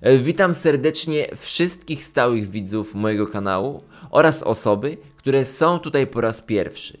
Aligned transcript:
E, 0.00 0.18
Witam 0.18 0.54
serdecznie 0.54 1.26
wszystkich 1.36 2.04
stałych 2.04 2.50
widzów 2.50 2.94
mojego 2.94 3.26
kanału 3.26 3.82
oraz 4.10 4.42
osoby, 4.42 4.96
które 5.16 5.44
są 5.44 5.78
tutaj 5.78 6.06
po 6.06 6.20
raz 6.20 6.40
pierwszy. 6.40 6.98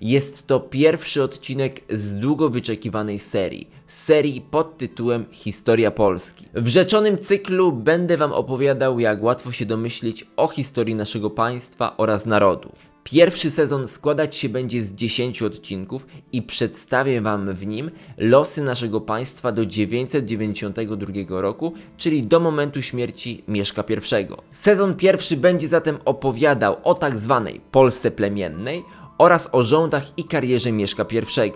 Jest 0.00 0.46
to 0.46 0.60
pierwszy 0.60 1.22
odcinek 1.22 1.80
z 1.90 2.18
długo 2.18 2.50
wyczekiwanej 2.50 3.18
serii, 3.18 3.70
serii 3.88 4.40
pod 4.40 4.78
tytułem 4.78 5.24
Historia 5.30 5.90
Polski. 5.90 6.48
W 6.54 6.68
rzeczonym 6.68 7.18
cyklu 7.18 7.72
będę 7.72 8.16
Wam 8.16 8.32
opowiadał, 8.32 9.00
jak 9.00 9.22
łatwo 9.22 9.52
się 9.52 9.66
domyślić, 9.66 10.26
o 10.36 10.48
historii 10.48 10.94
naszego 10.94 11.30
państwa 11.30 11.96
oraz 11.96 12.26
narodu. 12.26 12.72
Pierwszy 13.04 13.50
sezon 13.50 13.88
składać 13.88 14.36
się 14.36 14.48
będzie 14.48 14.84
z 14.84 14.92
10 14.92 15.42
odcinków 15.42 16.06
i 16.32 16.42
przedstawię 16.42 17.20
Wam 17.20 17.54
w 17.54 17.66
nim 17.66 17.90
losy 18.18 18.62
naszego 18.62 19.00
państwa 19.00 19.52
do 19.52 19.66
992 19.66 21.40
roku, 21.40 21.72
czyli 21.96 22.22
do 22.22 22.40
momentu 22.40 22.82
śmierci 22.82 23.44
Mieszka 23.48 23.84
I. 23.90 24.26
Sezon 24.52 24.96
pierwszy 24.96 25.36
będzie 25.36 25.68
zatem 25.68 25.98
opowiadał 26.04 26.76
o 26.84 26.94
tak 26.94 27.18
zwanej 27.18 27.60
Polsce 27.70 28.10
plemiennej 28.10 28.84
oraz 29.18 29.48
o 29.52 29.62
rządach 29.62 30.18
i 30.18 30.24
karierze 30.24 30.72
Mieszka 30.72 31.06
I. 31.44 31.52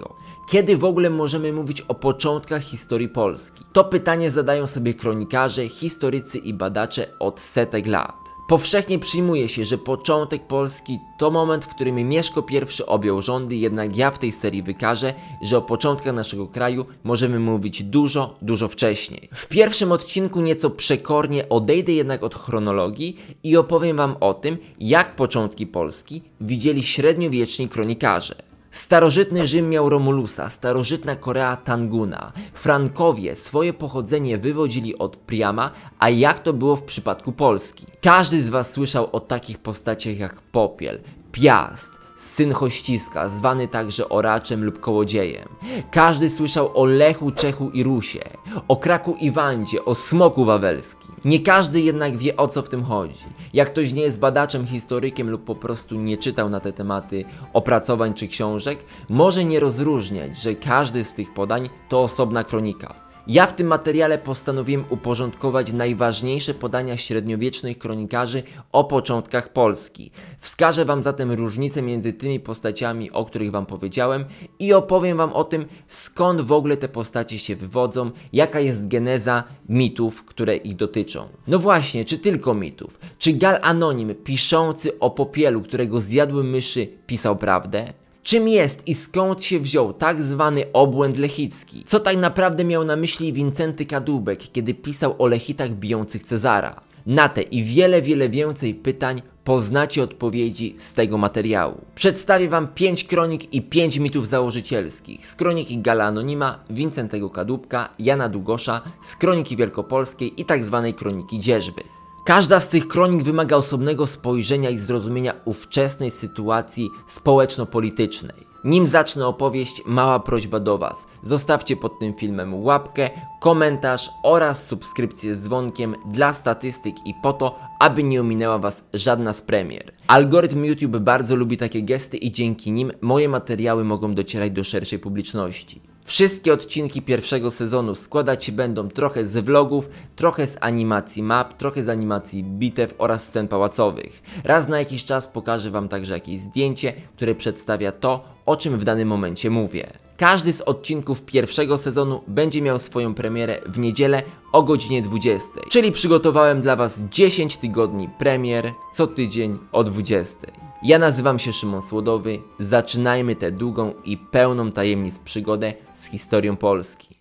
Kiedy 0.50 0.76
w 0.76 0.84
ogóle 0.84 1.10
możemy 1.10 1.52
mówić 1.52 1.80
o 1.80 1.94
początkach 1.94 2.62
historii 2.62 3.08
Polski? 3.08 3.64
To 3.72 3.84
pytanie 3.84 4.30
zadają 4.30 4.66
sobie 4.66 4.94
kronikarze, 4.94 5.68
historycy 5.68 6.38
i 6.38 6.54
badacze 6.54 7.06
od 7.18 7.40
setek 7.40 7.86
lat. 7.86 8.23
Powszechnie 8.46 8.98
przyjmuje 8.98 9.48
się, 9.48 9.64
że 9.64 9.78
początek 9.78 10.46
Polski 10.46 10.98
to 11.18 11.30
moment, 11.30 11.64
w 11.64 11.74
którym 11.74 12.08
Mieszko 12.08 12.46
I 12.50 12.82
objął 12.86 13.22
rządy, 13.22 13.56
jednak 13.56 13.96
ja 13.96 14.10
w 14.10 14.18
tej 14.18 14.32
serii 14.32 14.62
wykażę, 14.62 15.14
że 15.42 15.58
o 15.58 15.62
początkach 15.62 16.14
naszego 16.14 16.46
kraju 16.46 16.86
możemy 17.04 17.38
mówić 17.38 17.82
dużo, 17.82 18.36
dużo 18.42 18.68
wcześniej. 18.68 19.28
W 19.34 19.48
pierwszym 19.48 19.92
odcinku 19.92 20.40
nieco 20.40 20.70
przekornie 20.70 21.48
odejdę 21.48 21.92
jednak 21.92 22.22
od 22.22 22.34
chronologii 22.34 23.16
i 23.44 23.56
opowiem 23.56 23.96
Wam 23.96 24.16
o 24.20 24.34
tym, 24.34 24.56
jak 24.80 25.16
początki 25.16 25.66
Polski 25.66 26.22
widzieli 26.40 26.82
średniowieczni 26.82 27.68
kronikarze. 27.68 28.34
Starożytny 28.74 29.46
Rzym 29.46 29.70
miał 29.70 29.88
Romulusa, 29.88 30.50
starożytna 30.50 31.16
Korea 31.16 31.56
Tanguna. 31.56 32.32
Frankowie 32.54 33.36
swoje 33.36 33.72
pochodzenie 33.72 34.38
wywodzili 34.38 34.98
od 34.98 35.16
Priama, 35.16 35.70
a 35.98 36.08
jak 36.10 36.38
to 36.38 36.52
było 36.52 36.76
w 36.76 36.82
przypadku 36.82 37.32
Polski? 37.32 37.86
Każdy 38.02 38.42
z 38.42 38.48
Was 38.48 38.70
słyszał 38.70 39.08
o 39.12 39.20
takich 39.20 39.58
postaciach 39.58 40.18
jak 40.18 40.40
Popiel, 40.40 41.00
Piast, 41.32 41.92
syn 42.16 42.52
Hościska, 42.52 43.28
zwany 43.28 43.68
także 43.68 44.08
oraczem 44.08 44.64
lub 44.64 44.80
kołodziejem. 44.80 45.48
Każdy 45.90 46.30
słyszał 46.30 46.78
o 46.78 46.84
Lechu, 46.84 47.30
Czechu 47.30 47.70
i 47.70 47.82
Rusie, 47.82 48.20
o 48.68 48.76
Kraku 48.76 49.16
i 49.20 49.30
Wandzie, 49.30 49.84
o 49.84 49.94
Smoku 49.94 50.44
Wawelskim. 50.44 51.14
Nie 51.24 51.40
każdy 51.40 51.80
jednak 51.80 52.16
wie 52.16 52.36
o 52.36 52.48
co 52.48 52.62
w 52.62 52.68
tym 52.68 52.84
chodzi. 52.84 53.24
Jak 53.52 53.70
ktoś 53.70 53.92
nie 53.92 54.02
jest 54.02 54.18
badaczem, 54.18 54.66
historykiem 54.66 55.30
lub 55.30 55.44
po 55.44 55.54
prostu 55.54 55.94
nie 55.94 56.16
czytał 56.16 56.50
na 56.50 56.60
te 56.60 56.72
tematy 56.72 57.24
opracowań 57.52 58.14
czy 58.14 58.28
książek, 58.28 58.84
może 59.08 59.44
nie 59.44 59.60
rozróżniać, 59.60 60.36
że 60.36 60.54
każdy 60.54 61.04
z 61.04 61.14
tych 61.14 61.34
podań 61.34 61.68
to 61.88 62.02
osobna 62.02 62.44
kronika. 62.44 63.03
Ja 63.26 63.46
w 63.46 63.56
tym 63.56 63.66
materiale 63.66 64.18
postanowiłem 64.18 64.84
uporządkować 64.90 65.72
najważniejsze 65.72 66.54
podania 66.54 66.96
średniowiecznych 66.96 67.78
kronikarzy 67.78 68.42
o 68.72 68.84
początkach 68.84 69.52
Polski. 69.52 70.10
Wskażę 70.38 70.84
Wam 70.84 71.02
zatem 71.02 71.32
różnice 71.32 71.82
między 71.82 72.12
tymi 72.12 72.40
postaciami, 72.40 73.10
o 73.10 73.24
których 73.24 73.50
Wam 73.50 73.66
powiedziałem 73.66 74.24
i 74.58 74.72
opowiem 74.72 75.18
Wam 75.18 75.32
o 75.32 75.44
tym, 75.44 75.66
skąd 75.88 76.40
w 76.40 76.52
ogóle 76.52 76.76
te 76.76 76.88
postacie 76.88 77.38
się 77.38 77.56
wywodzą, 77.56 78.10
jaka 78.32 78.60
jest 78.60 78.88
geneza 78.88 79.44
mitów, 79.68 80.24
które 80.24 80.56
ich 80.56 80.76
dotyczą. 80.76 81.28
No 81.46 81.58
właśnie, 81.58 82.04
czy 82.04 82.18
tylko 82.18 82.54
mitów? 82.54 82.98
Czy 83.18 83.32
Gal 83.32 83.58
Anonim, 83.62 84.14
piszący 84.14 84.98
o 84.98 85.10
popielu, 85.10 85.62
którego 85.62 86.00
zjadły 86.00 86.44
myszy, 86.44 86.88
pisał 87.06 87.36
prawdę? 87.36 87.92
Czym 88.24 88.48
jest 88.48 88.88
i 88.88 88.94
skąd 88.94 89.44
się 89.44 89.60
wziął 89.60 89.92
tak 89.92 90.22
zwany 90.22 90.72
obłęd 90.72 91.16
lechicki? 91.16 91.84
Co 91.86 92.00
tak 92.00 92.16
naprawdę 92.16 92.64
miał 92.64 92.84
na 92.84 92.96
myśli 92.96 93.32
Wincenty 93.32 93.86
Kadłubek, 93.86 94.52
kiedy 94.52 94.74
pisał 94.74 95.14
o 95.18 95.26
lechitach 95.26 95.70
bijących 95.70 96.22
Cezara? 96.22 96.80
Na 97.06 97.28
te 97.28 97.42
i 97.42 97.64
wiele, 97.64 98.02
wiele 98.02 98.28
więcej 98.28 98.74
pytań 98.74 99.22
poznacie 99.44 100.02
odpowiedzi 100.02 100.74
z 100.78 100.94
tego 100.94 101.18
materiału. 101.18 101.80
Przedstawię 101.94 102.48
Wam 102.48 102.68
5 102.68 103.04
kronik 103.04 103.54
i 103.54 103.62
5 103.62 103.96
mitów 103.96 104.28
założycielskich. 104.28 105.26
Z 105.26 105.36
kroniki 105.36 105.78
Gala 105.78 106.04
Anonima, 106.04 106.58
Wincentego 106.70 107.30
Kadłubka, 107.30 107.88
Jana 107.98 108.28
Długosza, 108.28 108.80
z 109.02 109.16
kroniki 109.16 109.56
Wielkopolskiej 109.56 110.40
i 110.40 110.44
tak 110.44 110.64
zwanej 110.64 110.94
kroniki 110.94 111.38
Dzierżby. 111.38 111.93
Każda 112.24 112.60
z 112.60 112.68
tych 112.68 112.88
kronik 112.88 113.22
wymaga 113.22 113.56
osobnego 113.56 114.06
spojrzenia 114.06 114.70
i 114.70 114.78
zrozumienia 114.78 115.34
ówczesnej 115.44 116.10
sytuacji 116.10 116.90
społeczno-politycznej. 117.06 118.46
Nim 118.64 118.86
zacznę 118.86 119.26
opowieść, 119.26 119.82
mała 119.86 120.20
prośba 120.20 120.60
do 120.60 120.78
Was. 120.78 121.06
Zostawcie 121.22 121.76
pod 121.76 121.98
tym 121.98 122.14
filmem 122.14 122.54
łapkę, 122.54 123.10
komentarz 123.40 124.10
oraz 124.22 124.66
subskrypcję 124.66 125.34
z 125.34 125.40
dzwonkiem 125.40 125.94
dla 126.06 126.32
statystyk 126.32 126.94
i 127.06 127.14
po 127.22 127.32
to, 127.32 127.58
aby 127.80 128.02
nie 128.02 128.20
ominęła 128.20 128.58
Was 128.58 128.84
żadna 128.94 129.32
z 129.32 129.42
premier. 129.42 129.92
Algorytm 130.06 130.64
YouTube 130.64 130.96
bardzo 130.96 131.36
lubi 131.36 131.56
takie 131.56 131.82
gesty 131.82 132.16
i 132.16 132.32
dzięki 132.32 132.72
nim 132.72 132.92
moje 133.00 133.28
materiały 133.28 133.84
mogą 133.84 134.14
docierać 134.14 134.50
do 134.50 134.64
szerszej 134.64 134.98
publiczności. 134.98 135.93
Wszystkie 136.06 136.52
odcinki 136.52 137.02
pierwszego 137.02 137.50
sezonu 137.50 137.94
składać 137.94 138.44
się 138.44 138.52
będą 138.52 138.88
trochę 138.88 139.26
z 139.26 139.44
vlogów, 139.44 139.88
trochę 140.16 140.46
z 140.46 140.56
animacji 140.60 141.22
map, 141.22 141.56
trochę 141.56 141.84
z 141.84 141.88
animacji 141.88 142.44
bitew 142.44 142.94
oraz 142.98 143.28
scen 143.28 143.48
pałacowych. 143.48 144.22
Raz 144.44 144.68
na 144.68 144.78
jakiś 144.78 145.04
czas 145.04 145.26
pokażę 145.26 145.70
Wam 145.70 145.88
także 145.88 146.14
jakieś 146.14 146.40
zdjęcie, 146.40 146.92
które 147.16 147.34
przedstawia 147.34 147.92
to, 147.92 148.24
o 148.46 148.56
czym 148.56 148.78
w 148.78 148.84
danym 148.84 149.08
momencie 149.08 149.50
mówię. 149.50 149.92
Każdy 150.16 150.52
z 150.52 150.60
odcinków 150.60 151.22
pierwszego 151.22 151.78
sezonu 151.78 152.20
będzie 152.28 152.62
miał 152.62 152.78
swoją 152.78 153.14
premierę 153.14 153.60
w 153.66 153.78
niedzielę 153.78 154.22
o 154.52 154.62
godzinie 154.62 155.02
20. 155.02 155.48
Czyli 155.70 155.92
przygotowałem 155.92 156.60
dla 156.60 156.76
Was 156.76 157.00
10 157.00 157.56
tygodni 157.56 158.08
premier 158.18 158.72
co 158.94 159.06
tydzień 159.06 159.58
o 159.72 159.84
20. 159.84 160.36
Ja 160.84 160.98
nazywam 160.98 161.38
się 161.38 161.52
Szymon 161.52 161.82
Słodowy. 161.82 162.38
Zaczynajmy 162.58 163.36
tę 163.36 163.52
długą 163.52 163.94
i 164.04 164.16
pełną 164.16 164.72
tajemnic 164.72 165.18
przygodę 165.18 165.74
z 165.94 166.06
historią 166.06 166.56
Polski. 166.56 167.18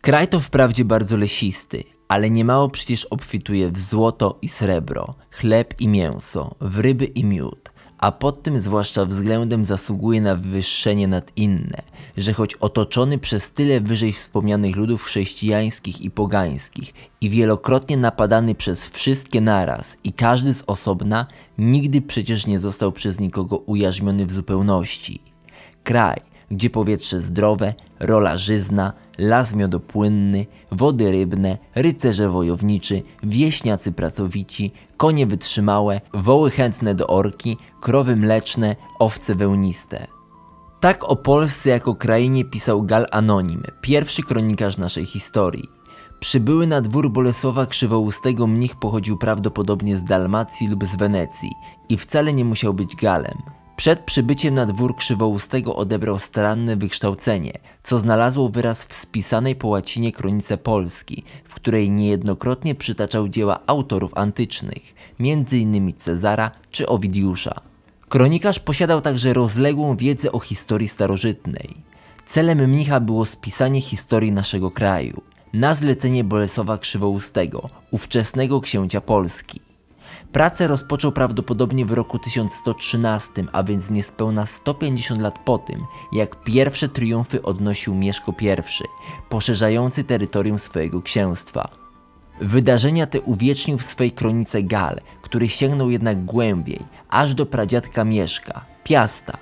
Kraj 0.00 0.28
to 0.28 0.40
wprawdzie 0.40 0.84
bardzo 0.84 1.16
lesisty, 1.16 1.84
ale 2.08 2.30
niemało 2.30 2.68
przecież 2.68 3.04
obfituje 3.04 3.70
w 3.70 3.78
złoto 3.78 4.38
i 4.42 4.48
srebro, 4.48 5.14
chleb 5.30 5.80
i 5.80 5.88
mięso, 5.88 6.54
w 6.60 6.78
ryby 6.78 7.04
i 7.04 7.24
miód, 7.24 7.71
a 8.02 8.12
pod 8.12 8.42
tym 8.42 8.60
zwłaszcza 8.60 9.06
względem 9.06 9.64
zasługuje 9.64 10.20
na 10.20 10.36
wywyższenie 10.36 11.08
nad 11.08 11.32
inne, 11.36 11.82
że 12.16 12.32
choć 12.32 12.54
otoczony 12.54 13.18
przez 13.18 13.52
tyle 13.52 13.80
wyżej 13.80 14.12
wspomnianych 14.12 14.76
ludów 14.76 15.04
chrześcijańskich 15.04 16.00
i 16.00 16.10
pogańskich 16.10 16.94
i 17.20 17.30
wielokrotnie 17.30 17.96
napadany 17.96 18.54
przez 18.54 18.84
wszystkie 18.84 19.40
naraz 19.40 19.96
i 20.04 20.12
każdy 20.12 20.54
z 20.54 20.64
osobna, 20.66 21.26
nigdy 21.58 22.00
przecież 22.00 22.46
nie 22.46 22.60
został 22.60 22.92
przez 22.92 23.20
nikogo 23.20 23.56
ujarzmiony 23.56 24.26
w 24.26 24.32
zupełności. 24.32 25.20
Kraj, 25.84 26.20
gdzie 26.52 26.70
powietrze 26.70 27.20
zdrowe, 27.20 27.74
rola 28.00 28.36
żyzna, 28.36 28.92
las 29.18 29.54
miodopłynny, 29.54 30.46
wody 30.72 31.10
rybne, 31.10 31.58
rycerze 31.74 32.28
wojowniczy, 32.28 33.02
wieśniacy 33.22 33.92
pracowici, 33.92 34.72
konie 34.96 35.26
wytrzymałe, 35.26 36.00
woły 36.14 36.50
chętne 36.50 36.94
do 36.94 37.06
orki, 37.06 37.56
krowy 37.80 38.16
mleczne, 38.16 38.76
owce 38.98 39.34
wełniste. 39.34 40.06
Tak 40.80 41.04
o 41.04 41.16
Polsce 41.16 41.70
jako 41.70 41.94
krainie 41.94 42.44
pisał 42.44 42.82
Gal 42.82 43.06
Anonim, 43.10 43.62
pierwszy 43.80 44.22
kronikarz 44.22 44.78
naszej 44.78 45.06
historii. 45.06 45.64
Przybyły 46.20 46.66
na 46.66 46.80
dwór 46.80 47.10
Bolesława 47.10 47.66
Krzywoustego 47.66 48.46
mnich 48.46 48.76
pochodził 48.76 49.18
prawdopodobnie 49.18 49.96
z 49.96 50.04
Dalmacji 50.04 50.68
lub 50.68 50.84
z 50.84 50.96
Wenecji 50.96 51.50
i 51.88 51.96
wcale 51.96 52.32
nie 52.32 52.44
musiał 52.44 52.74
być 52.74 52.96
Galem. 52.96 53.61
Przed 53.76 54.00
przybyciem 54.00 54.54
na 54.54 54.66
dwór 54.66 54.96
Krzywoustego 54.96 55.76
odebrał 55.76 56.18
staranne 56.18 56.76
wykształcenie, 56.76 57.52
co 57.82 57.98
znalazło 57.98 58.48
wyraz 58.48 58.84
w 58.84 58.94
spisanej 58.94 59.56
po 59.56 59.68
łacinie 59.68 60.12
kronice 60.12 60.58
Polski, 60.58 61.24
w 61.44 61.54
której 61.54 61.90
niejednokrotnie 61.90 62.74
przytaczał 62.74 63.28
dzieła 63.28 63.60
autorów 63.66 64.12
antycznych, 64.14 64.94
m.in. 65.20 65.92
Cezara 65.98 66.50
czy 66.70 66.86
Owidiusza. 66.86 67.54
Kronikarz 68.08 68.58
posiadał 68.58 69.00
także 69.00 69.32
rozległą 69.32 69.96
wiedzę 69.96 70.32
o 70.32 70.40
historii 70.40 70.88
starożytnej. 70.88 71.68
Celem 72.26 72.58
mnicha 72.58 73.00
było 73.00 73.26
spisanie 73.26 73.80
historii 73.80 74.32
naszego 74.32 74.70
kraju, 74.70 75.22
na 75.52 75.74
zlecenie 75.74 76.24
Bolesława 76.24 76.78
Krzywoustego, 76.78 77.68
ówczesnego 77.90 78.60
księcia 78.60 79.00
Polski. 79.00 79.71
Pracę 80.32 80.66
rozpoczął 80.66 81.12
prawdopodobnie 81.12 81.86
w 81.86 81.92
roku 81.92 82.18
1113, 82.18 83.32
a 83.52 83.62
więc 83.62 83.90
niespełna 83.90 84.46
150 84.46 85.20
lat 85.20 85.38
po 85.38 85.58
tym, 85.58 85.84
jak 86.12 86.44
pierwsze 86.44 86.88
triumfy 86.88 87.42
odnosił 87.42 87.94
Mieszko 87.94 88.34
I, 88.40 88.46
poszerzający 89.28 90.04
terytorium 90.04 90.58
swojego 90.58 91.02
księstwa. 91.02 91.68
Wydarzenia 92.40 93.06
te 93.06 93.20
uwiecznił 93.20 93.78
w 93.78 93.84
swej 93.84 94.12
kronice 94.12 94.62
Gal, 94.62 95.00
który 95.22 95.48
sięgnął 95.48 95.90
jednak 95.90 96.24
głębiej, 96.24 96.80
aż 97.08 97.34
do 97.34 97.46
pradziadka 97.46 98.04
Mieszka, 98.04 98.64
Piasta. 98.84 99.38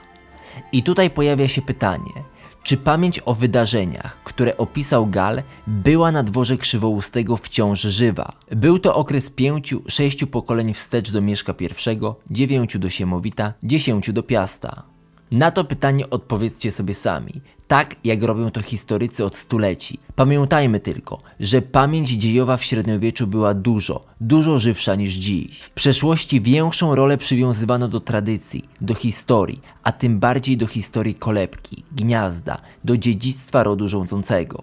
I 0.72 0.82
tutaj 0.82 1.10
pojawia 1.10 1.48
się 1.48 1.62
pytanie, 1.62 2.12
czy 2.62 2.76
pamięć 2.76 3.20
o 3.26 3.34
wydarzeniach, 3.34 4.22
które 4.24 4.56
opisał 4.56 5.06
Gal, 5.06 5.42
była 5.66 6.12
na 6.12 6.22
dworze 6.22 6.56
Krzywoustego 6.56 7.36
wciąż 7.36 7.80
żywa? 7.80 8.32
Był 8.50 8.78
to 8.78 8.94
okres 8.94 9.30
pięciu, 9.30 9.82
sześciu 9.88 10.26
pokoleń 10.26 10.74
wstecz 10.74 11.10
do 11.10 11.22
Mieszka 11.22 11.54
I, 11.60 11.98
dziewięciu 12.30 12.78
do 12.78 12.90
Siemowita, 12.90 13.52
dziesięciu 13.62 14.12
do 14.12 14.22
Piasta. 14.22 14.89
Na 15.30 15.50
to 15.50 15.64
pytanie 15.64 16.10
odpowiedzcie 16.10 16.70
sobie 16.70 16.94
sami, 16.94 17.40
tak 17.68 17.96
jak 18.04 18.22
robią 18.22 18.50
to 18.50 18.62
historycy 18.62 19.24
od 19.24 19.36
stuleci. 19.36 19.98
Pamiętajmy 20.14 20.80
tylko, 20.80 21.20
że 21.40 21.62
pamięć 21.62 22.10
dziejowa 22.10 22.56
w 22.56 22.64
średniowieczu 22.64 23.26
była 23.26 23.54
dużo, 23.54 24.04
dużo 24.20 24.58
żywsza 24.58 24.94
niż 24.94 25.12
dziś. 25.12 25.60
W 25.60 25.70
przeszłości 25.70 26.40
większą 26.40 26.94
rolę 26.94 27.18
przywiązywano 27.18 27.88
do 27.88 28.00
tradycji, 28.00 28.68
do 28.80 28.94
historii, 28.94 29.60
a 29.82 29.92
tym 29.92 30.18
bardziej 30.18 30.56
do 30.56 30.66
historii 30.66 31.14
kolebki, 31.14 31.84
gniazda, 31.92 32.60
do 32.84 32.96
dziedzictwa 32.96 33.62
rodu 33.62 33.88
rządzącego. 33.88 34.62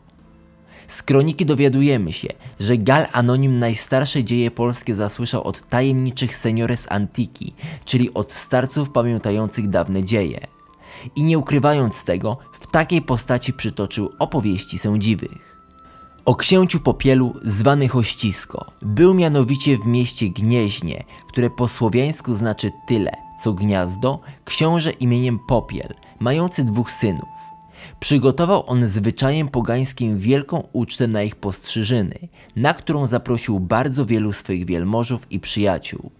Z 0.87 1.03
kroniki 1.03 1.45
dowiadujemy 1.45 2.13
się, 2.13 2.27
że 2.59 2.77
Gal 2.77 3.05
Anonim 3.11 3.59
najstarsze 3.59 4.23
dzieje 4.23 4.51
polskie 4.51 4.95
zasłyszał 4.95 5.43
od 5.43 5.69
tajemniczych 5.69 6.35
seniores 6.35 6.87
antiki, 6.89 7.53
czyli 7.85 8.13
od 8.13 8.33
starców 8.33 8.89
pamiętających 8.89 9.69
dawne 9.69 10.03
dzieje 10.03 10.56
i 11.15 11.23
nie 11.23 11.37
ukrywając 11.37 12.03
tego, 12.03 12.37
w 12.59 12.67
takiej 12.67 13.01
postaci 13.01 13.53
przytoczył 13.53 14.11
opowieści 14.19 14.77
sędziwych. 14.77 15.57
O 16.25 16.35
księciu 16.35 16.79
Popielu, 16.79 17.33
zwany 17.43 17.87
Hościsko, 17.87 18.65
był 18.81 19.13
mianowicie 19.13 19.77
w 19.77 19.85
mieście 19.85 20.29
Gnieźnie, 20.29 21.03
które 21.27 21.49
po 21.49 21.67
słowiańsku 21.67 22.33
znaczy 22.33 22.71
tyle, 22.87 23.11
co 23.39 23.53
gniazdo, 23.53 24.19
książę 24.45 24.91
imieniem 24.91 25.39
Popiel, 25.47 25.93
mający 26.19 26.63
dwóch 26.63 26.91
synów. 26.91 27.29
Przygotował 27.99 28.63
on 28.67 28.87
zwyczajem 28.87 29.47
pogańskim 29.49 30.17
wielką 30.17 30.67
ucztę 30.73 31.07
na 31.07 31.23
ich 31.23 31.35
postrzyżyny, 31.35 32.19
na 32.55 32.73
którą 32.73 33.07
zaprosił 33.07 33.59
bardzo 33.59 34.05
wielu 34.05 34.33
swych 34.33 34.65
wielmożów 34.65 35.31
i 35.31 35.39
przyjaciół. 35.39 36.11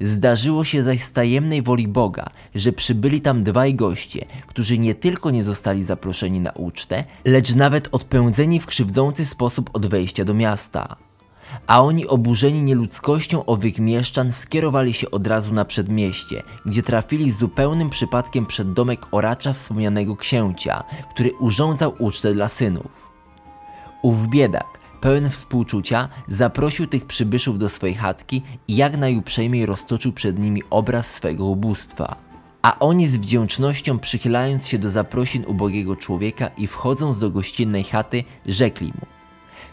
Zdarzyło 0.00 0.64
się 0.64 0.82
zaś 0.82 1.02
z 1.02 1.12
tajemnej 1.12 1.62
woli 1.62 1.88
Boga, 1.88 2.26
że 2.54 2.72
przybyli 2.72 3.20
tam 3.20 3.44
dwaj 3.44 3.74
goście, 3.74 4.24
którzy 4.46 4.78
nie 4.78 4.94
tylko 4.94 5.30
nie 5.30 5.44
zostali 5.44 5.84
zaproszeni 5.84 6.40
na 6.40 6.50
ucztę, 6.50 7.04
lecz 7.24 7.54
nawet 7.54 7.88
odpędzeni 7.92 8.60
w 8.60 8.66
krzywdzący 8.66 9.26
sposób 9.26 9.70
od 9.72 9.86
wejścia 9.86 10.24
do 10.24 10.34
miasta. 10.34 10.96
A 11.66 11.82
oni 11.82 12.06
oburzeni 12.06 12.62
nieludzkością 12.62 13.44
owych 13.44 13.78
mieszczan 13.78 14.32
skierowali 14.32 14.92
się 14.92 15.10
od 15.10 15.26
razu 15.26 15.54
na 15.54 15.64
przedmieście, 15.64 16.42
gdzie 16.66 16.82
trafili 16.82 17.32
zupełnym 17.32 17.90
przypadkiem 17.90 18.46
przed 18.46 18.72
domek 18.72 19.06
oracza 19.10 19.52
wspomnianego 19.52 20.16
księcia, 20.16 20.84
który 21.10 21.32
urządzał 21.32 21.94
ucztę 21.98 22.32
dla 22.32 22.48
synów. 22.48 23.06
Ów 24.02 24.28
biedak, 24.28 24.78
pełen 25.00 25.30
współczucia, 25.30 26.08
zaprosił 26.28 26.86
tych 26.86 27.04
przybyszów 27.04 27.58
do 27.58 27.68
swojej 27.68 27.96
chatki 27.96 28.42
i 28.68 28.76
jak 28.76 28.98
najuprzejmiej 28.98 29.66
roztoczył 29.66 30.12
przed 30.12 30.38
nimi 30.38 30.62
obraz 30.70 31.14
swego 31.14 31.44
ubóstwa. 31.44 32.16
A 32.62 32.78
oni 32.78 33.06
z 33.06 33.16
wdzięcznością 33.16 33.98
przychylając 33.98 34.66
się 34.66 34.78
do 34.78 34.90
zaprosin 34.90 35.44
ubogiego 35.46 35.96
człowieka 35.96 36.50
i 36.58 36.66
wchodząc 36.66 37.18
do 37.18 37.30
gościnnej 37.30 37.84
chaty, 37.84 38.24
rzekli 38.46 38.86
mu 38.86 39.06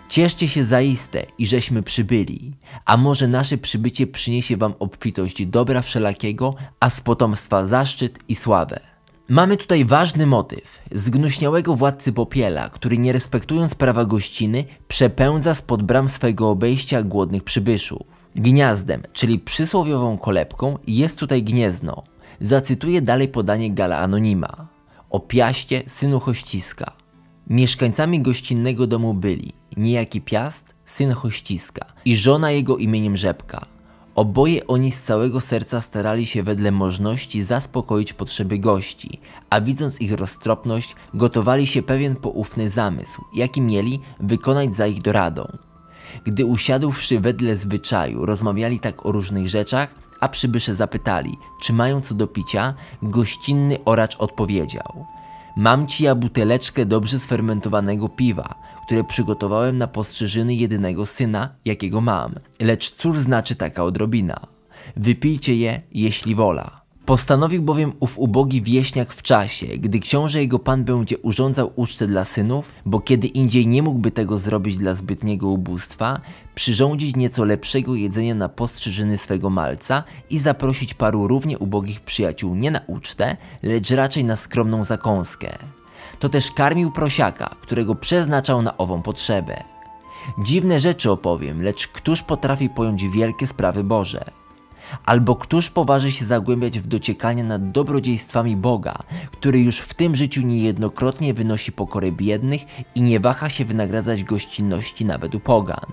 Cieszcie 0.10 0.48
się 0.48 0.66
zaiste 0.66 1.26
i 1.38 1.48
żeśmy 1.48 1.84
przybyli, 1.84 2.52
a 2.86 2.98
może 2.98 3.28
nasze 3.28 3.58
przybycie 3.58 4.08
przyniesie 4.08 4.58
wam 4.58 4.74
obfitość 4.80 5.46
dobra 5.46 5.82
wszelakiego, 5.82 6.56
a 6.80 6.90
z 6.90 7.02
potomstwa 7.02 7.66
zaszczyt 7.66 8.20
i 8.28 8.36
sławę. 8.36 8.93
Mamy 9.30 9.58
tutaj 9.58 9.86
ważny 9.86 10.26
motyw 10.26 10.80
zgnuśniałego 10.92 11.76
władcy 11.76 12.14
Popiela, 12.14 12.70
który 12.70 12.98
nie 12.98 13.12
respektując 13.12 13.76
prawa 13.76 14.06
gościny, 14.06 14.64
przepędza 14.88 15.56
spod 15.56 15.84
bram 15.84 16.08
swego 16.08 16.50
obejścia 16.50 17.04
głodnych 17.04 17.44
przybyszów. 17.44 18.02
Gniazdem, 18.36 19.04
czyli 19.14 19.40
przysłowiową 19.40 20.18
kolebką, 20.18 20.78
jest 20.88 21.20
tutaj 21.20 21.44
gniezno. 21.44 22.04
Zacytuję 22.42 23.02
dalej 23.02 23.28
podanie 23.28 23.72
Gala 23.72 23.98
Anonima. 23.98 24.68
O 25.10 25.20
Piaście, 25.20 25.84
synu 25.88 26.20
Hościska. 26.20 26.92
Mieszkańcami 27.48 28.22
gościnnego 28.22 28.88
domu 28.88 29.14
byli 29.14 29.54
niejaki 29.78 30.22
Piast, 30.22 30.76
syn 30.86 31.12
Hościska 31.12 31.86
i 32.06 32.16
żona 32.16 32.52
jego 32.52 32.78
imieniem 32.78 33.18
Rzepka, 33.18 33.66
Oboje 34.16 34.68
oni 34.68 34.92
z 34.92 35.04
całego 35.04 35.42
serca 35.42 35.82
starali 35.82 36.26
się 36.26 36.44
wedle 36.44 36.72
możności 36.72 37.44
zaspokoić 37.44 38.14
potrzeby 38.14 38.60
gości, 38.60 39.20
a 39.50 39.62
widząc 39.62 40.02
ich 40.02 40.12
roztropność, 40.12 40.96
gotowali 41.14 41.68
się 41.68 41.84
pewien 41.84 42.16
poufny 42.16 42.70
zamysł, 42.70 43.22
jaki 43.34 43.62
mieli 43.62 44.00
wykonać 44.20 44.76
za 44.76 44.88
ich 44.88 45.02
doradą. 45.02 45.58
Gdy 46.26 46.46
usiadłszy 46.46 47.20
wedle 47.20 47.58
zwyczaju, 47.58 48.26
rozmawiali 48.26 48.80
tak 48.80 49.06
o 49.06 49.12
różnych 49.12 49.50
rzeczach, 49.50 49.96
a 50.20 50.30
przybysze 50.30 50.76
zapytali, 50.76 51.38
czy 51.62 51.74
mają 51.74 52.02
co 52.02 52.16
do 52.16 52.28
picia, 52.28 52.74
gościnny 53.02 53.78
oracz 53.86 54.16
odpowiedział– 54.16 55.06
Mam 55.56 55.88
ci 55.88 56.04
ja 56.04 56.16
buteleczkę 56.16 56.86
dobrze 56.86 57.20
sfermentowanego 57.20 58.10
piwa, 58.10 58.56
które 58.86 59.04
przygotowałem 59.04 59.78
na 59.78 59.88
postrzyżyny 59.88 60.56
jedynego 60.56 61.06
syna, 61.06 61.50
jakiego 61.66 62.02
mam. 62.02 62.34
Lecz 62.60 62.92
cóż 62.92 63.20
znaczy 63.20 63.56
taka 63.56 63.84
odrobina? 63.84 64.40
Wypijcie 64.96 65.56
je, 65.56 65.82
jeśli 65.92 66.36
wola. 66.36 66.83
Postanowił 67.06 67.62
bowiem 67.62 67.94
ów 68.00 68.20
ubogi 68.20 68.62
wieśniak 68.62 69.14
w 69.14 69.22
czasie, 69.22 69.66
gdy 69.66 70.00
książę 70.00 70.42
jego 70.42 70.60
pan 70.60 70.84
będzie 70.84 71.18
urządzał 71.18 71.72
ucztę 71.76 72.08
dla 72.08 72.26
synów, 72.26 72.72
bo 72.86 73.00
kiedy 73.00 73.28
indziej 73.28 73.68
nie 73.68 73.84
mógłby 73.84 74.12
tego 74.12 74.38
zrobić 74.38 74.78
dla 74.78 74.96
zbytniego 74.96 75.48
ubóstwa, 75.48 76.20
przyrządzić 76.56 77.16
nieco 77.16 77.46
lepszego 77.46 77.96
jedzenia 77.96 78.36
na 78.36 78.50
postrzyżyny 78.50 79.18
swego 79.18 79.50
malca 79.50 80.04
i 80.30 80.40
zaprosić 80.40 80.94
paru 80.94 81.28
równie 81.28 81.60
ubogich 81.60 82.02
przyjaciół 82.02 82.56
nie 82.56 82.72
na 82.72 82.82
ucztę, 82.88 83.38
lecz 83.64 83.92
raczej 83.92 84.26
na 84.26 84.36
skromną 84.36 84.84
zakąskę. 84.84 85.58
To 86.20 86.30
też 86.30 86.52
karmił 86.52 86.92
prosiaka, 86.92 87.56
którego 87.62 87.96
przeznaczał 87.96 88.62
na 88.62 88.78
ową 88.78 89.02
potrzebę. 89.02 89.64
Dziwne 90.44 90.80
rzeczy 90.80 91.12
opowiem, 91.12 91.64
lecz 91.64 91.88
któż 91.88 92.22
potrafi 92.22 92.70
pojąć 92.70 93.10
wielkie 93.10 93.48
sprawy 93.48 93.84
Boże? 93.84 94.43
Albo 95.06 95.36
któż 95.36 95.70
poważy 95.70 96.12
się 96.12 96.26
zagłębiać 96.26 96.80
w 96.80 96.88
dociekanie 96.88 97.44
nad 97.44 97.72
dobrodziejstwami 97.72 98.58
Boga, 98.58 98.96
który 99.32 99.60
już 99.60 99.80
w 99.80 99.94
tym 99.94 100.16
życiu 100.16 100.42
niejednokrotnie 100.42 101.34
wynosi 101.34 101.72
pokorę 101.72 102.12
biednych 102.12 102.62
i 102.96 103.02
nie 103.02 103.20
waha 103.20 103.50
się 103.50 103.66
wynagradzać 103.66 104.24
gościnności 104.24 105.06
nawet 105.06 105.36
u 105.36 105.40
pogan. 105.40 105.86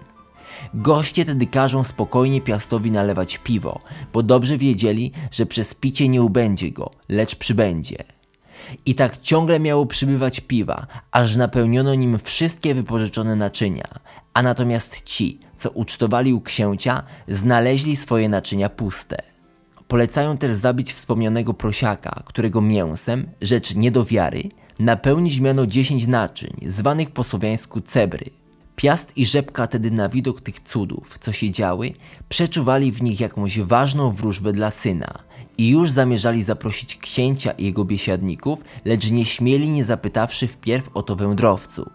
Goście 0.74 1.24
tedy 1.24 1.46
każą 1.46 1.84
spokojnie 1.84 2.40
Piastowi 2.40 2.90
nalewać 2.90 3.38
piwo, 3.38 3.80
bo 4.12 4.22
dobrze 4.22 4.58
wiedzieli, 4.58 5.12
że 5.30 5.46
przez 5.46 5.74
picie 5.74 6.08
nie 6.08 6.22
ubędzie 6.22 6.70
go, 6.70 6.90
lecz 7.08 7.36
przybędzie. 7.36 8.04
I 8.86 8.94
tak 8.94 9.20
ciągle 9.20 9.60
miało 9.60 9.86
przybywać 9.86 10.40
piwa, 10.40 10.86
aż 11.12 11.36
napełniono 11.36 11.94
nim 11.94 12.18
wszystkie 12.18 12.74
wypożyczone 12.74 13.36
naczynia, 13.36 13.88
a 14.34 14.42
natomiast 14.42 15.00
ci, 15.04 15.40
co 15.60 15.70
ucztowali 15.70 16.32
u 16.32 16.40
księcia, 16.40 17.02
znaleźli 17.28 17.96
swoje 17.96 18.28
naczynia 18.28 18.68
puste. 18.68 19.22
Polecają 19.88 20.36
też 20.36 20.56
zabić 20.56 20.92
wspomnianego 20.92 21.54
prosiaka, 21.54 22.22
którego 22.26 22.60
mięsem, 22.60 23.26
rzecz 23.40 23.74
nie 23.74 23.90
do 23.90 24.04
wiary, 24.04 24.42
napełnić 24.78 25.40
miano 25.40 25.66
dziesięć 25.66 26.06
naczyń, 26.06 26.56
zwanych 26.66 27.10
po 27.10 27.24
słowiańsku 27.24 27.80
cebry. 27.80 28.30
Piast 28.76 29.16
i 29.16 29.26
Rzepka 29.26 29.66
tedy 29.66 29.90
na 29.90 30.08
widok 30.08 30.40
tych 30.40 30.60
cudów, 30.60 31.18
co 31.18 31.32
się 31.32 31.50
działy, 31.50 31.92
przeczuwali 32.28 32.92
w 32.92 33.02
nich 33.02 33.20
jakąś 33.20 33.60
ważną 33.60 34.10
wróżbę 34.10 34.52
dla 34.52 34.70
syna 34.70 35.18
i 35.58 35.68
już 35.68 35.90
zamierzali 35.90 36.42
zaprosić 36.42 36.96
księcia 36.96 37.50
i 37.50 37.64
jego 37.64 37.84
biesiadników, 37.84 38.58
lecz 38.84 39.10
nie 39.10 39.24
śmieli 39.24 39.68
nie 39.68 39.84
zapytawszy 39.84 40.48
wpierw 40.48 40.90
o 40.94 41.02
to 41.02 41.16
wędrowców. 41.16 41.88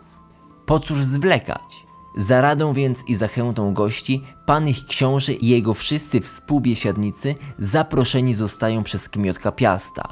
Po 0.65 0.79
cóż 0.79 1.03
zwlekać? 1.03 1.85
Za 2.17 2.41
radą 2.41 2.74
więc 2.74 3.03
i 3.07 3.15
zachętą 3.15 3.74
gości, 3.74 4.22
pan 4.45 4.67
ich 4.67 4.86
książę 4.86 5.34
i 5.34 5.48
jego 5.48 5.74
wszyscy 5.74 6.22
współbiesiadnicy 6.22 7.36
zaproszeni 7.60 8.34
zostają 8.34 8.84
przez 8.84 9.10
kmiotka 9.10 9.51
Piasta. 9.51 10.03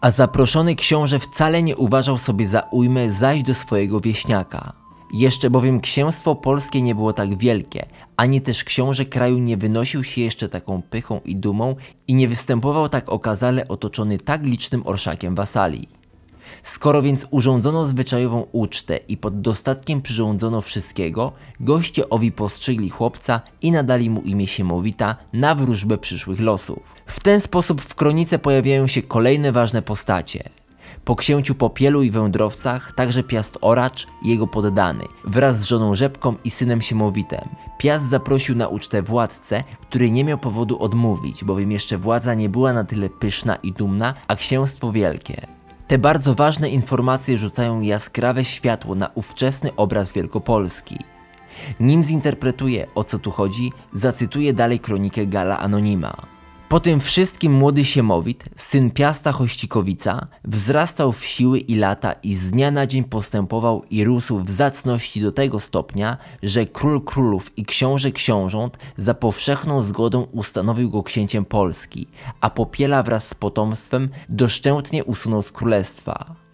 A 0.00 0.10
zaproszony 0.10 0.74
książę 0.74 1.18
wcale 1.18 1.62
nie 1.62 1.76
uważał 1.76 2.18
sobie 2.18 2.46
za 2.46 2.60
ujmę 2.60 3.10
zaś 3.10 3.42
do 3.42 3.54
swojego 3.54 4.00
wieśniaka. 4.00 4.72
Jeszcze 5.12 5.50
bowiem 5.50 5.80
księstwo 5.80 6.34
polskie 6.34 6.82
nie 6.82 6.94
było 6.94 7.12
tak 7.12 7.38
wielkie, 7.38 7.86
ani 8.16 8.40
też 8.40 8.64
książę 8.64 9.04
kraju 9.04 9.38
nie 9.38 9.56
wynosił 9.56 10.04
się 10.04 10.20
jeszcze 10.20 10.48
taką 10.48 10.82
pychą 10.82 11.20
i 11.24 11.36
dumą 11.36 11.76
i 12.08 12.14
nie 12.14 12.28
występował 12.28 12.88
tak 12.88 13.08
okazale 13.08 13.68
otoczony 13.68 14.18
tak 14.18 14.44
licznym 14.44 14.86
orszakiem 14.86 15.34
wasali. 15.34 15.88
Skoro 16.66 17.02
więc 17.02 17.26
urządzono 17.30 17.86
zwyczajową 17.86 18.46
ucztę 18.52 18.96
i 18.96 19.16
pod 19.16 19.40
dostatkiem 19.40 20.02
przyrządzono 20.02 20.60
wszystkiego, 20.60 21.32
goście 21.60 22.10
owi 22.10 22.32
postrzegli 22.32 22.90
chłopca 22.90 23.40
i 23.62 23.72
nadali 23.72 24.10
mu 24.10 24.20
imię 24.20 24.46
Siemowita 24.46 25.16
na 25.32 25.54
wróżbę 25.54 25.98
przyszłych 25.98 26.40
losów. 26.40 26.94
W 27.06 27.20
ten 27.20 27.40
sposób 27.40 27.82
w 27.82 27.94
kronice 27.94 28.38
pojawiają 28.38 28.86
się 28.86 29.02
kolejne 29.02 29.52
ważne 29.52 29.82
postacie. 29.82 30.50
Po 31.04 31.16
księciu 31.16 31.54
Popielu 31.54 32.02
i 32.02 32.10
wędrowcach 32.10 32.92
także 32.92 33.22
Piast 33.22 33.58
Oracz 33.60 34.06
i 34.22 34.28
jego 34.28 34.46
poddany, 34.46 35.04
wraz 35.24 35.60
z 35.60 35.64
żoną 35.64 35.94
Rzepką 35.94 36.34
i 36.44 36.50
synem 36.50 36.82
Siemowitem. 36.82 37.48
Piast 37.78 38.10
zaprosił 38.10 38.56
na 38.56 38.68
ucztę 38.68 39.02
władcę, 39.02 39.64
który 39.82 40.10
nie 40.10 40.24
miał 40.24 40.38
powodu 40.38 40.78
odmówić, 40.78 41.44
bowiem 41.44 41.72
jeszcze 41.72 41.98
władza 41.98 42.34
nie 42.34 42.48
była 42.48 42.72
na 42.72 42.84
tyle 42.84 43.10
pyszna 43.10 43.56
i 43.56 43.72
dumna, 43.72 44.14
a 44.28 44.36
księstwo 44.36 44.92
wielkie. 44.92 45.55
Te 45.88 45.98
bardzo 45.98 46.34
ważne 46.34 46.68
informacje 46.68 47.36
rzucają 47.36 47.80
jaskrawe 47.80 48.44
światło 48.44 48.94
na 48.94 49.10
ówczesny 49.14 49.70
obraz 49.76 50.12
Wielkopolski. 50.12 50.98
Nim 51.80 52.02
zinterpretuję 52.02 52.86
o 52.94 53.04
co 53.04 53.18
tu 53.18 53.30
chodzi, 53.30 53.72
zacytuję 53.92 54.52
dalej 54.52 54.80
kronikę 54.80 55.26
Gala 55.26 55.58
Anonima. 55.58 56.35
Po 56.68 56.80
tym 56.80 57.00
wszystkim 57.00 57.52
młody 57.52 57.84
Siemowit, 57.84 58.44
syn 58.56 58.90
Piasta 58.90 59.32
Hościkowica, 59.32 60.26
wzrastał 60.44 61.12
w 61.12 61.24
siły 61.24 61.58
i 61.58 61.74
lata 61.74 62.12
i 62.12 62.34
z 62.34 62.50
dnia 62.50 62.70
na 62.70 62.86
dzień 62.86 63.04
postępował 63.04 63.84
i 63.90 64.04
rósł 64.04 64.40
w 64.40 64.50
zacności 64.50 65.20
do 65.20 65.32
tego 65.32 65.60
stopnia, 65.60 66.16
że 66.42 66.66
król 66.66 67.00
królów 67.00 67.58
i 67.58 67.64
książę 67.64 68.12
książąt 68.12 68.78
za 68.96 69.14
powszechną 69.14 69.82
zgodą 69.82 70.22
ustanowił 70.22 70.90
go 70.90 71.02
księciem 71.02 71.44
Polski, 71.44 72.06
a 72.40 72.50
Popiela 72.50 73.02
wraz 73.02 73.28
z 73.28 73.34
potomstwem 73.34 74.08
doszczętnie 74.28 75.04
usunął 75.04 75.42
z 75.42 75.52
królestwa. 75.52 76.45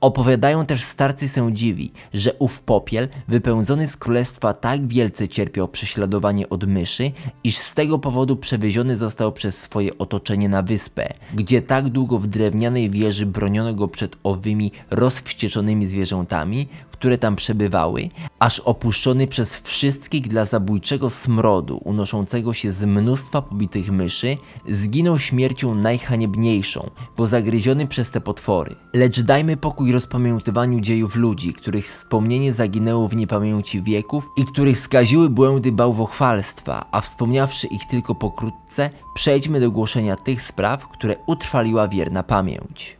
Opowiadają 0.00 0.66
też 0.66 0.84
starcy 0.84 1.28
sędziwi, 1.28 1.92
że 2.14 2.32
ów 2.38 2.60
popiel, 2.60 3.08
wypełdzony 3.28 3.86
z 3.86 3.96
królestwa, 3.96 4.52
tak 4.52 4.86
wielce 4.86 5.28
cierpiał 5.28 5.68
prześladowanie 5.68 6.48
od 6.48 6.66
myszy, 6.66 7.12
iż 7.44 7.56
z 7.56 7.74
tego 7.74 7.98
powodu 7.98 8.36
przewieziony 8.36 8.96
został 8.96 9.32
przez 9.32 9.58
swoje 9.58 9.98
otoczenie 9.98 10.48
na 10.48 10.62
wyspę, 10.62 11.08
gdzie 11.34 11.62
tak 11.62 11.88
długo 11.88 12.18
w 12.18 12.26
drewnianej 12.26 12.90
wieży 12.90 13.26
broniono 13.26 13.74
go 13.74 13.88
przed 13.88 14.16
owymi 14.24 14.72
rozwścieczonymi 14.90 15.86
zwierzętami, 15.86 16.68
które 16.98 17.18
tam 17.18 17.36
przebywały, 17.36 18.08
aż 18.38 18.60
opuszczony 18.60 19.26
przez 19.26 19.56
wszystkich 19.56 20.28
dla 20.28 20.44
zabójczego 20.44 21.10
smrodu 21.10 21.80
unoszącego 21.84 22.52
się 22.52 22.72
z 22.72 22.84
mnóstwa 22.84 23.42
pobitych 23.42 23.92
myszy, 23.92 24.36
zginął 24.68 25.18
śmiercią 25.18 25.74
najhaniebniejszą, 25.74 26.90
bo 27.16 27.26
zagryziony 27.26 27.86
przez 27.86 28.10
te 28.10 28.20
potwory. 28.20 28.76
Lecz 28.92 29.20
dajmy 29.20 29.56
pokój 29.56 29.92
rozpamiętywaniu 29.92 30.80
dziejów 30.80 31.16
ludzi, 31.16 31.52
których 31.52 31.88
wspomnienie 31.88 32.52
zaginęło 32.52 33.08
w 33.08 33.16
niepamięci 33.16 33.82
wieków 33.82 34.28
i 34.36 34.44
których 34.44 34.78
skaziły 34.78 35.30
błędy 35.30 35.72
bałwochwalstwa, 35.72 36.86
a 36.92 37.00
wspomniawszy 37.00 37.66
ich 37.66 37.86
tylko 37.86 38.14
pokrótce, 38.14 38.90
przejdźmy 39.14 39.60
do 39.60 39.70
głoszenia 39.70 40.16
tych 40.16 40.42
spraw, 40.42 40.88
które 40.88 41.16
utrwaliła 41.26 41.88
wierna 41.88 42.22
pamięć. 42.22 42.96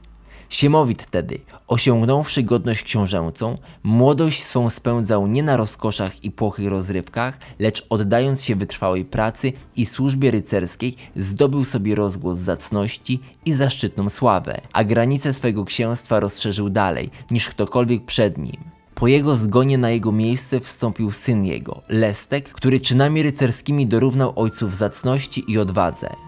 Siemowit 0.48 1.02
wtedy, 1.02 1.38
osiągnąwszy 1.66 2.42
godność 2.42 2.82
książęcą, 2.82 3.58
młodość 3.82 4.44
swą 4.44 4.70
spędzał 4.70 5.26
nie 5.26 5.42
na 5.42 5.56
rozkoszach 5.56 6.24
i 6.24 6.30
płochych 6.30 6.68
rozrywkach, 6.68 7.38
lecz 7.58 7.86
oddając 7.90 8.42
się 8.42 8.56
wytrwałej 8.56 9.04
pracy 9.04 9.52
i 9.76 9.86
służbie 9.86 10.30
rycerskiej, 10.30 10.96
zdobył 11.16 11.64
sobie 11.64 11.94
rozgłos 11.94 12.38
zacności 12.38 13.20
i 13.44 13.52
zaszczytną 13.52 14.10
sławę, 14.10 14.60
a 14.72 14.84
granice 14.84 15.32
swego 15.32 15.64
księstwa 15.64 16.20
rozszerzył 16.20 16.70
dalej 16.70 17.10
niż 17.30 17.48
ktokolwiek 17.48 18.04
przed 18.04 18.38
nim. 18.38 18.76
Po 18.94 19.06
jego 19.08 19.36
zgonie 19.36 19.78
na 19.78 19.90
jego 19.90 20.12
miejsce 20.12 20.60
wstąpił 20.60 21.10
syn 21.10 21.44
jego, 21.44 21.82
Lestek, 21.88 22.48
który 22.48 22.80
czynami 22.80 23.22
rycerskimi 23.22 23.86
dorównał 23.86 24.32
ojcu 24.36 24.68
w 24.68 24.74
zacności 24.74 25.44
i 25.52 25.58
odwadze. 25.58 26.25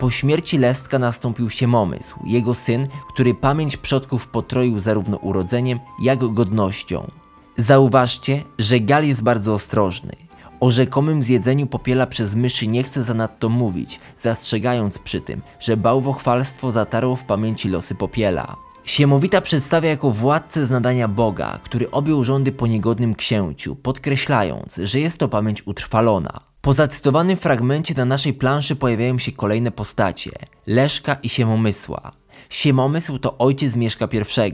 Po 0.00 0.10
śmierci 0.10 0.58
Lestka 0.58 0.98
nastąpił 0.98 1.50
Siemomysł, 1.50 2.18
jego 2.24 2.54
syn, 2.54 2.88
który 3.08 3.34
pamięć 3.34 3.76
przodków 3.76 4.26
potroił 4.26 4.80
zarówno 4.80 5.16
urodzeniem, 5.16 5.80
jak 6.02 6.18
godnością. 6.18 7.10
Zauważcie, 7.56 8.42
że 8.58 8.80
Gal 8.80 9.06
jest 9.06 9.22
bardzo 9.22 9.54
ostrożny. 9.54 10.16
O 10.60 10.70
rzekomym 10.70 11.22
zjedzeniu 11.22 11.66
popiela 11.66 12.06
przez 12.06 12.34
myszy 12.34 12.66
nie 12.66 12.82
chce 12.82 13.04
zanadto 13.04 13.48
mówić, 13.48 14.00
zastrzegając 14.18 14.98
przy 14.98 15.20
tym, 15.20 15.42
że 15.58 15.76
bałwochwalstwo 15.76 16.72
zatarło 16.72 17.16
w 17.16 17.24
pamięci 17.24 17.68
losy 17.68 17.94
popiela. 17.94 18.56
Siemowita 18.84 19.40
przedstawia 19.40 19.90
jako 19.90 20.10
władcę 20.10 20.66
z 20.66 20.70
nadania 20.70 21.08
Boga, 21.08 21.58
który 21.62 21.90
objął 21.90 22.24
rządy 22.24 22.52
po 22.52 22.66
niegodnym 22.66 23.14
księciu, 23.14 23.76
podkreślając, 23.76 24.76
że 24.76 25.00
jest 25.00 25.18
to 25.18 25.28
pamięć 25.28 25.66
utrwalona. 25.66 26.49
Po 26.62 26.74
zacytowanym 26.74 27.36
fragmencie 27.36 27.94
na 27.94 28.04
naszej 28.04 28.34
planszy 28.34 28.76
pojawiają 28.76 29.18
się 29.18 29.32
kolejne 29.32 29.70
postacie 29.70 30.30
Leszka 30.66 31.14
i 31.14 31.28
Siemomysła. 31.28 32.12
Siemomysł 32.50 33.18
to 33.18 33.38
ojciec 33.38 33.76
Mieszka 33.76 34.08
I. 34.12 34.52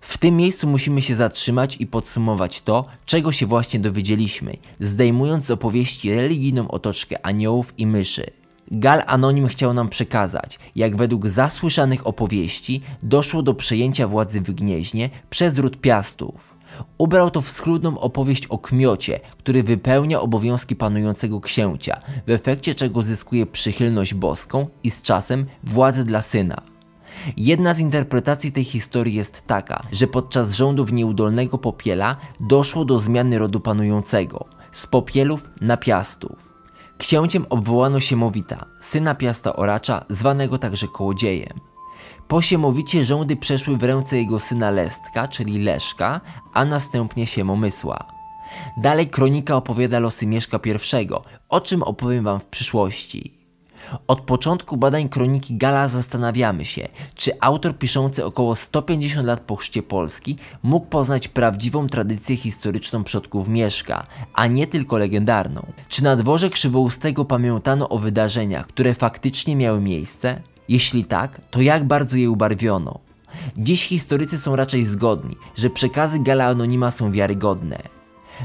W 0.00 0.18
tym 0.18 0.36
miejscu 0.36 0.68
musimy 0.68 1.02
się 1.02 1.16
zatrzymać 1.16 1.76
i 1.80 1.86
podsumować 1.86 2.60
to, 2.60 2.86
czego 3.06 3.32
się 3.32 3.46
właśnie 3.46 3.80
dowiedzieliśmy, 3.80 4.56
zdejmując 4.80 5.44
z 5.44 5.50
opowieści 5.50 6.14
religijną 6.14 6.68
otoczkę 6.68 7.26
aniołów 7.26 7.74
i 7.78 7.86
myszy. 7.86 8.30
Gal 8.70 9.02
Anonim 9.06 9.46
chciał 9.46 9.74
nam 9.74 9.88
przekazać, 9.88 10.58
jak 10.76 10.96
według 10.96 11.28
zasłyszanych 11.28 12.06
opowieści 12.06 12.80
doszło 13.02 13.42
do 13.42 13.54
przejęcia 13.54 14.08
władzy 14.08 14.40
w 14.40 14.50
Gnieźnie 14.50 15.10
przez 15.30 15.58
ród 15.58 15.80
Piastów. 15.80 16.54
Ubrał 16.98 17.30
to 17.30 17.40
w 17.40 17.50
schludną 17.50 17.98
opowieść 17.98 18.46
o 18.46 18.58
kmiocie, 18.58 19.20
który 19.38 19.62
wypełnia 19.62 20.20
obowiązki 20.20 20.76
panującego 20.76 21.40
księcia, 21.40 22.00
w 22.26 22.30
efekcie 22.30 22.74
czego 22.74 23.02
zyskuje 23.02 23.46
przychylność 23.46 24.14
boską 24.14 24.66
i 24.82 24.90
z 24.90 25.02
czasem 25.02 25.46
władzę 25.64 26.04
dla 26.04 26.22
syna. 26.22 26.62
Jedna 27.36 27.74
z 27.74 27.78
interpretacji 27.78 28.52
tej 28.52 28.64
historii 28.64 29.14
jest 29.14 29.46
taka, 29.46 29.82
że 29.92 30.06
podczas 30.06 30.54
rządów 30.54 30.92
nieudolnego 30.92 31.58
Popiela 31.58 32.16
doszło 32.40 32.84
do 32.84 32.98
zmiany 32.98 33.38
rodu 33.38 33.60
panującego 33.60 34.44
z 34.72 34.86
Popielów 34.86 35.48
na 35.60 35.76
Piastów. 35.76 36.50
Księciem 36.98 37.46
obwołano 37.50 38.00
Siemowita, 38.00 38.66
syna 38.80 39.14
Piasta 39.14 39.56
Oracza, 39.56 40.04
zwanego 40.08 40.58
także 40.58 40.86
Kołodziejem. 40.88 41.69
Po 42.30 42.42
Siemowicie 42.42 43.04
rządy 43.04 43.36
przeszły 43.36 43.76
w 43.76 43.82
ręce 43.82 44.16
jego 44.16 44.40
syna 44.40 44.70
Lestka, 44.70 45.28
czyli 45.28 45.58
Leszka, 45.58 46.20
a 46.52 46.64
następnie 46.64 47.26
Siemomysła. 47.26 47.98
Dalej 48.76 49.08
kronika 49.08 49.56
opowiada 49.56 50.00
losy 50.00 50.26
Mieszka 50.26 50.60
I, 50.64 51.08
o 51.48 51.60
czym 51.60 51.82
opowiem 51.82 52.24
wam 52.24 52.40
w 52.40 52.46
przyszłości. 52.46 53.38
Od 54.06 54.20
początku 54.20 54.76
badań 54.76 55.08
kroniki 55.08 55.56
Gala 55.56 55.88
zastanawiamy 55.88 56.64
się, 56.64 56.88
czy 57.14 57.32
autor 57.40 57.78
piszący 57.78 58.24
około 58.24 58.56
150 58.56 59.26
lat 59.26 59.40
po 59.40 59.56
chrzcie 59.56 59.82
Polski 59.82 60.36
mógł 60.62 60.86
poznać 60.86 61.28
prawdziwą 61.28 61.86
tradycję 61.86 62.36
historyczną 62.36 63.04
przodków 63.04 63.48
Mieszka, 63.48 64.06
a 64.34 64.46
nie 64.46 64.66
tylko 64.66 64.98
legendarną. 64.98 65.66
Czy 65.88 66.04
na 66.04 66.16
dworze 66.16 66.50
Krzywoustego 66.50 67.24
pamiętano 67.24 67.88
o 67.88 67.98
wydarzeniach, 67.98 68.66
które 68.66 68.94
faktycznie 68.94 69.56
miały 69.56 69.80
miejsce? 69.80 70.42
Jeśli 70.70 71.04
tak, 71.04 71.40
to 71.50 71.60
jak 71.60 71.84
bardzo 71.84 72.16
je 72.16 72.30
ubarwiono? 72.30 72.98
Dziś 73.56 73.86
historycy 73.86 74.38
są 74.38 74.56
raczej 74.56 74.86
zgodni, 74.86 75.36
że 75.56 75.70
przekazy 75.70 76.18
Gala 76.18 76.46
Anonima 76.46 76.90
są 76.90 77.12
wiarygodne. 77.12 77.82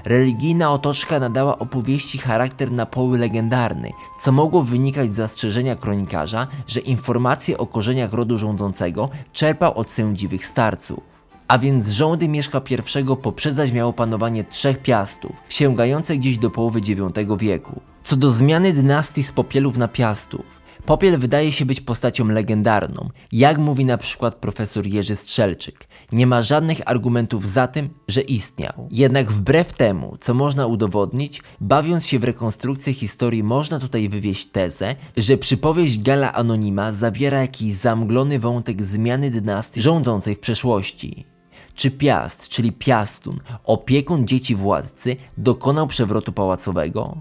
Religijna 0.06 0.72
otoczka 0.72 1.20
nadała 1.20 1.60
opowieści 1.60 2.18
charakter 2.18 2.72
na 2.72 2.86
poły 2.86 3.18
legendarny, 3.18 3.92
co 4.22 4.32
mogło 4.32 4.64
wynikać 4.64 5.12
z 5.12 5.16
zastrzeżenia 5.16 5.76
kronikarza, 5.76 6.48
że 6.68 6.80
informacje 6.80 7.58
o 7.58 7.68
korzeniach 7.68 8.14
rodu 8.14 8.38
rządzącego 8.38 9.10
czerpał 9.34 9.78
od 9.78 9.92
sędziwych 9.92 10.46
starców. 10.46 11.00
A 11.48 11.58
więc 11.58 11.90
rządy 11.90 12.28
Mieszka 12.28 12.62
I 12.70 13.16
poprzedzać 13.22 13.72
miało 13.72 13.94
panowanie 13.94 14.44
trzech 14.44 14.82
piastów, 14.82 15.32
sięgające 15.50 16.18
gdzieś 16.18 16.38
do 16.38 16.50
połowy 16.50 16.80
IX 16.80 17.38
wieku. 17.40 17.82
Co 18.04 18.16
do 18.16 18.32
zmiany 18.32 18.74
dynastii 18.74 19.24
z 19.24 19.32
Popielów 19.32 19.78
na 19.78 19.88
Piastów, 19.88 20.55
Popiel 20.86 21.18
wydaje 21.20 21.52
się 21.52 21.66
być 21.66 21.82
postacią 21.82 22.28
legendarną, 22.28 23.10
jak 23.32 23.58
mówi 23.58 23.86
na 23.86 23.98
przykład 23.98 24.36
profesor 24.36 24.86
Jerzy 24.88 25.16
Strzelczyk. 25.16 25.88
Nie 26.12 26.28
ma 26.28 26.42
żadnych 26.42 26.82
argumentów 26.86 27.48
za 27.48 27.68
tym, 27.68 27.90
że 28.08 28.22
istniał. 28.22 28.88
Jednak 28.92 29.32
wbrew 29.32 29.78
temu, 29.78 30.18
co 30.20 30.34
można 30.34 30.68
udowodnić, 30.68 31.42
bawiąc 31.62 32.06
się 32.06 32.20
w 32.20 32.24
rekonstrukcję 32.24 32.94
historii 32.94 33.44
można 33.44 33.80
tutaj 33.80 34.10
wywieźć 34.10 34.46
tezę, 34.46 34.96
że 35.18 35.38
przypowieść 35.38 36.00
Gala 36.00 36.34
Anonima 36.34 36.92
zawiera 36.92 37.42
jakiś 37.42 37.76
zamglony 37.76 38.40
wątek 38.40 38.84
zmiany 38.84 39.32
dynastii 39.32 39.82
rządzącej 39.82 40.36
w 40.36 40.40
przeszłości. 40.40 41.26
Czy 41.76 41.92
Piast, 41.92 42.48
czyli 42.48 42.72
Piastun, 42.72 43.40
opiekun 43.64 44.28
dzieci 44.28 44.56
władcy, 44.56 45.16
dokonał 45.38 45.88
przewrotu 45.88 46.32
pałacowego? 46.32 47.18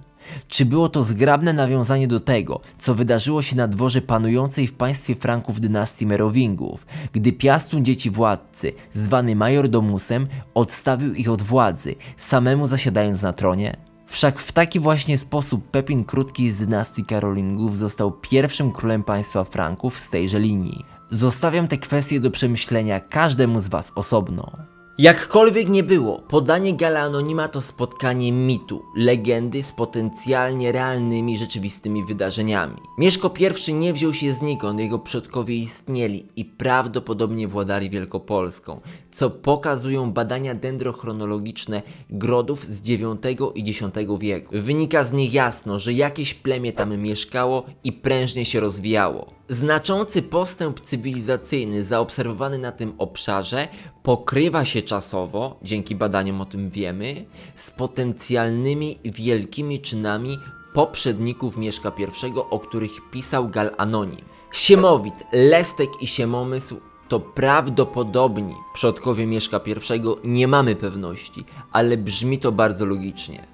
Czy 0.48 0.64
było 0.64 0.88
to 0.88 1.04
zgrabne 1.04 1.52
nawiązanie 1.52 2.08
do 2.08 2.20
tego, 2.20 2.60
co 2.78 2.94
wydarzyło 2.94 3.42
się 3.42 3.56
na 3.56 3.68
dworze 3.68 4.00
panującej 4.00 4.66
w 4.66 4.74
państwie 4.74 5.14
Franków 5.14 5.60
dynastii 5.60 6.06
Merowingów, 6.06 6.86
gdy 7.12 7.32
piastun 7.32 7.84
dzieci 7.84 8.10
władcy, 8.10 8.72
zwany 8.94 9.36
majordomusem, 9.36 10.26
odstawił 10.54 11.14
ich 11.14 11.30
od 11.30 11.42
władzy, 11.42 11.94
samemu 12.16 12.66
zasiadając 12.66 13.22
na 13.22 13.32
tronie? 13.32 13.76
Wszak 14.06 14.38
w 14.38 14.52
taki 14.52 14.80
właśnie 14.80 15.18
sposób 15.18 15.70
Pepin 15.70 16.04
Krótki 16.04 16.52
z 16.52 16.58
dynastii 16.58 17.04
Karolingów 17.04 17.78
został 17.78 18.12
pierwszym 18.12 18.72
królem 18.72 19.04
państwa 19.04 19.44
Franków 19.44 19.98
z 19.98 20.10
tejże 20.10 20.38
linii. 20.38 20.84
Zostawiam 21.10 21.68
te 21.68 21.78
kwestie 21.78 22.20
do 22.20 22.30
przemyślenia 22.30 23.00
każdemu 23.00 23.60
z 23.60 23.68
Was 23.68 23.92
osobno. 23.94 24.73
Jakkolwiek 24.98 25.68
nie 25.68 25.82
było, 25.82 26.18
podanie 26.18 26.74
Gala 26.74 27.00
Anonima 27.00 27.48
to 27.48 27.62
spotkanie 27.62 28.32
mitu, 28.32 28.82
legendy 28.96 29.62
z 29.62 29.72
potencjalnie 29.72 30.72
realnymi, 30.72 31.38
rzeczywistymi 31.38 32.04
wydarzeniami. 32.04 32.76
Mieszko 32.98 33.34
I 33.68 33.74
nie 33.74 33.92
wziął 33.92 34.14
się 34.14 34.32
znikąd, 34.32 34.80
jego 34.80 34.98
przodkowie 34.98 35.54
istnieli 35.54 36.28
i 36.36 36.44
prawdopodobnie 36.44 37.48
władali 37.48 37.90
Wielkopolską, 37.90 38.80
co 39.10 39.30
pokazują 39.30 40.12
badania 40.12 40.54
dendrochronologiczne 40.54 41.82
grodów 42.10 42.64
z 42.64 42.88
IX 42.88 43.10
i 43.54 43.70
X 43.70 43.82
wieku. 44.18 44.54
Wynika 44.58 45.04
z 45.04 45.12
nich 45.12 45.34
jasno, 45.34 45.78
że 45.78 45.92
jakieś 45.92 46.34
plemię 46.34 46.72
tam 46.72 46.96
mieszkało 46.96 47.62
i 47.84 47.92
prężnie 47.92 48.44
się 48.44 48.60
rozwijało. 48.60 49.43
Znaczący 49.48 50.22
postęp 50.22 50.80
cywilizacyjny 50.80 51.84
zaobserwowany 51.84 52.58
na 52.58 52.72
tym 52.72 52.94
obszarze 52.98 53.68
pokrywa 54.02 54.64
się 54.64 54.82
czasowo, 54.82 55.58
dzięki 55.62 55.94
badaniom 55.94 56.40
o 56.40 56.46
tym 56.46 56.70
wiemy, 56.70 57.24
z 57.54 57.70
potencjalnymi 57.70 58.98
wielkimi 59.04 59.80
czynami 59.80 60.38
poprzedników 60.74 61.56
Mieszka 61.56 61.92
I, 61.98 62.32
o 62.50 62.60
których 62.60 62.90
pisał 63.10 63.48
Gal 63.48 63.70
Anonim. 63.76 64.24
Siemowit, 64.52 65.14
Lestek 65.32 65.90
i 66.00 66.06
Siemomysł 66.06 66.80
to 67.08 67.20
prawdopodobni 67.20 68.54
przodkowie 68.74 69.26
Mieszka 69.26 69.60
I, 69.66 70.28
nie 70.28 70.48
mamy 70.48 70.76
pewności, 70.76 71.44
ale 71.72 71.96
brzmi 71.96 72.38
to 72.38 72.52
bardzo 72.52 72.86
logicznie. 72.86 73.53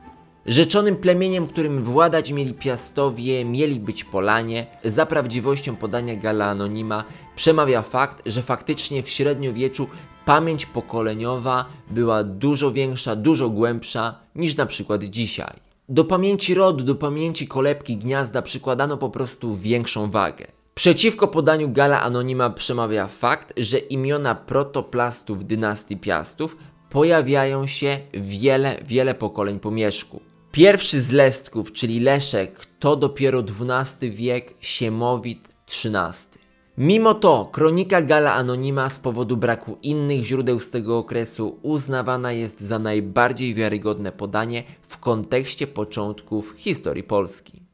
Rzeczonym 0.50 0.96
plemieniem, 0.96 1.46
którym 1.46 1.84
władać 1.84 2.32
mieli 2.32 2.54
Piastowie, 2.54 3.44
mieli 3.44 3.80
być 3.80 4.04
Polanie. 4.04 4.66
Za 4.84 5.06
prawdziwością 5.06 5.76
podania 5.76 6.16
Gala 6.16 6.46
Anonima 6.46 7.04
przemawia 7.36 7.82
fakt, 7.82 8.22
że 8.26 8.42
faktycznie 8.42 9.02
w 9.02 9.08
średniowieczu 9.08 9.86
pamięć 10.24 10.66
pokoleniowa 10.66 11.64
była 11.90 12.24
dużo 12.24 12.72
większa, 12.72 13.16
dużo 13.16 13.48
głębsza 13.50 14.14
niż 14.34 14.56
na 14.56 14.66
przykład 14.66 15.04
dzisiaj. 15.04 15.56
Do 15.88 16.04
pamięci 16.04 16.54
rodu, 16.54 16.84
do 16.84 16.94
pamięci 16.94 17.48
kolebki 17.48 17.96
gniazda 17.96 18.42
przykładano 18.42 18.96
po 18.96 19.10
prostu 19.10 19.56
większą 19.56 20.10
wagę. 20.10 20.46
Przeciwko 20.74 21.28
podaniu 21.28 21.68
Gala 21.72 22.02
Anonima 22.02 22.50
przemawia 22.50 23.06
fakt, 23.06 23.52
że 23.56 23.78
imiona 23.78 24.34
protoplastów 24.34 25.46
dynastii 25.46 25.96
Piastów 25.96 26.56
pojawiają 26.88 27.66
się 27.66 27.98
wiele, 28.14 28.76
wiele 28.84 29.14
pokoleń 29.14 29.60
po 29.60 29.70
mieszku. 29.70 30.29
Pierwszy 30.52 31.02
z 31.02 31.10
Lestków, 31.10 31.72
czyli 31.72 32.00
Leszek, 32.00 32.66
to 32.78 32.96
dopiero 32.96 33.38
XII 33.40 34.10
wiek, 34.10 34.54
Siemowit 34.60 35.48
XIII. 35.68 36.40
Mimo 36.78 37.14
to 37.14 37.48
kronika 37.52 38.02
Gala 38.02 38.34
Anonima 38.34 38.90
z 38.90 38.98
powodu 38.98 39.36
braku 39.36 39.78
innych 39.82 40.24
źródeł 40.24 40.60
z 40.60 40.70
tego 40.70 40.98
okresu 40.98 41.58
uznawana 41.62 42.32
jest 42.32 42.60
za 42.60 42.78
najbardziej 42.78 43.54
wiarygodne 43.54 44.12
podanie 44.12 44.64
w 44.88 44.98
kontekście 44.98 45.66
początków 45.66 46.54
historii 46.56 47.02
Polski. 47.02 47.69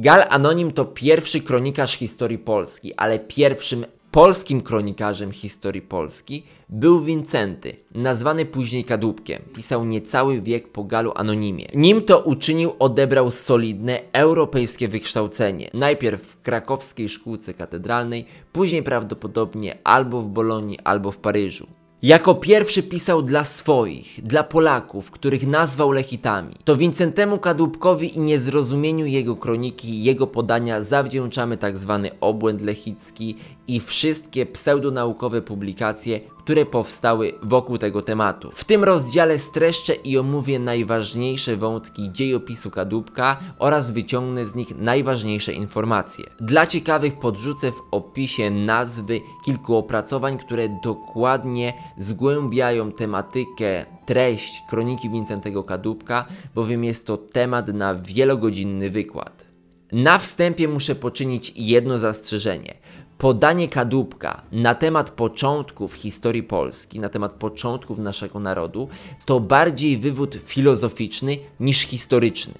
Gal 0.00 0.24
Anonim 0.30 0.70
to 0.70 0.84
pierwszy 0.84 1.40
kronikarz 1.40 1.96
historii 1.96 2.38
Polski, 2.38 2.94
ale 2.94 3.18
pierwszym 3.18 3.86
polskim 4.10 4.60
kronikarzem 4.60 5.32
historii 5.32 5.82
Polski 5.82 6.42
był 6.68 7.00
Wincenty, 7.00 7.76
nazwany 7.94 8.46
później 8.46 8.84
Kadłubkiem. 8.84 9.42
Pisał 9.54 9.84
niecały 9.84 10.42
wiek 10.42 10.72
po 10.72 10.84
Galu 10.84 11.12
Anonimie. 11.14 11.68
Nim 11.74 12.02
to 12.02 12.18
uczynił, 12.20 12.72
odebrał 12.78 13.30
solidne 13.30 14.00
europejskie 14.12 14.88
wykształcenie. 14.88 15.70
Najpierw 15.74 16.22
w 16.22 16.40
krakowskiej 16.40 17.08
szkółce 17.08 17.54
katedralnej, 17.54 18.26
później 18.52 18.82
prawdopodobnie 18.82 19.78
albo 19.84 20.22
w 20.22 20.28
Bolonii, 20.28 20.78
albo 20.84 21.10
w 21.10 21.18
Paryżu. 21.18 21.66
Jako 22.02 22.34
pierwszy 22.34 22.82
pisał 22.82 23.22
dla 23.22 23.44
swoich, 23.44 24.22
dla 24.22 24.44
Polaków, 24.44 25.10
których 25.10 25.46
nazwał 25.46 25.92
lechitami. 25.92 26.54
To 26.64 26.76
Wincentemu 26.76 27.38
Kadłubkowi 27.38 28.16
i 28.16 28.20
niezrozumieniu 28.20 29.06
jego 29.06 29.36
kroniki, 29.36 30.04
jego 30.04 30.26
podania 30.26 30.82
zawdzięczamy 30.82 31.56
tzw. 31.56 32.00
Tak 32.02 32.12
obłęd 32.20 32.62
lechicki 32.62 33.36
i 33.68 33.80
wszystkie 33.80 34.46
pseudonaukowe 34.46 35.42
publikacje, 35.42 36.20
które 36.38 36.66
powstały 36.66 37.32
wokół 37.42 37.78
tego 37.78 38.02
tematu. 38.02 38.50
W 38.50 38.64
tym 38.64 38.84
rozdziale 38.84 39.38
streszczę 39.38 39.94
i 39.94 40.18
omówię 40.18 40.58
najważniejsze 40.58 41.56
wątki 41.56 42.12
dziejopisu 42.12 42.70
Kadłubka 42.70 43.36
oraz 43.58 43.90
wyciągnę 43.90 44.46
z 44.46 44.54
nich 44.54 44.76
najważniejsze 44.78 45.52
informacje. 45.52 46.24
Dla 46.40 46.66
ciekawych 46.66 47.18
podrzucę 47.18 47.72
w 47.72 47.82
opisie 47.90 48.50
nazwy 48.50 49.20
kilku 49.44 49.76
opracowań, 49.76 50.38
które 50.38 50.80
dokładnie 50.84 51.72
zgłębiają 51.98 52.92
tematykę, 52.92 53.86
treść 54.06 54.62
kroniki 54.70 55.10
Wincentego 55.10 55.64
Kadłubka, 55.64 56.24
bowiem 56.54 56.84
jest 56.84 57.06
to 57.06 57.16
temat 57.16 57.68
na 57.68 57.94
wielogodzinny 57.94 58.90
wykład. 58.90 59.48
Na 59.92 60.18
wstępie 60.18 60.68
muszę 60.68 60.94
poczynić 60.94 61.52
jedno 61.56 61.98
zastrzeżenie 61.98 62.74
podanie 63.18 63.68
kadłubka 63.68 64.42
na 64.52 64.74
temat 64.74 65.10
początków 65.10 65.92
historii 65.92 66.42
Polski, 66.42 67.00
na 67.00 67.08
temat 67.08 67.32
początków 67.32 67.98
naszego 67.98 68.40
narodu, 68.40 68.88
to 69.24 69.40
bardziej 69.40 69.98
wywód 69.98 70.36
filozoficzny 70.44 71.36
niż 71.60 71.78
historyczny. 71.78 72.54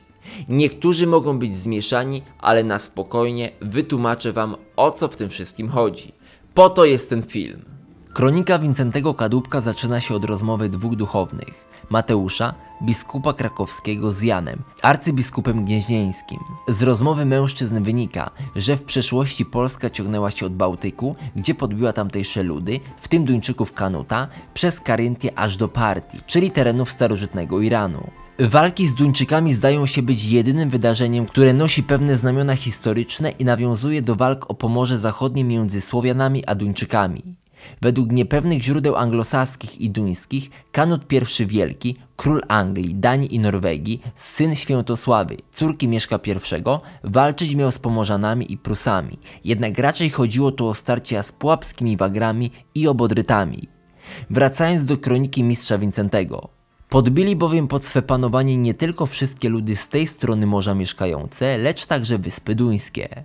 Niektórzy 0.48 1.06
mogą 1.06 1.38
być 1.38 1.56
zmieszani, 1.56 2.22
ale 2.38 2.64
na 2.64 2.78
spokojnie 2.78 3.50
wytłumaczę 3.60 4.32
Wam 4.32 4.56
o 4.76 4.90
co 4.90 5.08
w 5.08 5.16
tym 5.16 5.28
wszystkim 5.28 5.68
chodzi. 5.68 6.12
Po 6.54 6.70
to 6.70 6.84
jest 6.84 7.10
ten 7.10 7.22
film. 7.22 7.64
Kronika 8.12 8.58
Wincentego 8.58 9.14
Kadłubka 9.14 9.60
zaczyna 9.60 10.00
się 10.00 10.14
od 10.14 10.24
rozmowy 10.24 10.68
dwóch 10.68 10.96
duchownych. 10.96 11.67
Mateusza, 11.90 12.54
biskupa 12.82 13.32
krakowskiego 13.32 14.12
z 14.12 14.22
Janem, 14.22 14.62
arcybiskupem 14.82 15.64
gnieźnieńskim. 15.64 16.38
Z 16.68 16.82
rozmowy 16.82 17.26
mężczyzn 17.26 17.82
wynika, 17.82 18.30
że 18.56 18.76
w 18.76 18.84
przeszłości 18.84 19.46
Polska 19.46 19.90
ciągnęła 19.90 20.30
się 20.30 20.46
od 20.46 20.54
Bałtyku, 20.54 21.16
gdzie 21.36 21.54
podbiła 21.54 21.92
tamtejsze 21.92 22.42
ludy, 22.42 22.80
w 23.00 23.08
tym 23.08 23.24
Duńczyków 23.24 23.72
Kanuta, 23.72 24.28
przez 24.54 24.80
Karyntię 24.80 25.38
aż 25.38 25.56
do 25.56 25.68
Partii, 25.68 26.18
czyli 26.26 26.50
terenów 26.50 26.90
starożytnego 26.90 27.60
Iranu. 27.60 28.10
Walki 28.38 28.86
z 28.86 28.94
Duńczykami 28.94 29.54
zdają 29.54 29.86
się 29.86 30.02
być 30.02 30.24
jedynym 30.24 30.70
wydarzeniem, 30.70 31.26
które 31.26 31.54
nosi 31.54 31.82
pewne 31.82 32.16
znamiona 32.16 32.56
historyczne 32.56 33.30
i 33.30 33.44
nawiązuje 33.44 34.02
do 34.02 34.16
walk 34.16 34.50
o 34.50 34.54
Pomorze 34.54 34.98
Zachodnie 34.98 35.44
między 35.44 35.80
Słowianami 35.80 36.46
a 36.46 36.54
Duńczykami. 36.54 37.22
Według 37.82 38.12
niepewnych 38.12 38.62
źródeł 38.62 38.96
anglosaskich 38.96 39.80
i 39.80 39.90
duńskich, 39.90 40.50
Kanut 40.72 41.12
I 41.40 41.46
Wielki, 41.46 41.96
król 42.16 42.42
Anglii, 42.48 42.94
Danii 42.94 43.34
i 43.34 43.38
Norwegii, 43.38 44.02
syn 44.14 44.54
Świętosławy, 44.54 45.36
córki 45.52 45.88
Mieszka 45.88 46.18
I, 46.26 46.62
walczyć 47.04 47.54
miał 47.54 47.72
z 47.72 47.78
Pomorzanami 47.78 48.52
i 48.52 48.58
Prusami, 48.58 49.18
jednak 49.44 49.78
raczej 49.78 50.10
chodziło 50.10 50.52
tu 50.52 50.66
o 50.66 50.74
starcia 50.74 51.22
z 51.22 51.32
pułapskimi 51.32 51.96
wagrami 51.96 52.50
i 52.74 52.88
obodrytami. 52.88 53.68
Wracając 54.30 54.84
do 54.84 54.96
kroniki 54.96 55.44
mistrza 55.44 55.78
Wincentego. 55.78 56.48
Podbili 56.88 57.36
bowiem 57.36 57.68
pod 57.68 57.84
swe 57.84 58.02
panowanie 58.02 58.56
nie 58.56 58.74
tylko 58.74 59.06
wszystkie 59.06 59.48
ludy 59.48 59.76
z 59.76 59.88
tej 59.88 60.06
strony 60.06 60.46
morza 60.46 60.74
mieszkające, 60.74 61.58
lecz 61.58 61.86
także 61.86 62.18
wyspy 62.18 62.54
duńskie. 62.54 63.24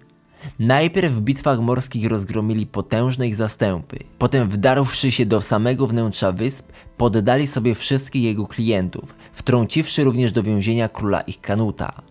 Najpierw 0.60 1.14
w 1.14 1.22
bitwach 1.22 1.60
morskich 1.60 2.10
rozgromili 2.10 2.66
potężne 2.66 3.28
ich 3.28 3.36
zastępy, 3.36 4.00
potem 4.18 4.50
wdarłszy 4.50 5.12
się 5.12 5.26
do 5.26 5.42
samego 5.42 5.88
wnętrza 5.88 6.32
wysp, 6.32 6.72
poddali 6.98 7.48
sobie 7.48 7.76
wszystkich 7.76 8.24
jego 8.24 8.48
klientów, 8.48 9.16
wtrąciwszy 9.34 10.04
również 10.04 10.32
do 10.32 10.44
więzienia 10.44 10.90
króla 10.90 11.22
ich 11.22 11.42
Kanuta. 11.42 12.02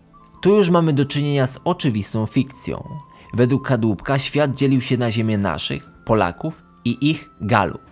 Tu 0.42 0.57
już 0.57 0.71
mamy 0.71 0.92
do 0.92 1.05
czynienia 1.05 1.47
z 1.47 1.61
oczywistą 1.64 2.27
fikcją. 2.27 2.88
Według 3.35 3.68
kadłubka 3.68 4.18
świat 4.18 4.55
dzielił 4.55 4.81
się 4.81 4.97
na 4.97 5.11
ziemię 5.11 5.38
naszych, 5.38 5.90
Polaków 6.05 6.62
i 6.85 7.11
ich 7.11 7.31
Galów. 7.40 7.92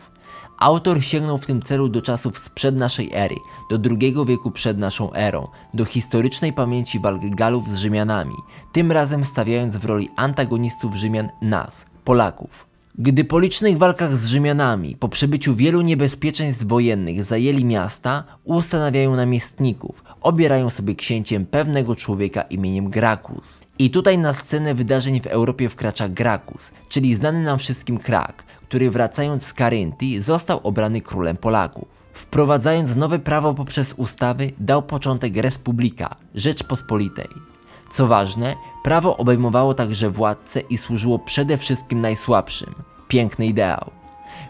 Autor 0.61 1.03
sięgnął 1.03 1.38
w 1.38 1.46
tym 1.46 1.62
celu 1.62 1.88
do 1.88 2.03
czasów 2.03 2.38
sprzed 2.38 2.77
naszej 2.77 3.11
ery, 3.12 3.37
do 3.70 3.79
II 3.90 4.14
wieku 4.27 4.51
przed 4.51 4.79
naszą 4.79 5.12
erą, 5.12 5.49
do 5.75 5.85
historycznej 5.85 6.53
pamięci 6.53 7.01
walk 7.01 7.20
Galów 7.25 7.68
z 7.68 7.77
Rzymianami, 7.77 8.35
tym 8.73 8.92
razem 8.92 9.25
stawiając 9.25 9.77
w 9.77 9.85
roli 9.85 10.09
antagonistów 10.16 10.94
Rzymian 10.94 11.29
nas, 11.42 11.87
Polaków. 12.05 12.69
Gdy 12.98 13.24
po 13.24 13.38
licznych 13.38 13.79
walkach 13.79 14.16
z 14.16 14.26
Rzymianami, 14.26 14.96
po 14.96 15.09
przebyciu 15.09 15.55
wielu 15.55 15.81
niebezpieczeństw 15.81 16.64
wojennych 16.64 17.24
zajęli 17.24 17.64
miasta, 17.64 18.24
ustanawiają 18.44 19.16
namiestników, 19.16 20.05
obierają 20.20 20.70
sobie 20.70 20.94
księciem 20.94 21.46
pewnego 21.46 21.96
człowieka 21.96 22.42
imieniem 22.42 22.90
Gracchus. 22.90 23.61
I 23.79 23.90
tutaj 23.90 24.18
na 24.18 24.33
scenę 24.33 24.74
wydarzeń 24.74 25.20
w 25.20 25.26
Europie 25.26 25.68
wkracza 25.68 26.09
Gracchus, 26.09 26.70
czyli 26.88 27.14
znany 27.14 27.42
nam 27.42 27.59
wszystkim 27.59 27.98
Krak, 27.98 28.42
który 28.62 28.90
wracając 28.90 29.46
z 29.46 29.53
Karyntii 29.53 30.22
został 30.22 30.61
obrany 30.62 31.00
królem 31.00 31.37
Polaków. 31.37 31.88
Wprowadzając 32.12 32.96
nowe 32.96 33.18
prawo 33.18 33.55
poprzez 33.55 33.92
ustawy, 33.92 34.53
dał 34.59 34.83
początek 34.83 35.37
Republika, 35.37 36.16
Rzeczpospolitej. 36.35 37.50
Co 37.90 38.07
ważne, 38.07 38.57
prawo 38.83 39.16
obejmowało 39.16 39.74
także 39.74 40.11
władcę 40.11 40.61
i 40.61 40.79
służyło 40.79 41.18
przede 41.18 41.59
wszystkim 41.59 42.00
najsłabszym. 42.00 42.74
Piękny 43.09 43.46
ideał. 43.46 43.90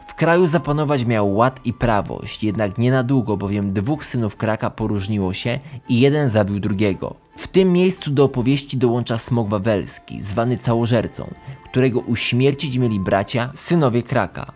W 0.06 0.14
kraju 0.14 0.46
zapanować 0.46 1.04
miał 1.04 1.34
ład 1.36 1.60
i 1.66 1.72
prawość, 1.72 2.44
jednak 2.44 2.78
nie 2.78 2.90
na 2.90 3.02
długo, 3.02 3.36
bowiem 3.36 3.72
dwóch 3.72 4.04
synów 4.04 4.36
Kraka 4.36 4.70
poróżniło 4.70 5.32
się 5.32 5.58
i 5.88 6.00
jeden 6.00 6.30
zabił 6.30 6.60
drugiego. 6.60 7.14
W 7.36 7.48
tym 7.48 7.72
miejscu 7.72 8.10
do 8.10 8.24
opowieści 8.24 8.76
dołącza 8.76 9.18
smok 9.18 9.48
wawelski, 9.48 10.22
zwany 10.22 10.58
całożercą, 10.58 11.34
którego 11.64 12.00
uśmiercić 12.00 12.78
mieli 12.78 13.00
bracia, 13.00 13.50
synowie 13.54 14.02
Kraka. 14.02 14.52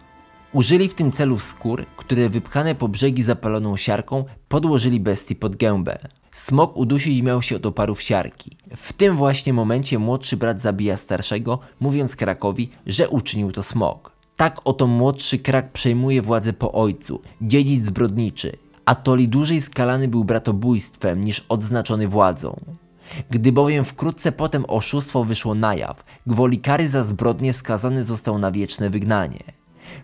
Użyli 0.52 0.88
w 0.88 0.94
tym 0.94 1.12
celu 1.12 1.38
skór, 1.38 1.86
które 1.96 2.28
wypchane 2.28 2.74
po 2.74 2.88
brzegi 2.88 3.22
zapaloną 3.22 3.76
siarką 3.76 4.24
podłożyli 4.48 5.00
bestii 5.00 5.36
pod 5.36 5.56
gębę. 5.56 5.98
Smok 6.32 6.76
udusić 6.76 7.22
miał 7.22 7.42
się 7.42 7.56
od 7.56 7.66
oparów 7.66 8.02
siarki. 8.02 8.53
W 8.76 8.92
tym 8.92 9.16
właśnie 9.16 9.52
momencie 9.52 9.98
młodszy 9.98 10.36
brat 10.36 10.60
zabija 10.60 10.96
starszego, 10.96 11.58
mówiąc 11.80 12.16
Krakowi, 12.16 12.70
że 12.86 13.08
uczynił 13.08 13.52
to 13.52 13.62
smok. 13.62 14.12
Tak 14.36 14.60
oto 14.64 14.86
młodszy 14.86 15.38
Krak 15.38 15.72
przejmuje 15.72 16.22
władzę 16.22 16.52
po 16.52 16.72
ojcu, 16.72 17.20
dziedzic 17.42 17.84
zbrodniczy, 17.84 18.56
a 18.84 18.94
Toli 18.94 19.28
dłużej 19.28 19.60
skalany 19.60 20.08
był 20.08 20.24
bratobójstwem 20.24 21.24
niż 21.24 21.44
odznaczony 21.48 22.08
władzą. 22.08 22.60
Gdy 23.30 23.52
bowiem 23.52 23.84
wkrótce 23.84 24.32
potem 24.32 24.64
oszustwo 24.68 25.24
wyszło 25.24 25.54
na 25.54 25.74
jaw, 25.74 26.04
gwoli 26.26 26.58
kary 26.58 26.88
za 26.88 27.04
zbrodnie 27.04 27.52
skazany 27.52 28.04
został 28.04 28.38
na 28.38 28.50
wieczne 28.50 28.90
wygnanie. 28.90 29.40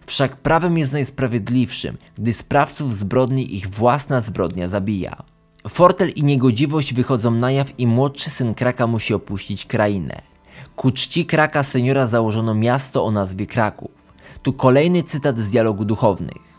Wszak 0.07 0.37
prawem 0.37 0.79
jest 0.79 0.93
najsprawiedliwszym, 0.93 1.97
gdy 2.19 2.35
sprawców 2.35 2.97
zbrodni 2.97 3.57
ich 3.57 3.69
własna 3.69 4.21
zbrodnia 4.21 4.69
zabija. 4.69 5.23
Fortel 5.69 6.09
i 6.09 6.25
niegodziwość 6.25 6.95
wychodzą 6.95 7.31
na 7.31 7.51
jaw 7.51 7.81
i 7.81 7.87
młodszy 7.87 8.31
syn 8.31 8.55
Kraka 8.55 8.87
musi 8.87 9.15
opuścić 9.15 9.67
krainę. 9.67 10.23
Ku 10.77 10.91
czci 10.91 11.27
Kraka 11.27 11.63
seniora 11.63 12.07
założono 12.07 12.55
miasto 12.55 13.05
o 13.05 13.11
nazwie 13.11 13.47
Kraków. 13.47 13.91
Tu 14.43 14.53
kolejny 14.53 15.03
cytat 15.03 15.39
z 15.39 15.51
dialogu 15.51 15.85
duchownych. 15.85 16.51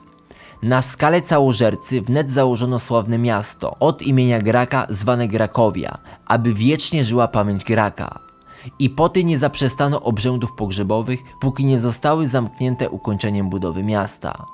Na 0.64 0.82
skalę 0.82 1.22
całożercy 1.22 2.02
wnet 2.02 2.32
założono 2.32 2.80
sławne 2.80 3.18
miasto 3.18 3.76
od 3.80 4.02
imienia 4.02 4.42
Graka 4.42 4.88
zwane 4.90 5.28
Grakowia, 5.28 5.98
aby 6.26 6.54
wiecznie 6.54 7.04
żyła 7.04 7.28
pamięć 7.28 7.64
Graka. 7.64 8.20
I 8.80 8.90
poty 8.90 9.24
nie 9.24 9.40
zaprzestano 9.40 10.02
obrzędów 10.02 10.54
pogrzebowych, 10.54 11.20
póki 11.40 11.66
nie 11.66 11.80
zostały 11.80 12.28
zamknięte 12.28 12.90
ukończeniem 12.90 13.50
budowy 13.50 13.84
miasta. 13.84 14.46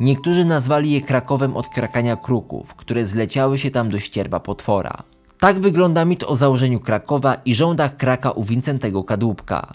Niektórzy 0.00 0.44
nazwali 0.44 0.90
je 0.90 1.00
Krakowem 1.00 1.56
od 1.56 1.68
krakania 1.68 2.16
kruków, 2.16 2.74
które 2.74 3.06
zleciały 3.06 3.58
się 3.58 3.70
tam 3.70 3.90
do 3.90 3.98
ścierba 3.98 4.40
potwora. 4.40 5.02
Tak 5.38 5.58
wygląda 5.60 6.04
mit 6.04 6.24
o 6.24 6.36
założeniu 6.36 6.80
Krakowa 6.80 7.34
i 7.44 7.54
rządach 7.54 7.96
Kraka 7.96 8.30
u 8.30 8.44
Wincentego 8.44 9.04
Kadłubka. 9.04 9.74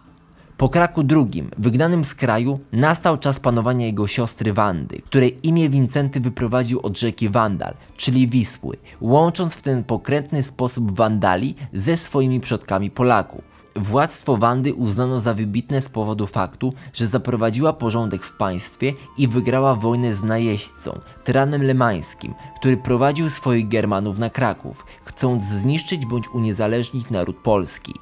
Po 0.57 0.69
Kraku 0.69 1.03
II, 1.09 1.49
wygnanym 1.57 2.03
z 2.03 2.15
kraju, 2.15 2.59
nastał 2.71 3.17
czas 3.17 3.39
panowania 3.39 3.85
jego 3.85 4.07
siostry 4.07 4.53
Wandy, 4.53 5.01
której 5.01 5.47
imię 5.47 5.69
Wincenty 5.69 6.19
wyprowadził 6.19 6.79
od 6.79 6.99
rzeki 6.99 7.29
Wandal, 7.29 7.73
czyli 7.97 8.27
Wisły, 8.27 8.77
łącząc 9.01 9.53
w 9.53 9.61
ten 9.61 9.83
pokrętny 9.83 10.43
sposób 10.43 10.91
Wandali 10.91 11.55
ze 11.73 11.97
swoimi 11.97 12.39
przodkami 12.39 12.91
Polaków. 12.91 13.56
Władztwo 13.77 14.37
Wandy 14.37 14.73
uznano 14.73 15.19
za 15.19 15.33
wybitne 15.33 15.81
z 15.81 15.89
powodu 15.89 16.27
faktu, 16.27 16.73
że 16.93 17.07
zaprowadziła 17.07 17.73
porządek 17.73 18.23
w 18.23 18.37
państwie 18.37 18.93
i 19.17 19.27
wygrała 19.27 19.75
wojnę 19.75 20.15
z 20.15 20.23
najeźdźcą, 20.23 20.99
tyranem 21.23 21.63
lemańskim, 21.63 22.33
który 22.59 22.77
prowadził 22.77 23.29
swoich 23.29 23.67
Germanów 23.67 24.19
na 24.19 24.29
Kraków, 24.29 24.85
chcąc 25.03 25.43
zniszczyć 25.43 26.05
bądź 26.05 26.27
uniezależnić 26.29 27.09
naród 27.09 27.37
polski. 27.37 27.93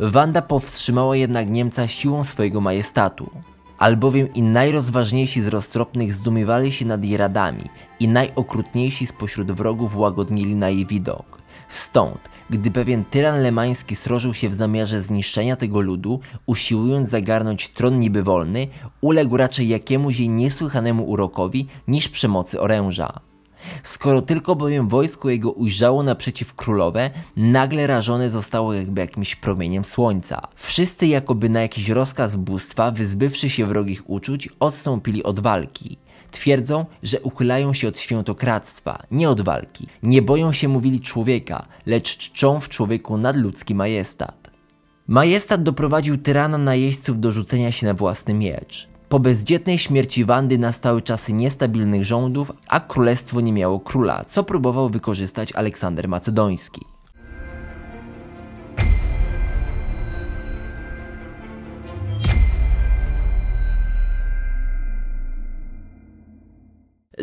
Wanda 0.00 0.42
powstrzymała 0.42 1.16
jednak 1.16 1.50
Niemca 1.50 1.88
siłą 1.88 2.24
swojego 2.24 2.60
majestatu. 2.60 3.30
Albowiem 3.78 4.34
i 4.34 4.42
najrozważniejsi 4.42 5.42
z 5.42 5.46
roztropnych 5.46 6.12
zdumiewali 6.12 6.72
się 6.72 6.84
nad 6.84 7.04
jej 7.04 7.16
radami 7.16 7.64
i 8.00 8.08
najokrutniejsi 8.08 9.06
spośród 9.06 9.52
wrogów 9.52 9.96
łagodnili 9.96 10.54
na 10.54 10.68
jej 10.68 10.86
widok. 10.86 11.38
Stąd 11.68 12.18
gdy 12.50 12.70
pewien 12.70 13.04
tyran 13.04 13.42
lemański 13.42 13.96
srożył 13.96 14.34
się 14.34 14.48
w 14.48 14.54
zamiarze 14.54 15.02
zniszczenia 15.02 15.56
tego 15.56 15.80
ludu, 15.80 16.20
usiłując 16.46 17.10
zagarnąć 17.10 17.68
tron 17.68 17.98
niby 17.98 18.22
wolny, 18.22 18.66
uległ 19.00 19.36
raczej 19.36 19.68
jakiemuś 19.68 20.18
jej 20.18 20.28
niesłychanemu 20.28 21.04
urokowi 21.04 21.66
niż 21.88 22.08
przemocy 22.08 22.60
oręża. 22.60 23.20
Skoro 23.82 24.22
tylko 24.22 24.56
bowiem 24.56 24.88
wojsko 24.88 25.30
jego 25.30 25.50
ujrzało 25.50 26.02
naprzeciw 26.02 26.54
królowe, 26.54 27.10
nagle 27.36 27.86
rażone 27.86 28.30
zostało 28.30 28.74
jakby 28.74 29.00
jakimś 29.00 29.36
promieniem 29.36 29.84
słońca. 29.84 30.40
Wszyscy 30.54 31.06
jakoby 31.06 31.48
na 31.48 31.62
jakiś 31.62 31.88
rozkaz 31.88 32.36
bóstwa, 32.36 32.90
wyzbywszy 32.90 33.50
się 33.50 33.66
wrogich 33.66 34.10
uczuć, 34.10 34.48
odstąpili 34.60 35.22
od 35.22 35.40
walki. 35.40 35.98
Twierdzą, 36.36 36.86
że 37.02 37.20
uchylają 37.20 37.72
się 37.72 37.88
od 37.88 37.98
świętokradztwa, 37.98 39.02
nie 39.10 39.30
od 39.30 39.40
walki. 39.40 39.86
Nie 40.02 40.22
boją 40.22 40.52
się 40.52 40.68
mówili 40.68 41.00
człowieka, 41.00 41.66
lecz 41.86 42.16
czczą 42.16 42.60
w 42.60 42.68
człowieku 42.68 43.16
nadludzki 43.16 43.74
majestat. 43.74 44.50
Majestat 45.08 45.62
doprowadził 45.62 46.18
tyrana 46.18 46.58
najeźdźców 46.58 47.20
do 47.20 47.32
rzucenia 47.32 47.72
się 47.72 47.86
na 47.86 47.94
własny 47.94 48.34
miecz. 48.34 48.88
Po 49.08 49.18
bezdzietnej 49.18 49.78
śmierci 49.78 50.24
Wandy 50.24 50.58
nastały 50.58 51.02
czasy 51.02 51.32
niestabilnych 51.32 52.04
rządów, 52.04 52.52
a 52.68 52.80
królestwo 52.80 53.40
nie 53.40 53.52
miało 53.52 53.80
króla, 53.80 54.24
co 54.24 54.44
próbował 54.44 54.90
wykorzystać 54.90 55.52
Aleksander 55.52 56.08
Macedoński. 56.08 56.95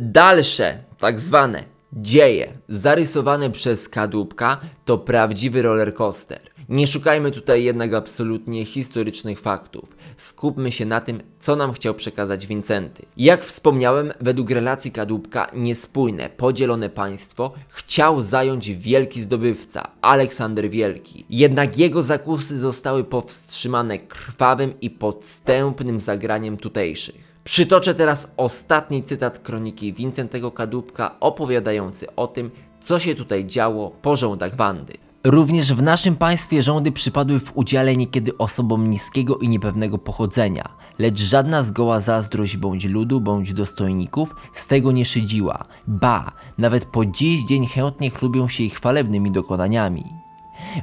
Dalsze, 0.01 0.83
tak 0.99 1.19
zwane 1.19 1.63
dzieje 1.93 2.53
zarysowane 2.69 3.49
przez 3.49 3.89
kadłubka 3.89 4.61
to 4.85 4.97
prawdziwy 4.97 5.61
rollercoaster. 5.61 6.39
Nie 6.69 6.87
szukajmy 6.87 7.31
tutaj 7.31 7.63
jednak 7.63 7.93
absolutnie 7.93 8.65
historycznych 8.65 9.39
faktów. 9.39 9.97
Skupmy 10.17 10.71
się 10.71 10.85
na 10.85 11.01
tym, 11.01 11.21
co 11.39 11.55
nam 11.55 11.73
chciał 11.73 11.93
przekazać 11.93 12.47
Wincenty. 12.47 13.05
Jak 13.17 13.43
wspomniałem, 13.43 14.13
według 14.21 14.49
relacji 14.49 14.91
kadłubka 14.91 15.47
niespójne, 15.55 16.29
podzielone 16.29 16.89
państwo 16.89 17.53
chciał 17.69 18.21
zająć 18.21 18.69
wielki 18.71 19.23
zdobywca, 19.23 19.91
Aleksander 20.01 20.69
Wielki. 20.69 21.25
Jednak 21.29 21.77
jego 21.77 22.03
zakusy 22.03 22.59
zostały 22.59 23.03
powstrzymane 23.03 23.99
krwawym 23.99 24.73
i 24.81 24.89
podstępnym 24.89 25.99
zagraniem 25.99 26.57
tutejszych. 26.57 27.32
Przytoczę 27.43 27.95
teraz 27.95 28.31
ostatni 28.37 29.03
cytat 29.03 29.39
kroniki 29.39 29.93
Wincentego 29.93 30.51
Kadłubka 30.51 31.19
opowiadający 31.19 32.15
o 32.15 32.27
tym, 32.27 32.51
co 32.85 32.99
się 32.99 33.15
tutaj 33.15 33.45
działo 33.45 33.89
po 33.89 34.15
rządach 34.15 34.55
Wandy. 34.55 34.93
Również 35.23 35.73
w 35.73 35.81
naszym 35.81 36.15
państwie 36.15 36.61
rządy 36.61 36.91
przypadły 36.91 37.39
w 37.39 37.57
udziale 37.57 37.95
niekiedy 37.95 38.37
osobom 38.37 38.89
niskiego 38.89 39.37
i 39.37 39.49
niepewnego 39.49 39.97
pochodzenia, 39.97 40.69
lecz 40.99 41.19
żadna 41.19 41.63
zgoła 41.63 41.99
zazdrość 41.99 42.57
bądź 42.57 42.85
ludu, 42.85 43.21
bądź 43.21 43.53
dostojników 43.53 44.35
z 44.53 44.67
tego 44.67 44.91
nie 44.91 45.05
szydziła. 45.05 45.65
Ba, 45.87 46.31
nawet 46.57 46.85
po 46.85 47.05
dziś 47.05 47.45
dzień 47.45 47.67
chętnie 47.67 48.09
chlubią 48.09 48.47
się 48.47 48.63
ich 48.63 48.75
chwalebnymi 48.75 49.31
dokonaniami. 49.31 50.22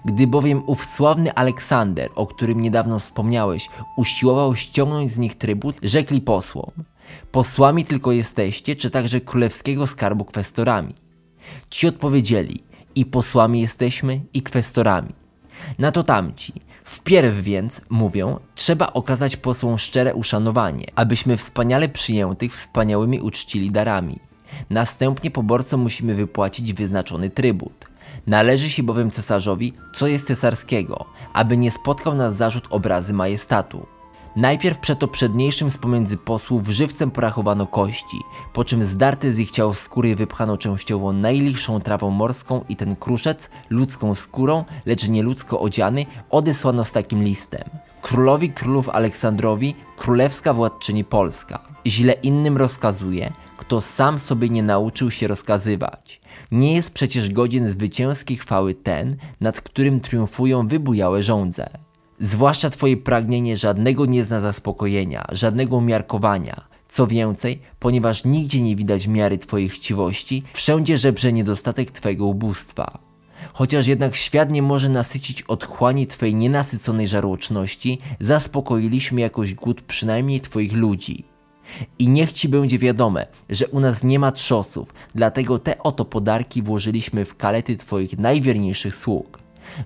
Gdy 0.04 0.26
bowiem 0.26 0.62
ów 0.66 0.84
sławny 0.84 1.34
Aleksander, 1.34 2.10
o 2.14 2.26
którym 2.26 2.60
niedawno 2.60 2.98
wspomniałeś, 2.98 3.68
usiłował 3.96 4.56
ściągnąć 4.56 5.12
z 5.12 5.18
nich 5.18 5.34
trybut, 5.34 5.76
rzekli 5.82 6.20
posłom: 6.20 6.70
Posłami 7.32 7.84
tylko 7.84 8.12
jesteście, 8.12 8.76
czy 8.76 8.90
także 8.90 9.20
królewskiego 9.20 9.86
skarbu 9.86 10.24
kwestorami? 10.24 10.94
Ci 11.70 11.86
odpowiedzieli: 11.86 12.64
I 12.94 13.06
posłami 13.06 13.60
jesteśmy, 13.60 14.20
i 14.34 14.42
kwestorami. 14.42 15.12
Na 15.78 15.92
to 15.92 16.02
tamci: 16.02 16.52
Wpierw 16.84 17.42
więc, 17.42 17.80
mówią, 17.90 18.38
trzeba 18.54 18.92
okazać 18.92 19.36
posłom 19.36 19.78
szczere 19.78 20.14
uszanowanie, 20.14 20.86
abyśmy 20.94 21.36
wspaniale 21.36 21.88
przyjętych 21.88 22.54
wspaniałymi 22.54 23.20
uczcili 23.20 23.70
darami. 23.70 24.18
Następnie 24.70 25.30
poborcom 25.30 25.80
musimy 25.80 26.14
wypłacić 26.14 26.72
wyznaczony 26.72 27.30
trybut. 27.30 27.89
Należy 28.26 28.70
się 28.70 28.82
bowiem 28.82 29.10
cesarzowi, 29.10 29.72
co 29.94 30.06
jest 30.06 30.26
cesarskiego, 30.26 31.04
aby 31.32 31.56
nie 31.56 31.70
spotkał 31.70 32.14
nas 32.14 32.36
zarzut 32.36 32.64
obrazy 32.70 33.12
majestatu. 33.12 33.86
Najpierw 34.36 34.78
przeto 34.78 35.08
przedniejszym 35.08 35.70
z 35.70 35.78
pomiędzy 35.78 36.16
posłów 36.16 36.68
żywcem 36.68 37.10
porachowano 37.10 37.66
kości, 37.66 38.18
po 38.52 38.64
czym 38.64 38.84
zdarte 38.84 39.32
z 39.32 39.38
ich 39.38 39.50
ciał 39.50 39.74
skóry 39.74 40.16
wypchano 40.16 40.56
częściowo 40.56 41.12
najlichszą 41.12 41.80
trawą 41.80 42.10
morską 42.10 42.64
i 42.68 42.76
ten 42.76 42.96
kruszec, 42.96 43.50
ludzką 43.70 44.14
skórą, 44.14 44.64
lecz 44.86 45.08
nie 45.08 45.22
ludzko 45.22 45.60
odziany, 45.60 46.06
odesłano 46.30 46.84
z 46.84 46.92
takim 46.92 47.22
listem. 47.22 47.64
Królowi 48.02 48.50
królów 48.50 48.88
Aleksandrowi, 48.88 49.74
królewska 49.96 50.54
władczyni 50.54 51.04
Polska. 51.04 51.62
Źle 51.86 52.12
innym 52.12 52.56
rozkazuje, 52.56 53.32
kto 53.58 53.80
sam 53.80 54.18
sobie 54.18 54.48
nie 54.48 54.62
nauczył 54.62 55.10
się 55.10 55.28
rozkazywać. 55.28 56.19
Nie 56.52 56.74
jest 56.74 56.90
przecież 56.90 57.30
godzien 57.30 57.70
zwycięskiej 57.70 58.36
chwały 58.36 58.74
ten, 58.74 59.16
nad 59.40 59.60
którym 59.60 60.00
triumfują 60.00 60.68
wybujałe 60.68 61.22
żądze. 61.22 61.70
Zwłaszcza 62.20 62.70
Twoje 62.70 62.96
pragnienie 62.96 63.56
żadnego 63.56 64.06
nie 64.06 64.24
zna 64.24 64.40
zaspokojenia, 64.40 65.24
żadnego 65.32 65.76
umiarkowania. 65.76 66.64
Co 66.88 67.06
więcej, 67.06 67.60
ponieważ 67.78 68.24
nigdzie 68.24 68.60
nie 68.60 68.76
widać 68.76 69.06
miary 69.06 69.38
Twojej 69.38 69.68
chciwości, 69.68 70.42
wszędzie 70.52 70.98
żebrze 70.98 71.32
niedostatek 71.32 71.90
Twojego 71.90 72.26
ubóstwa. 72.26 72.98
Chociaż 73.52 73.86
jednak 73.86 74.16
świat 74.16 74.50
nie 74.50 74.62
może 74.62 74.88
nasycić 74.88 75.42
otchłani 75.42 76.06
Twojej 76.06 76.34
nienasyconej 76.34 77.08
żarłoczności, 77.08 77.98
zaspokoiliśmy 78.20 79.20
jakoś 79.20 79.54
głód 79.54 79.82
przynajmniej 79.82 80.40
Twoich 80.40 80.72
ludzi. 80.72 81.29
I 81.98 82.08
niech 82.08 82.32
Ci 82.32 82.48
będzie 82.48 82.78
wiadome, 82.78 83.26
że 83.50 83.68
u 83.68 83.80
nas 83.80 84.04
nie 84.04 84.18
ma 84.18 84.32
trzosów, 84.32 84.94
dlatego 85.14 85.58
te 85.58 85.82
oto 85.82 86.04
podarki 86.04 86.62
włożyliśmy 86.62 87.24
w 87.24 87.36
kalety 87.36 87.76
Twoich 87.76 88.18
najwierniejszych 88.18 88.96
sług. 88.96 89.38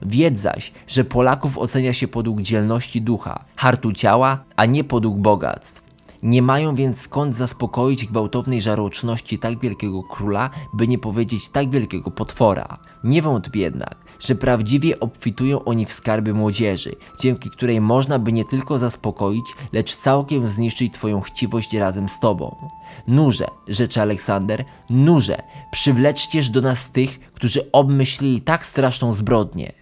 Wiedz 0.03 0.38
zaś, 0.38 0.73
że 0.87 1.05
Polaków 1.05 1.59
ocenia 1.59 1.92
się 1.92 2.09
podług 2.09 2.42
dzielności 2.42 3.03
ducha, 3.03 3.44
hartu 3.57 3.92
ciała, 3.92 4.44
a 4.57 4.66
nie 4.66 4.85
podług 4.85 5.18
bogactw. 5.18 5.85
Nie 6.23 6.42
mają 6.42 6.75
więc 6.75 7.01
skąd 7.01 7.35
zaspokoić 7.35 8.07
gwałtownej 8.07 8.61
żarłoczności 8.61 9.38
tak 9.38 9.61
wielkiego 9.61 10.03
króla, 10.03 10.51
by 10.75 10.88
nie 10.88 10.99
powiedzieć 10.99 11.49
tak 11.49 11.70
wielkiego 11.70 12.11
potwora. 12.11 12.79
Nie 13.05 13.23
wątpię 13.23 13.61
jednak, 13.61 14.04
że 14.20 14.35
prawdziwie 14.35 15.00
obfitują 15.00 15.64
oni 15.64 15.87
w 15.87 15.92
skarby 15.92 16.35
młodzieży, 16.35 16.92
dzięki 17.20 17.50
której 17.50 17.81
można 17.81 18.18
by 18.18 18.33
nie 18.33 18.44
tylko 18.44 18.79
zaspokoić, 18.79 19.44
lecz 19.72 19.96
całkiem 19.96 20.48
zniszczyć 20.48 20.94
Twoją 20.94 21.20
chciwość 21.20 21.72
razem 21.72 22.09
z 22.09 22.20
Tobą. 22.20 22.57
Nurze, 23.09 23.46
rzeczy 23.68 24.00
Aleksander, 24.00 24.64
nurze, 24.90 25.42
przywleczcież 25.70 26.50
do 26.50 26.61
nas 26.61 26.90
tych, 26.90 27.20
którzy 27.20 27.72
obmyślili 27.72 28.40
tak 28.40 28.66
straszną 28.66 29.12
zbrodnię. 29.12 29.72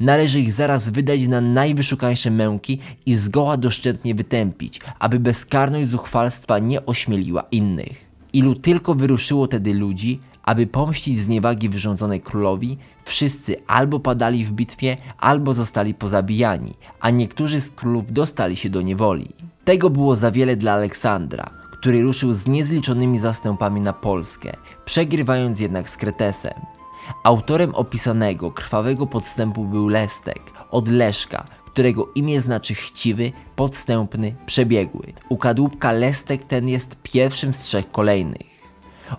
Należy 0.00 0.40
ich 0.40 0.52
zaraz 0.52 0.88
wydać 0.88 1.26
na 1.28 1.40
najwyszukańsze 1.40 2.30
męki 2.30 2.78
i 3.06 3.14
zgoła 3.14 3.56
doszczętnie 3.56 4.14
wytępić, 4.14 4.80
aby 4.98 5.20
bezkarność 5.20 5.90
zuchwalstwa 5.90 6.58
nie 6.58 6.86
ośmieliła 6.86 7.42
innych. 7.50 8.12
Ilu 8.32 8.54
tylko 8.54 8.94
wyruszyło 8.94 9.48
tedy 9.48 9.74
ludzi, 9.74 10.20
aby 10.42 10.66
pomścić 10.66 11.20
zniewagi 11.20 11.68
wyrządzonej 11.68 12.20
królowi, 12.20 12.78
wszyscy 13.04 13.56
albo 13.66 14.00
padali 14.00 14.44
w 14.44 14.52
bitwie, 14.52 14.96
albo 15.18 15.54
zostali 15.54 15.94
pozabijani, 15.94 16.74
a 17.00 17.10
niektórzy 17.10 17.60
z 17.60 17.70
królów 17.70 18.12
dostali 18.12 18.56
się 18.56 18.70
do 18.70 18.82
niewoli. 18.82 19.28
Tego 19.64 19.90
było 19.90 20.16
za 20.16 20.30
wiele 20.30 20.56
dla 20.56 20.72
Aleksandra, 20.72 21.50
który 21.72 22.02
ruszył 22.02 22.32
z 22.32 22.46
niezliczonymi 22.46 23.18
zastępami 23.18 23.80
na 23.80 23.92
Polskę, 23.92 24.52
przegrywając 24.84 25.60
jednak 25.60 25.90
z 25.90 25.96
Kretesem. 25.96 26.54
Autorem 27.24 27.74
opisanego 27.74 28.50
krwawego 28.50 29.06
podstępu 29.06 29.64
był 29.64 29.88
Lestek, 29.88 30.40
od 30.70 30.88
Leszka, 30.88 31.44
którego 31.66 32.08
imię 32.14 32.40
znaczy 32.40 32.74
chciwy, 32.74 33.32
podstępny, 33.56 34.34
przebiegły. 34.46 35.12
U 35.28 35.36
kadłubka 35.36 35.92
Lestek 35.92 36.44
ten 36.44 36.68
jest 36.68 36.96
pierwszym 37.02 37.52
z 37.52 37.60
trzech 37.60 37.90
kolejnych. 37.90 38.51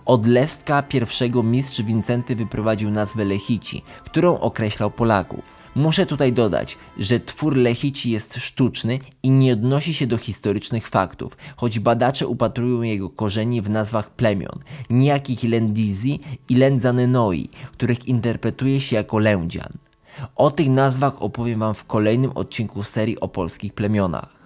Od 0.04 0.26
Lestka 0.26 0.82
pierwszego 0.82 1.42
mistrz 1.42 1.82
Wincenty 1.82 2.36
wyprowadził 2.36 2.90
nazwę 2.90 3.24
Lechici, 3.24 3.82
którą 4.04 4.38
określał 4.38 4.90
Polaków. 4.90 5.64
Muszę 5.74 6.06
tutaj 6.06 6.32
dodać, 6.32 6.78
że 6.98 7.20
twór 7.20 7.56
Lechici 7.56 8.10
jest 8.10 8.36
sztuczny 8.36 8.98
i 9.22 9.30
nie 9.30 9.52
odnosi 9.52 9.94
się 9.94 10.06
do 10.06 10.18
historycznych 10.18 10.88
faktów, 10.88 11.36
choć 11.56 11.78
badacze 11.78 12.26
upatrują 12.26 12.82
jego 12.82 13.10
korzeni 13.10 13.62
w 13.62 13.70
nazwach 13.70 14.10
plemion, 14.10 14.58
niejakich 14.90 15.42
Lendizi 15.42 16.20
i 16.48 16.54
Lenzanenoi, 16.54 17.48
których 17.72 18.08
interpretuje 18.08 18.80
się 18.80 18.96
jako 18.96 19.18
Lędzian. 19.18 19.72
O 20.36 20.50
tych 20.50 20.68
nazwach 20.68 21.22
opowiem 21.22 21.60
Wam 21.60 21.74
w 21.74 21.84
kolejnym 21.84 22.30
odcinku 22.34 22.82
serii 22.82 23.20
o 23.20 23.28
polskich 23.28 23.72
plemionach. 23.72 24.43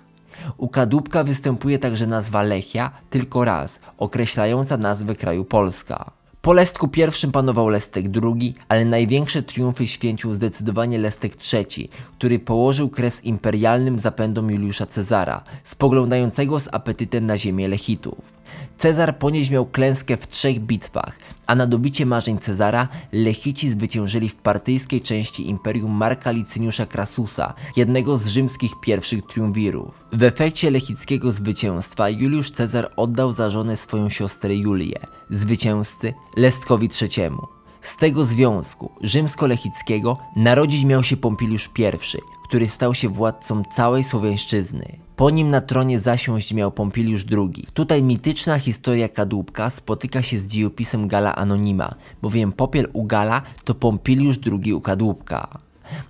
U 0.57 0.69
kadłubka 0.69 1.25
występuje 1.25 1.79
także 1.79 2.07
nazwa 2.07 2.43
Lechia 2.43 2.91
tylko 3.11 3.45
raz, 3.45 3.81
określająca 3.99 4.77
nazwę 4.77 5.15
kraju 5.15 5.45
Polska. 5.45 6.11
Po 6.43 6.53
Lestku 6.53 6.89
I 7.27 7.33
panował 7.33 7.69
Lestek 7.69 8.05
II, 8.23 8.55
ale 8.69 8.85
największe 8.85 9.43
triumfy 9.43 9.87
święcił 9.87 10.35
zdecydowanie 10.35 10.99
Lestek 10.99 11.33
III, 11.53 11.89
który 12.19 12.39
położył 12.39 12.89
kres 12.89 13.25
imperialnym 13.25 13.99
zapędom 13.99 14.51
Juliusza 14.51 14.87
Cezara, 14.87 15.45
spoglądającego 15.65 16.61
z 16.61 16.69
apetytem 16.73 17.27
na 17.27 17.39
ziemię 17.39 17.69
Lechitów. 17.69 18.39
Cezar 18.79 19.19
ponieść 19.19 19.51
miał 19.51 19.67
klęskę 19.67 20.17
w 20.17 20.29
trzech 20.29 20.61
bitwach, 20.61 21.13
a 21.49 21.55
na 21.55 21.67
dobicie 21.67 22.07
marzeń 22.07 22.39
Cezara 22.39 22.89
Lechici 23.13 23.71
zwyciężyli 23.71 24.29
w 24.29 24.35
partyjskiej 24.35 25.01
części 25.01 25.49
imperium 25.49 25.93
Marka 25.93 26.31
Licyniusza 26.31 26.87
Krasusa, 26.87 27.55
jednego 27.77 28.19
z 28.19 28.27
rzymskich 28.27 28.73
pierwszych 28.81 29.27
triumvirów. 29.27 30.05
W 30.13 30.23
efekcie 30.23 30.71
lechickiego 30.71 31.33
zwycięstwa 31.33 32.11
Juliusz 32.11 32.51
Cezar 32.51 32.93
oddał 32.97 33.33
za 33.33 33.51
żonę 33.51 33.77
swoją 33.77 34.09
siostrę 34.09 34.57
Julię, 34.57 34.99
zwycięzcy 35.31 36.15
Lestkowi 36.37 36.89
III. 37.03 37.58
Z 37.81 37.97
tego 37.97 38.25
związku 38.25 38.91
rzymsko-lechickiego 39.03 40.17
narodzić 40.37 40.85
miał 40.85 41.03
się 41.03 41.17
Pompiliusz 41.17 41.71
I, 41.79 42.19
który 42.49 42.69
stał 42.69 42.95
się 42.95 43.09
władcą 43.09 43.63
całej 43.65 44.05
Słowiańszczyzny. 44.05 44.99
Po 45.17 45.31
nim 45.31 45.51
na 45.51 45.61
tronie 45.61 46.01
zasiąść 46.01 46.55
miał 46.55 46.73
Pompiliusz 46.73 47.25
II. 47.33 47.67
Tutaj 47.75 48.03
mityczna 48.03 48.59
historia 48.59 49.09
kadłubka 49.09 49.71
spotyka 49.71 50.23
się 50.23 50.39
z 50.39 50.47
dziejopisem 50.47 51.09
Gala 51.09 51.37
Anonima, 51.37 51.95
bowiem 52.23 52.53
popiel 52.53 52.89
u 52.93 53.05
Gala 53.05 53.43
to 53.65 53.75
Pompiliusz 53.75 54.39
II 54.47 54.75
u 54.75 54.81
kadłubka. 54.81 55.59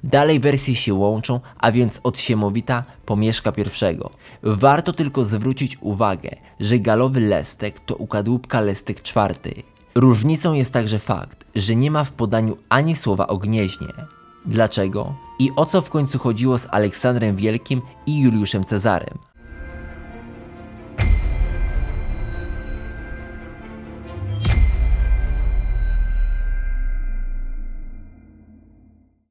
Dalej 0.05 0.41
wersje 0.41 0.77
się 0.77 0.95
łączą, 0.95 1.41
a 1.59 1.73
więc 1.73 2.01
od 2.03 2.21
Siemowita 2.21 2.85
po 3.07 3.17
Mieszka 3.17 3.53
I. 3.59 3.99
Warto 4.43 4.93
tylko 4.93 5.25
zwrócić 5.25 5.79
uwagę, 5.81 6.31
że 6.61 6.79
galowy 6.79 7.21
Lestek 7.21 7.81
to 7.81 7.97
u 7.97 8.07
kadłubka 8.07 8.61
Lestek 8.61 8.99
IV. 8.99 9.63
Różnicą 9.99 10.53
jest 10.53 10.73
także 10.73 10.99
fakt, 10.99 11.45
że 11.55 11.77
nie 11.77 11.91
ma 11.91 12.05
w 12.05 12.13
podaniu 12.13 12.57
ani 12.69 12.97
słowa 12.97 13.27
o 13.27 13.39
gnieźnie. 13.39 13.89
Dlaczego? 14.47 15.15
I 15.39 15.51
o 15.57 15.67
co 15.67 15.83
w 15.83 15.91
końcu 15.91 16.19
chodziło 16.19 16.59
z 16.59 16.67
Aleksandrem 16.71 17.37
Wielkim 17.37 17.83
i 18.07 18.21
Juliuszem 18.21 18.65
Cezarem? 18.65 19.19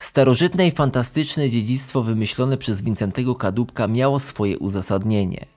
Starożytne 0.04 0.68
i 0.68 0.72
fantastyczne 0.72 1.50
dziedzictwo 1.50 2.04
wymyślone 2.04 2.58
przez 2.58 2.82
Wincentego 2.82 3.36
Kadłubka 3.36 3.88
miało 3.88 4.20
swoje 4.20 4.60
uzasadnienie– 4.60 5.46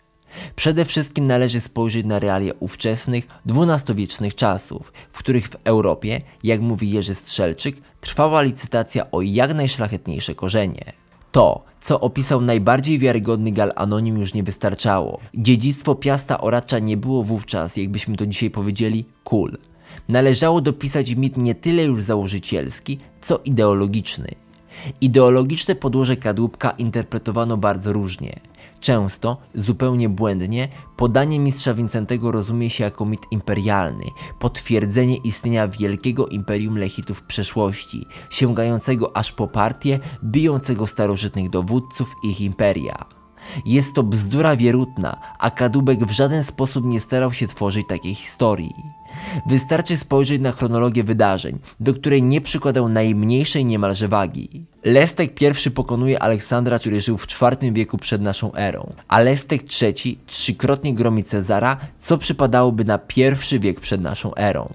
Przede 0.56 0.84
wszystkim 0.84 1.26
należy 1.26 1.60
spojrzeć 1.60 2.06
na 2.06 2.18
realia 2.18 2.52
ówczesnych, 2.60 3.26
dwunastowiecznych 3.46 4.34
czasów, 4.34 4.92
w 5.12 5.18
których 5.18 5.48
w 5.48 5.56
Europie, 5.64 6.20
jak 6.44 6.60
mówi 6.60 6.90
Jerzy 6.90 7.14
Strzelczyk, 7.14 7.76
trwała 8.00 8.42
licytacja 8.42 9.10
o 9.10 9.22
jak 9.22 9.54
najszlachetniejsze 9.54 10.34
korzenie. 10.34 10.92
To, 11.32 11.64
co 11.80 12.00
opisał 12.00 12.40
najbardziej 12.40 12.98
wiarygodny 12.98 13.52
gal 13.52 13.72
anonim 13.76 14.18
już 14.18 14.34
nie 14.34 14.42
wystarczało. 14.42 15.20
Dziedzictwo 15.34 15.94
Piasta 15.94 16.40
Oracza 16.40 16.78
nie 16.78 16.96
było 16.96 17.22
wówczas, 17.22 17.76
jakbyśmy 17.76 18.16
to 18.16 18.26
dzisiaj 18.26 18.50
powiedzieli, 18.50 19.04
cool. 19.24 19.58
Należało 20.08 20.60
dopisać 20.60 21.14
mit 21.14 21.36
nie 21.36 21.54
tyle 21.54 21.84
już 21.84 22.02
założycielski, 22.02 22.98
co 23.20 23.40
ideologiczny. 23.44 24.28
Ideologiczne 25.00 25.74
podłoże 25.74 26.16
kadłubka 26.16 26.70
interpretowano 26.70 27.56
bardzo 27.56 27.92
różnie. 27.92 28.40
Często, 28.80 29.36
zupełnie 29.54 30.08
błędnie, 30.08 30.68
podanie 30.96 31.40
mistrza 31.40 31.74
Wincentego 31.74 32.32
rozumie 32.32 32.70
się 32.70 32.84
jako 32.84 33.04
mit 33.04 33.20
imperialny, 33.30 34.04
potwierdzenie 34.38 35.16
istnienia 35.16 35.68
wielkiego 35.68 36.26
imperium 36.26 36.78
lechitów 36.78 37.18
w 37.18 37.22
przeszłości, 37.22 38.06
sięgającego 38.30 39.16
aż 39.16 39.32
po 39.32 39.48
partię, 39.48 39.98
bijącego 40.24 40.86
starożytnych 40.86 41.50
dowódców 41.50 42.14
ich 42.24 42.40
imperia. 42.40 43.06
Jest 43.66 43.94
to 43.94 44.02
bzdura 44.02 44.56
wierutna, 44.56 45.20
a 45.38 45.50
Kadubek 45.50 46.04
w 46.04 46.10
żaden 46.10 46.44
sposób 46.44 46.84
nie 46.84 47.00
starał 47.00 47.32
się 47.32 47.46
tworzyć 47.46 47.86
takiej 47.88 48.14
historii. 48.14 48.74
Wystarczy 49.46 49.98
spojrzeć 49.98 50.40
na 50.40 50.52
chronologię 50.52 51.04
wydarzeń, 51.04 51.58
do 51.80 51.94
której 51.94 52.22
nie 52.22 52.40
przykładał 52.40 52.88
najmniejszej 52.88 53.64
niemalże 53.64 54.08
wagi. 54.08 54.64
Lestek 54.84 55.42
I 55.66 55.70
pokonuje 55.70 56.22
Aleksandra, 56.22 56.78
który 56.78 57.00
żył 57.00 57.18
w 57.18 57.26
IV 57.42 57.72
wieku 57.72 57.98
przed 57.98 58.22
naszą 58.22 58.54
erą, 58.54 58.92
a 59.08 59.20
Lestek 59.20 59.62
III 59.82 60.18
trzykrotnie 60.26 60.94
gromi 60.94 61.24
Cezara, 61.24 61.76
co 61.98 62.18
przypadałoby 62.18 62.84
na 62.84 62.98
I 63.52 63.60
wiek 63.60 63.80
przed 63.80 64.00
naszą 64.00 64.34
erą. 64.34 64.74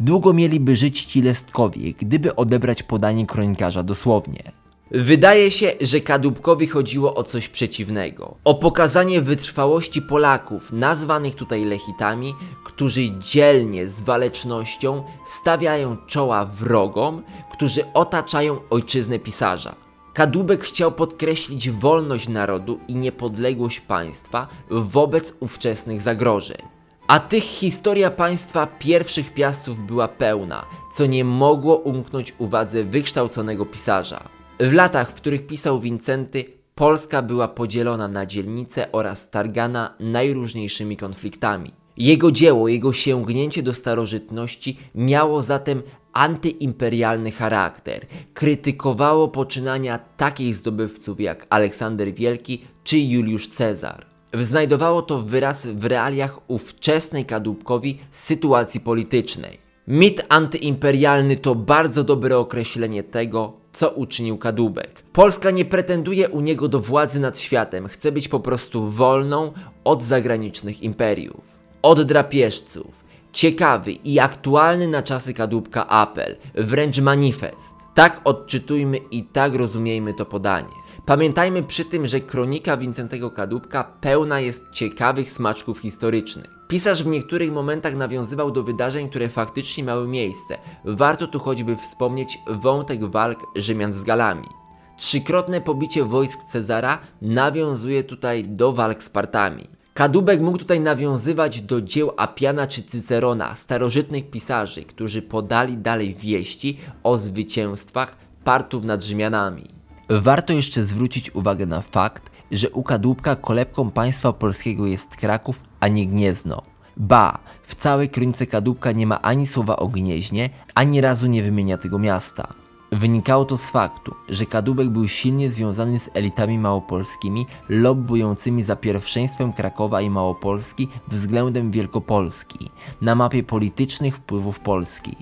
Długo 0.00 0.32
mieliby 0.32 0.76
żyć 0.76 1.04
ci 1.04 1.22
Lestkowie, 1.22 1.92
gdyby 1.92 2.36
odebrać 2.36 2.82
podanie 2.82 3.26
kronikarza 3.26 3.82
dosłownie. 3.82 4.63
Wydaje 4.90 5.50
się, 5.50 5.72
że 5.80 6.00
Kadłubkowi 6.00 6.66
chodziło 6.66 7.14
o 7.14 7.22
coś 7.22 7.48
przeciwnego. 7.48 8.34
O 8.44 8.54
pokazanie 8.54 9.20
wytrwałości 9.20 10.02
Polaków, 10.02 10.72
nazwanych 10.72 11.34
tutaj 11.34 11.64
Lechitami, 11.64 12.34
którzy 12.64 13.00
dzielnie, 13.18 13.88
z 13.88 14.00
walecznością 14.00 15.04
stawiają 15.26 15.96
czoła 16.06 16.44
wrogom, 16.44 17.22
którzy 17.52 17.92
otaczają 17.94 18.60
ojczyznę 18.70 19.18
pisarza. 19.18 19.74
Kadłubek 20.14 20.64
chciał 20.64 20.92
podkreślić 20.92 21.70
wolność 21.70 22.28
narodu 22.28 22.80
i 22.88 22.96
niepodległość 22.96 23.80
państwa 23.80 24.48
wobec 24.70 25.34
ówczesnych 25.40 26.02
zagrożeń. 26.02 26.62
A 27.08 27.20
tych 27.20 27.44
historia 27.44 28.10
państwa 28.10 28.66
pierwszych 28.66 29.34
piastów 29.34 29.86
była 29.86 30.08
pełna, 30.08 30.66
co 30.96 31.06
nie 31.06 31.24
mogło 31.24 31.76
umknąć 31.76 32.34
uwadze 32.38 32.84
wykształconego 32.84 33.66
pisarza. 33.66 34.33
W 34.60 34.72
latach, 34.72 35.10
w 35.10 35.14
których 35.14 35.46
pisał 35.46 35.80
Wincenty, 35.80 36.44
Polska 36.74 37.22
była 37.22 37.48
podzielona 37.48 38.08
na 38.08 38.26
dzielnice 38.26 38.92
oraz 38.92 39.30
targana 39.30 39.94
najróżniejszymi 40.00 40.96
konfliktami. 40.96 41.72
Jego 41.96 42.32
dzieło, 42.32 42.68
jego 42.68 42.92
sięgnięcie 42.92 43.62
do 43.62 43.72
starożytności 43.72 44.78
miało 44.94 45.42
zatem 45.42 45.82
antyimperialny 46.12 47.32
charakter. 47.32 48.06
Krytykowało 48.34 49.28
poczynania 49.28 49.98
takich 49.98 50.56
zdobywców 50.56 51.20
jak 51.20 51.46
Aleksander 51.50 52.14
Wielki 52.14 52.64
czy 52.84 52.98
Juliusz 52.98 53.48
Cezar. 53.48 54.06
Znajdowało 54.34 55.02
to 55.02 55.18
wyraz 55.18 55.66
w 55.66 55.84
realiach 55.84 56.50
ówczesnej 56.50 57.24
kadłubkowi 57.24 57.98
sytuacji 58.10 58.80
politycznej. 58.80 59.58
Mit 59.88 60.24
antyimperialny 60.28 61.36
to 61.36 61.54
bardzo 61.54 62.04
dobre 62.04 62.38
określenie 62.38 63.02
tego, 63.02 63.63
co 63.74 63.90
uczynił 63.90 64.38
Kadłubek. 64.38 65.02
Polska 65.12 65.50
nie 65.50 65.64
pretenduje 65.64 66.28
u 66.28 66.40
niego 66.40 66.68
do 66.68 66.80
władzy 66.80 67.20
nad 67.20 67.38
światem, 67.38 67.88
chce 67.88 68.12
być 68.12 68.28
po 68.28 68.40
prostu 68.40 68.90
wolną 68.90 69.52
od 69.84 70.02
zagranicznych 70.02 70.82
imperiów. 70.82 71.40
Od 71.82 72.02
drapieżców. 72.02 73.04
Ciekawy 73.32 73.92
i 73.92 74.18
aktualny 74.18 74.88
na 74.88 75.02
czasy 75.02 75.34
Kadłubka 75.34 75.88
apel, 75.88 76.36
wręcz 76.54 77.00
manifest. 77.00 77.76
Tak 77.94 78.20
odczytujmy 78.24 78.96
i 79.10 79.24
tak 79.24 79.54
rozumiejmy 79.54 80.14
to 80.14 80.26
podanie. 80.26 80.74
Pamiętajmy 81.06 81.62
przy 81.62 81.84
tym, 81.84 82.06
że 82.06 82.20
kronika 82.20 82.76
Wincentego 82.76 83.30
Kadłubka 83.30 83.84
pełna 84.00 84.40
jest 84.40 84.64
ciekawych 84.72 85.30
smaczków 85.30 85.78
historycznych. 85.78 86.53
Pisarz 86.68 87.02
w 87.02 87.06
niektórych 87.06 87.52
momentach 87.52 87.96
nawiązywał 87.96 88.50
do 88.50 88.62
wydarzeń, 88.62 89.08
które 89.08 89.28
faktycznie 89.28 89.84
miały 89.84 90.08
miejsce. 90.08 90.58
Warto 90.84 91.26
tu 91.26 91.38
choćby 91.38 91.76
wspomnieć 91.76 92.38
wątek 92.46 93.04
walk 93.04 93.38
Rzymian 93.56 93.92
z 93.92 94.02
Galami. 94.02 94.48
Trzykrotne 94.96 95.60
pobicie 95.60 96.04
wojsk 96.04 96.42
Cezara 96.42 96.98
nawiązuje 97.22 98.04
tutaj 98.04 98.44
do 98.44 98.72
walk 98.72 99.02
z 99.02 99.08
Partami. 99.08 99.64
Kadubek 99.94 100.40
mógł 100.40 100.58
tutaj 100.58 100.80
nawiązywać 100.80 101.60
do 101.60 101.80
dzieł 101.80 102.10
Apiana 102.16 102.66
czy 102.66 102.82
Cycerona, 102.82 103.54
starożytnych 103.54 104.30
pisarzy, 104.30 104.82
którzy 104.82 105.22
podali 105.22 105.78
dalej 105.78 106.14
wieści 106.14 106.78
o 107.02 107.18
zwycięstwach 107.18 108.16
Partów 108.44 108.84
nad 108.84 109.04
Rzymianami. 109.04 109.64
Warto 110.08 110.52
jeszcze 110.52 110.82
zwrócić 110.82 111.34
uwagę 111.34 111.66
na 111.66 111.80
fakt, 111.80 112.30
że 112.54 112.70
u 112.70 112.82
kadłubka 112.82 113.36
kolebką 113.36 113.90
państwa 113.90 114.32
polskiego 114.32 114.86
jest 114.86 115.16
Kraków, 115.16 115.62
a 115.80 115.88
nie 115.88 116.06
Gniezno. 116.06 116.62
Ba, 116.96 117.38
w 117.62 117.74
całej 117.74 118.08
kronice 118.08 118.46
kadłubka 118.46 118.92
nie 118.92 119.06
ma 119.06 119.22
ani 119.22 119.46
słowa 119.46 119.76
o 119.76 119.88
Gnieźnie, 119.88 120.50
ani 120.74 121.00
razu 121.00 121.26
nie 121.26 121.42
wymienia 121.42 121.78
tego 121.78 121.98
miasta. 121.98 122.54
Wynikało 122.92 123.44
to 123.44 123.56
z 123.56 123.70
faktu, 123.70 124.14
że 124.28 124.46
Kadłubek 124.46 124.88
był 124.88 125.08
silnie 125.08 125.50
związany 125.50 126.00
z 126.00 126.10
elitami 126.14 126.58
małopolskimi, 126.58 127.46
lobbującymi 127.68 128.62
za 128.62 128.76
pierwszeństwem 128.76 129.52
Krakowa 129.52 130.00
i 130.00 130.10
Małopolski 130.10 130.88
względem 131.08 131.70
Wielkopolski 131.70 132.70
na 133.00 133.14
mapie 133.14 133.42
politycznych 133.42 134.16
wpływów 134.16 134.60
Polski 134.60 135.16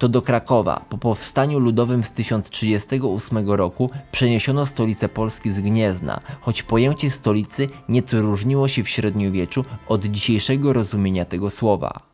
to 0.00 0.08
do 0.08 0.22
Krakowa 0.22 0.84
po 0.88 0.98
powstaniu 0.98 1.58
ludowym 1.58 2.04
z 2.04 2.12
1038 2.12 3.50
roku 3.50 3.90
przeniesiono 4.12 4.66
stolicę 4.66 5.08
Polski 5.08 5.52
z 5.52 5.60
Gniezna, 5.60 6.20
choć 6.40 6.62
pojęcie 6.62 7.10
stolicy 7.10 7.68
nieco 7.88 8.20
różniło 8.22 8.68
się 8.68 8.84
w 8.84 8.88
średniowieczu 8.88 9.64
od 9.88 10.04
dzisiejszego 10.04 10.72
rozumienia 10.72 11.24
tego 11.24 11.50
słowa. 11.50 12.09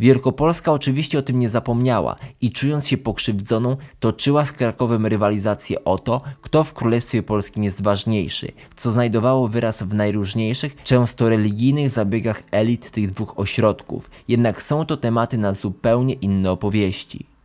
Wielkopolska 0.00 0.72
oczywiście 0.72 1.18
o 1.18 1.22
tym 1.22 1.38
nie 1.38 1.50
zapomniała 1.50 2.16
i 2.40 2.50
czując 2.50 2.88
się 2.88 2.98
pokrzywdzoną, 2.98 3.76
toczyła 4.00 4.44
z 4.44 4.52
Krakowem 4.52 5.06
rywalizację 5.06 5.84
o 5.84 5.98
to, 5.98 6.20
kto 6.40 6.64
w 6.64 6.72
Królestwie 6.72 7.22
Polskim 7.22 7.64
jest 7.64 7.82
ważniejszy, 7.82 8.52
co 8.76 8.90
znajdowało 8.90 9.48
wyraz 9.48 9.82
w 9.82 9.94
najróżniejszych, 9.94 10.76
często 10.84 11.28
religijnych 11.28 11.90
zabiegach 11.90 12.42
elit 12.50 12.90
tych 12.90 13.10
dwóch 13.10 13.38
ośrodków. 13.38 14.10
Jednak 14.28 14.62
są 14.62 14.84
to 14.84 14.96
tematy 14.96 15.38
na 15.38 15.54
zupełnie 15.54 16.14
inne 16.14 16.50
opowieści. 16.50 17.35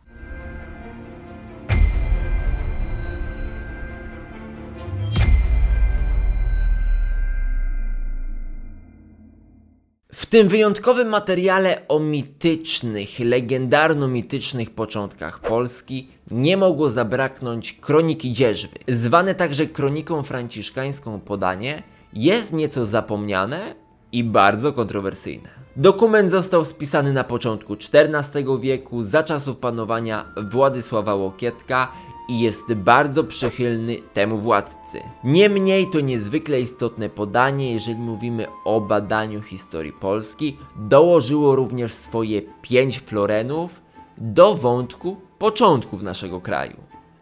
Tym 10.32 10.48
wyjątkowym 10.48 11.08
materiale 11.08 11.88
o 11.88 12.00
mitycznych, 12.00 13.08
legendarno-mitycznych 13.18 14.70
początkach 14.70 15.40
Polski 15.40 16.08
nie 16.30 16.56
mogło 16.56 16.90
zabraknąć 16.90 17.72
kroniki 17.72 18.32
dzierżwy. 18.32 18.78
Zwane 18.88 19.34
także 19.34 19.66
kroniką 19.66 20.22
franciszkańską 20.22 21.20
podanie 21.20 21.82
jest 22.12 22.52
nieco 22.52 22.86
zapomniane 22.86 23.74
i 24.12 24.24
bardzo 24.24 24.72
kontrowersyjne. 24.72 25.48
Dokument 25.76 26.30
został 26.30 26.64
spisany 26.64 27.12
na 27.12 27.24
początku 27.24 27.76
XIV 27.94 28.60
wieku 28.60 29.04
za 29.04 29.22
czasów 29.22 29.56
panowania 29.56 30.24
Władysława 30.50 31.14
Łokietka 31.14 31.92
i 32.32 32.40
jest 32.40 32.74
bardzo 32.74 33.24
przychylny 33.24 33.96
temu 33.96 34.38
władcy. 34.38 35.00
Niemniej 35.24 35.90
to 35.90 36.00
niezwykle 36.00 36.60
istotne 36.60 37.08
podanie, 37.08 37.72
jeżeli 37.72 37.98
mówimy 37.98 38.46
o 38.64 38.80
badaniu 38.80 39.42
historii 39.42 39.92
Polski, 39.92 40.56
dołożyło 40.76 41.56
również 41.56 41.92
swoje 41.94 42.42
pięć 42.62 42.98
florenów 42.98 43.82
do 44.18 44.54
wątku 44.54 45.16
początków 45.38 46.02
naszego 46.02 46.40
kraju. 46.40 46.76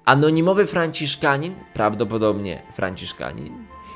Anonimowy 0.05 0.67
Franciszkanin, 0.67 1.55
prawdopodobnie 1.75 2.63
Franciszkanin, 2.73 3.53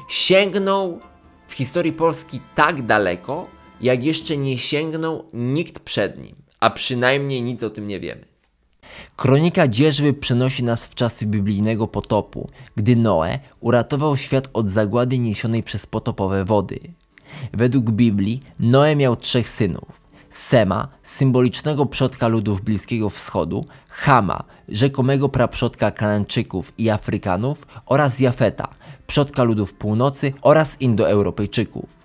sięgnął 0.08 1.00
w 1.46 1.52
historii 1.52 1.92
Polski 1.92 2.40
tak 2.54 2.86
daleko, 2.86 3.46
jak 3.80 4.04
jeszcze 4.04 4.36
nie 4.36 4.58
sięgnął 4.58 5.24
nikt 5.32 5.78
przed 5.78 6.22
nim, 6.22 6.36
a 6.60 6.70
przynajmniej 6.70 7.42
nic 7.42 7.62
o 7.62 7.70
tym 7.70 7.86
nie 7.86 8.00
wiemy. 8.00 8.33
Kronika 9.16 9.68
dzierżwy 9.68 10.12
przenosi 10.12 10.64
nas 10.64 10.84
w 10.84 10.94
czasy 10.94 11.26
biblijnego 11.26 11.88
potopu, 11.88 12.48
gdy 12.76 12.96
Noe 12.96 13.38
uratował 13.60 14.16
świat 14.16 14.48
od 14.52 14.70
zagłady 14.70 15.18
niesionej 15.18 15.62
przez 15.62 15.86
potopowe 15.86 16.44
wody. 16.44 16.80
Według 17.52 17.90
Biblii 17.90 18.40
Noe 18.60 18.96
miał 18.96 19.16
trzech 19.16 19.48
synów. 19.48 20.04
Sema, 20.30 20.88
symbolicznego 21.02 21.86
przodka 21.86 22.28
ludów 22.28 22.60
Bliskiego 22.60 23.10
Wschodu, 23.10 23.66
Hama, 23.90 24.44
rzekomego 24.68 25.28
praprzodka 25.28 25.90
Kanańczyków 25.90 26.72
i 26.78 26.90
Afrykanów 26.90 27.66
oraz 27.86 28.20
Jafeta, 28.20 28.68
przodka 29.06 29.42
ludów 29.42 29.74
północy 29.74 30.32
oraz 30.42 30.80
Indoeuropejczyków. 30.80 32.03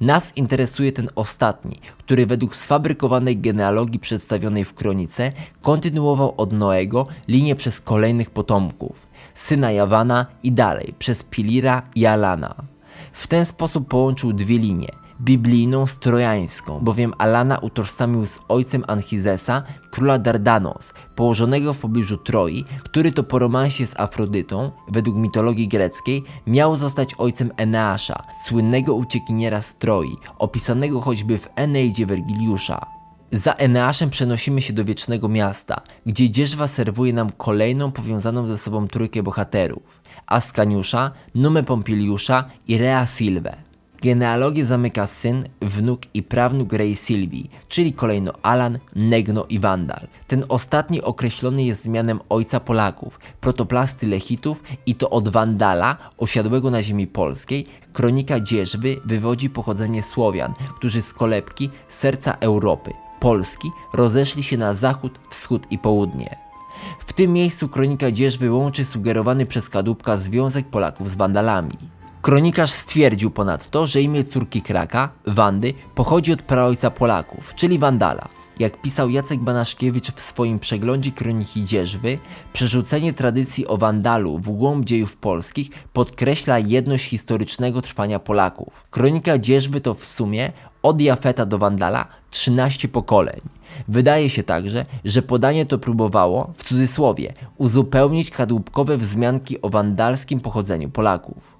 Nas 0.00 0.32
interesuje 0.36 0.92
ten 0.92 1.08
ostatni, 1.14 1.80
który 1.98 2.26
według 2.26 2.56
sfabrykowanej 2.56 3.36
genealogii 3.36 3.98
przedstawionej 4.00 4.64
w 4.64 4.74
kronice 4.74 5.32
kontynuował 5.62 6.34
od 6.36 6.52
Noego 6.52 7.06
linię 7.28 7.56
przez 7.56 7.80
kolejnych 7.80 8.30
potomków, 8.30 9.06
syna 9.34 9.72
Jawana 9.72 10.26
i 10.42 10.52
dalej 10.52 10.94
przez 10.98 11.22
Pilira 11.22 11.82
i 11.94 12.06
Alana. 12.06 12.54
W 13.12 13.26
ten 13.26 13.46
sposób 13.46 13.88
połączył 13.88 14.32
dwie 14.32 14.58
linie 14.58 14.88
biblijną 15.20 15.86
z 15.86 15.98
trojańską, 15.98 16.80
bowiem 16.80 17.14
Alana 17.18 17.58
utożsamił 17.58 18.26
z 18.26 18.40
ojcem 18.48 18.84
Anchizesa, 18.86 19.62
króla 19.90 20.18
Dardanos, 20.18 20.94
położonego 21.16 21.72
w 21.72 21.78
pobliżu 21.78 22.16
Troi, 22.16 22.64
który 22.84 23.12
to 23.12 23.22
po 23.22 23.38
romansie 23.38 23.86
z 23.86 24.00
Afrodytą, 24.00 24.70
według 24.88 25.16
mitologii 25.16 25.68
greckiej, 25.68 26.24
miał 26.46 26.76
zostać 26.76 27.14
ojcem 27.18 27.50
Eneasza, 27.56 28.22
słynnego 28.44 28.94
uciekiniera 28.94 29.62
z 29.62 29.76
Troi, 29.76 30.16
opisanego 30.38 31.00
choćby 31.00 31.38
w 31.38 31.48
Eneidzie 31.56 32.06
Wergiliusza. 32.06 32.86
Za 33.32 33.52
Eneaszem 33.52 34.10
przenosimy 34.10 34.60
się 34.62 34.72
do 34.72 34.84
Wiecznego 34.84 35.28
Miasta, 35.28 35.80
gdzie 36.06 36.30
Dzierżwa 36.30 36.68
serwuje 36.68 37.12
nam 37.12 37.30
kolejną 37.30 37.92
powiązaną 37.92 38.46
ze 38.46 38.58
sobą 38.58 38.88
trójkę 38.88 39.22
bohaterów. 39.22 40.02
Ascaniusza, 40.26 41.10
Numę 41.34 41.62
Pompiliusza 41.62 42.44
i 42.68 42.78
Rea 42.78 43.06
Silve. 43.06 43.67
Genealogię 44.02 44.66
zamyka 44.66 45.06
syn, 45.06 45.48
wnuk 45.62 46.00
i 46.14 46.22
prawnuk 46.22 46.72
Rei 46.72 46.96
Silvii, 46.96 47.50
czyli 47.68 47.92
kolejno 47.92 48.32
Alan, 48.42 48.78
Negno 48.96 49.46
i 49.48 49.58
Wandal. 49.58 50.06
Ten 50.26 50.44
ostatni 50.48 51.02
określony 51.02 51.64
jest 51.64 51.88
mianem 51.88 52.20
ojca 52.28 52.60
Polaków, 52.60 53.20
protoplasty 53.40 54.06
Lechitów 54.06 54.62
i 54.86 54.94
to 54.94 55.10
od 55.10 55.28
Wandala, 55.28 55.96
osiadłego 56.18 56.70
na 56.70 56.82
ziemi 56.82 57.06
polskiej, 57.06 57.66
kronika 57.92 58.40
Dzierżby 58.40 58.96
wywodzi 59.04 59.50
pochodzenie 59.50 60.02
Słowian, 60.02 60.54
którzy 60.76 61.02
z 61.02 61.14
kolebki 61.14 61.70
serca 61.88 62.36
Europy, 62.40 62.90
Polski, 63.20 63.70
rozeszli 63.94 64.42
się 64.42 64.56
na 64.56 64.74
zachód, 64.74 65.20
wschód 65.30 65.66
i 65.70 65.78
południe. 65.78 66.36
W 66.98 67.12
tym 67.12 67.32
miejscu 67.32 67.68
kronika 67.68 68.10
Dzierżby 68.10 68.52
łączy 68.52 68.84
sugerowany 68.84 69.46
przez 69.46 69.68
Kadłubka 69.68 70.16
związek 70.16 70.66
Polaków 70.66 71.10
z 71.10 71.16
Wandalami. 71.16 71.97
Kronikarz 72.22 72.70
stwierdził 72.70 73.30
ponadto, 73.30 73.86
że 73.86 74.02
imię 74.02 74.24
córki 74.24 74.62
Kraka, 74.62 75.08
Wandy, 75.26 75.72
pochodzi 75.94 76.32
od 76.32 76.42
praojca 76.42 76.90
Polaków, 76.90 77.54
czyli 77.54 77.78
Wandala. 77.78 78.28
Jak 78.58 78.80
pisał 78.80 79.10
Jacek 79.10 79.40
Banaszkiewicz 79.40 80.12
w 80.12 80.20
swoim 80.20 80.58
przeglądzie 80.58 81.12
Kroniki 81.12 81.64
Dzierżwy, 81.64 82.18
przerzucenie 82.52 83.12
tradycji 83.12 83.66
o 83.66 83.76
Wandalu 83.76 84.38
w 84.38 84.50
głąb 84.50 84.84
dziejów 84.84 85.16
polskich 85.16 85.70
podkreśla 85.92 86.58
jedność 86.58 87.04
historycznego 87.04 87.82
trwania 87.82 88.18
Polaków. 88.18 88.86
Kronika 88.90 89.38
Dzierżwy 89.38 89.80
to 89.80 89.94
w 89.94 90.04
sumie 90.04 90.52
od 90.82 91.00
Jafeta 91.00 91.46
do 91.46 91.58
Wandala 91.58 92.06
13 92.30 92.88
pokoleń. 92.88 93.40
Wydaje 93.88 94.30
się 94.30 94.42
także, 94.42 94.86
że 95.04 95.22
podanie 95.22 95.66
to 95.66 95.78
próbowało, 95.78 96.52
w 96.56 96.64
cudzysłowie, 96.64 97.34
uzupełnić 97.56 98.30
kadłubkowe 98.30 98.98
wzmianki 98.98 99.62
o 99.62 99.68
wandalskim 99.68 100.40
pochodzeniu 100.40 100.90
Polaków. 100.90 101.57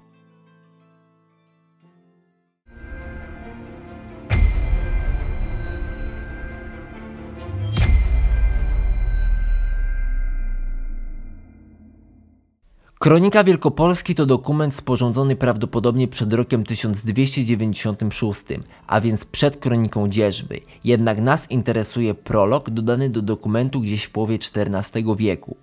Kronika 12.99 13.43
Wielkopolski 13.43 14.15
to 14.15 14.25
dokument 14.25 14.75
sporządzony 14.75 15.35
prawdopodobnie 15.35 16.07
przed 16.07 16.33
rokiem 16.33 16.63
1296, 16.63 18.41
a 18.87 19.01
więc 19.01 19.25
przed 19.25 19.57
kroniką 19.57 20.07
Dzierżby. 20.07 20.59
Jednak 20.83 21.21
nas 21.21 21.51
interesuje 21.51 22.13
prolog 22.13 22.69
dodany 22.69 23.09
do 23.09 23.21
dokumentu 23.21 23.81
gdzieś 23.81 24.03
w 24.03 24.11
połowie 24.11 24.35
XIV 24.35 25.15
wieku. 25.15 25.55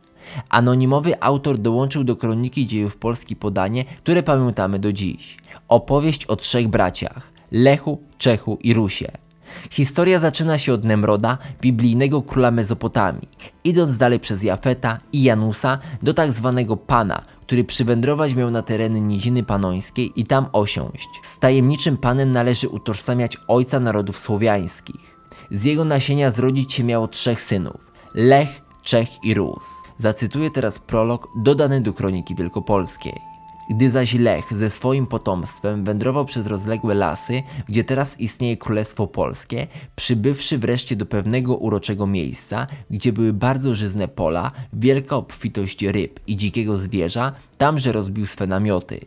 Anonimowy 0.49 1.22
autor 1.22 1.59
dołączył 1.59 2.05
do 2.05 2.16
kroniki 2.16 2.66
dziejów 2.66 2.97
Polski 2.97 3.37
podanie, 3.37 3.84
które 3.84 4.22
pamiętamy 4.22 4.78
do 4.78 4.93
dziś. 4.93 5.37
Opowieść 5.68 6.26
o 6.26 6.37
trzech 6.37 6.68
braciach 6.68 7.32
Lechu, 7.53 7.99
Czechu 8.18 8.59
i 8.62 8.74
Rusie. 8.74 9.26
Historia 9.70 10.18
zaczyna 10.18 10.59
się 10.59 10.72
od 10.72 10.84
Nemroda, 10.84 11.38
biblijnego 11.61 12.22
króla 12.22 12.50
Mezopotamii, 12.50 13.28
idąc 13.64 13.96
dalej 13.96 14.20
przez 14.20 14.42
Jafeta 14.42 14.98
i 15.12 15.22
Janusa 15.22 15.78
do 16.02 16.14
tak 16.14 16.32
zwanego 16.32 16.76
Pana, 16.76 17.22
który 17.46 17.64
przywędrować 17.64 18.34
miał 18.34 18.50
na 18.50 18.62
tereny 18.62 19.00
Niziny 19.00 19.42
Panońskiej 19.42 20.12
i 20.20 20.26
tam 20.26 20.46
osiąść. 20.52 21.09
Z 21.22 21.38
tajemniczym 21.38 21.96
Panem 21.96 22.30
należy 22.30 22.68
utożsamiać 22.68 23.36
ojca 23.48 23.80
narodów 23.80 24.18
słowiańskich. 24.18 25.16
Z 25.50 25.64
jego 25.64 25.84
nasienia 25.84 26.30
zrodzić 26.30 26.72
się 26.72 26.84
miało 26.84 27.09
trzech 27.09 27.40
synów, 27.40 27.92
Lech, 28.14 28.48
Czech 28.82 29.24
i 29.24 29.34
Rus. 29.34 29.64
Zacytuję 29.98 30.50
teraz 30.50 30.78
prolog 30.78 31.28
dodany 31.36 31.80
do 31.80 31.92
Kroniki 31.92 32.34
Wielkopolskiej. 32.34 33.36
Gdy 33.71 33.91
zaś 33.91 34.14
Lech 34.14 34.57
ze 34.57 34.71
swoim 34.71 35.07
potomstwem 35.07 35.85
wędrował 35.85 36.25
przez 36.25 36.47
rozległe 36.47 36.95
lasy, 36.95 37.43
gdzie 37.69 37.85
teraz 37.85 38.21
istnieje 38.21 38.57
Królestwo 38.57 39.07
Polskie, 39.07 39.67
przybywszy 39.97 40.59
wreszcie 40.59 40.97
do 40.97 41.07
pewnego 41.07 41.57
uroczego 41.57 42.07
miejsca, 42.07 42.67
gdzie 42.91 43.12
były 43.12 43.33
bardzo 43.33 43.75
żyzne 43.75 44.09
pola, 44.09 44.53
wielka 44.73 45.17
obfitość 45.17 45.83
ryb 45.83 46.21
i 46.27 46.37
dzikiego 46.37 46.79
zwierza, 46.79 47.33
tamże 47.59 47.93
rozbił 47.93 48.27
swe 48.27 48.47
namioty. 48.47 49.01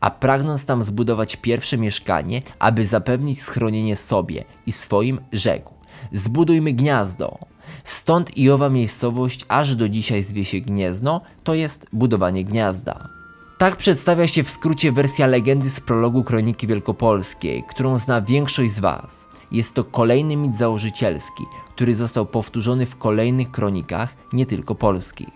A 0.00 0.10
pragnąc 0.10 0.64
tam 0.64 0.82
zbudować 0.82 1.36
pierwsze 1.36 1.78
mieszkanie, 1.78 2.42
aby 2.58 2.86
zapewnić 2.86 3.42
schronienie 3.42 3.96
sobie 3.96 4.44
i 4.66 4.72
swoim, 4.72 5.20
rzekł: 5.32 5.74
Zbudujmy 6.12 6.72
gniazdo. 6.72 7.38
Stąd 7.84 8.36
i 8.36 8.50
owa 8.50 8.68
miejscowość 8.68 9.44
aż 9.48 9.76
do 9.76 9.88
dzisiaj 9.88 10.24
zwie 10.24 10.44
się 10.44 10.60
Gniezno, 10.60 11.20
to 11.44 11.54
jest 11.54 11.86
budowanie 11.92 12.44
gniazda. 12.44 13.21
Tak 13.62 13.76
przedstawia 13.76 14.26
się 14.26 14.44
w 14.44 14.50
skrócie 14.50 14.92
wersja 14.92 15.26
legendy 15.26 15.70
z 15.70 15.80
prologu 15.80 16.24
Kroniki 16.24 16.66
Wielkopolskiej, 16.66 17.64
którą 17.68 17.98
zna 17.98 18.22
większość 18.22 18.72
z 18.72 18.80
Was. 18.80 19.28
Jest 19.52 19.74
to 19.74 19.84
kolejny 19.84 20.36
mit 20.36 20.56
założycielski, 20.56 21.44
który 21.74 21.94
został 21.94 22.26
powtórzony 22.26 22.86
w 22.86 22.96
kolejnych 22.96 23.50
kronikach, 23.50 24.14
nie 24.32 24.46
tylko 24.46 24.74
polskich. 24.74 25.28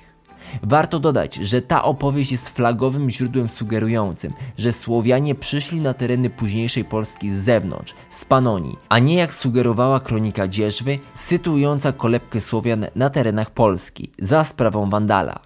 Warto 0.62 1.00
dodać, 1.00 1.34
że 1.34 1.62
ta 1.62 1.82
opowieść 1.84 2.32
jest 2.32 2.48
flagowym 2.48 3.10
źródłem 3.10 3.48
sugerującym, 3.48 4.32
że 4.58 4.72
Słowianie 4.72 5.34
przyszli 5.34 5.80
na 5.80 5.94
tereny 5.94 6.30
późniejszej 6.30 6.84
Polski 6.84 7.36
z 7.36 7.44
zewnątrz, 7.44 7.94
z 8.10 8.24
Panonii, 8.24 8.76
a 8.88 8.98
nie 8.98 9.14
jak 9.14 9.34
sugerowała 9.34 10.00
kronika 10.00 10.48
Dzierżwy, 10.48 10.98
sytuująca 11.14 11.92
kolebkę 11.92 12.40
Słowian 12.40 12.86
na 12.94 13.10
terenach 13.10 13.50
Polski, 13.50 14.10
za 14.18 14.44
sprawą 14.44 14.90
Wandala. 14.90 15.45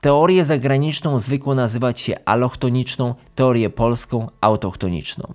Teorię 0.00 0.44
zagraniczną 0.44 1.18
zwykło 1.18 1.54
nazywać 1.54 2.00
się 2.00 2.14
alochtoniczną, 2.24 3.14
teorię 3.34 3.70
polską 3.70 4.26
autochtoniczną. 4.40 5.34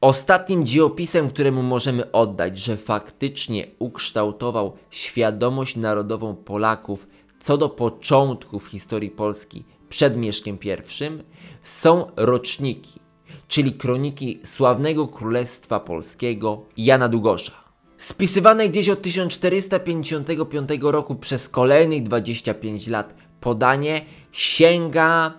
Ostatnim 0.00 0.66
dziejopisem, 0.66 1.28
któremu 1.28 1.62
możemy 1.62 2.12
oddać, 2.12 2.58
że 2.58 2.76
faktycznie 2.76 3.66
ukształtował 3.78 4.72
świadomość 4.90 5.76
narodową 5.76 6.36
Polaków 6.36 7.06
co 7.44 7.58
do 7.58 7.68
początków 7.68 8.66
historii 8.66 9.10
Polski 9.10 9.64
przed 9.88 10.16
Mieszkiem 10.16 10.58
I, 10.64 10.68
są 11.62 12.10
roczniki 12.16 13.03
czyli 13.48 13.72
kroniki 13.72 14.40
sławnego 14.44 15.08
królestwa 15.08 15.80
polskiego 15.80 16.62
Jana 16.76 17.08
Długosza. 17.08 17.52
Spisywane 17.98 18.68
gdzieś 18.68 18.88
od 18.88 19.02
1455 19.02 20.70
roku 20.82 21.14
przez 21.14 21.48
kolejnych 21.48 22.02
25 22.02 22.86
lat 22.86 23.14
podanie 23.40 24.04
sięga 24.32 25.32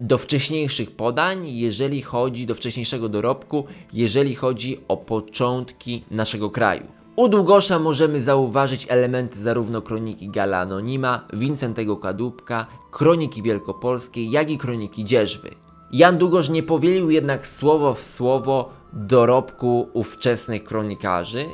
do 0.00 0.18
wcześniejszych 0.18 0.90
podań, 0.90 1.48
jeżeli 1.48 2.02
chodzi 2.02 2.46
do 2.46 2.54
wcześniejszego 2.54 3.08
dorobku, 3.08 3.64
jeżeli 3.92 4.34
chodzi 4.34 4.80
o 4.88 4.96
początki 4.96 6.04
naszego 6.10 6.50
kraju. 6.50 6.86
U 7.16 7.28
Długosza 7.28 7.78
możemy 7.78 8.22
zauważyć 8.22 8.86
elementy 8.88 9.42
zarówno 9.42 9.82
kroniki 9.82 10.28
Gala 10.28 10.58
Anonima, 10.58 11.26
Wincentego 11.32 11.96
Kadłubka, 11.96 12.66
kroniki 12.90 13.42
wielkopolskiej, 13.42 14.30
jak 14.30 14.50
i 14.50 14.58
kroniki 14.58 15.04
Dzierżwy. 15.04 15.50
Jan 15.92 16.18
Długosz 16.18 16.48
nie 16.48 16.62
powielił 16.62 17.10
jednak 17.10 17.46
słowo 17.46 17.94
w 17.94 18.04
słowo 18.04 18.72
dorobku 18.92 19.88
ówczesnych 19.92 20.64
kronikarzy, 20.64 21.44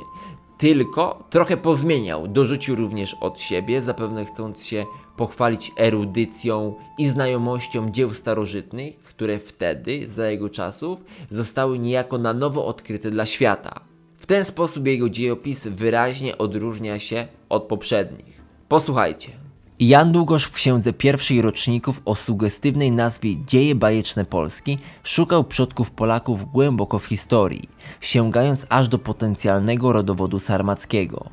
tylko 0.57 1.23
trochę 1.29 1.57
pozmieniał, 1.57 2.27
dorzucił 2.27 2.75
również 2.75 3.13
od 3.13 3.41
siebie, 3.41 3.81
zapewne 3.81 4.25
chcąc 4.25 4.65
się 4.65 4.85
pochwalić 5.17 5.71
erudycją 5.77 6.73
i 6.97 7.07
znajomością 7.07 7.89
dzieł 7.91 8.13
starożytnych, 8.13 8.99
które 8.99 9.39
wtedy, 9.39 10.09
za 10.09 10.27
jego 10.29 10.49
czasów, 10.49 10.99
zostały 11.31 11.79
niejako 11.79 12.17
na 12.17 12.33
nowo 12.33 12.65
odkryte 12.65 13.11
dla 13.11 13.25
świata. 13.25 13.79
W 14.17 14.25
ten 14.25 14.45
sposób 14.45 14.87
jego 14.87 15.09
dziejopis 15.09 15.67
wyraźnie 15.67 16.37
odróżnia 16.37 16.99
się 16.99 17.27
od 17.49 17.63
poprzednich. 17.63 18.41
Posłuchajcie. 18.67 19.44
Jan 19.79 20.11
Długosz 20.11 20.43
w 20.43 20.51
księdze 20.51 20.93
pierwszej 20.93 21.41
roczników 21.41 22.01
o 22.05 22.15
sugestywnej 22.15 22.91
nazwie 22.91 23.45
Dzieje 23.45 23.75
bajeczne 23.75 24.25
Polski 24.25 24.77
szukał 25.03 25.43
przodków 25.43 25.91
Polaków 25.91 26.51
głęboko 26.51 26.99
w 26.99 27.05
historii, 27.05 27.69
sięgając 28.01 28.65
aż 28.69 28.87
do 28.87 28.99
potencjalnego 28.99 29.93
rodowodu 29.93 30.39
sarmackiego. 30.39 31.25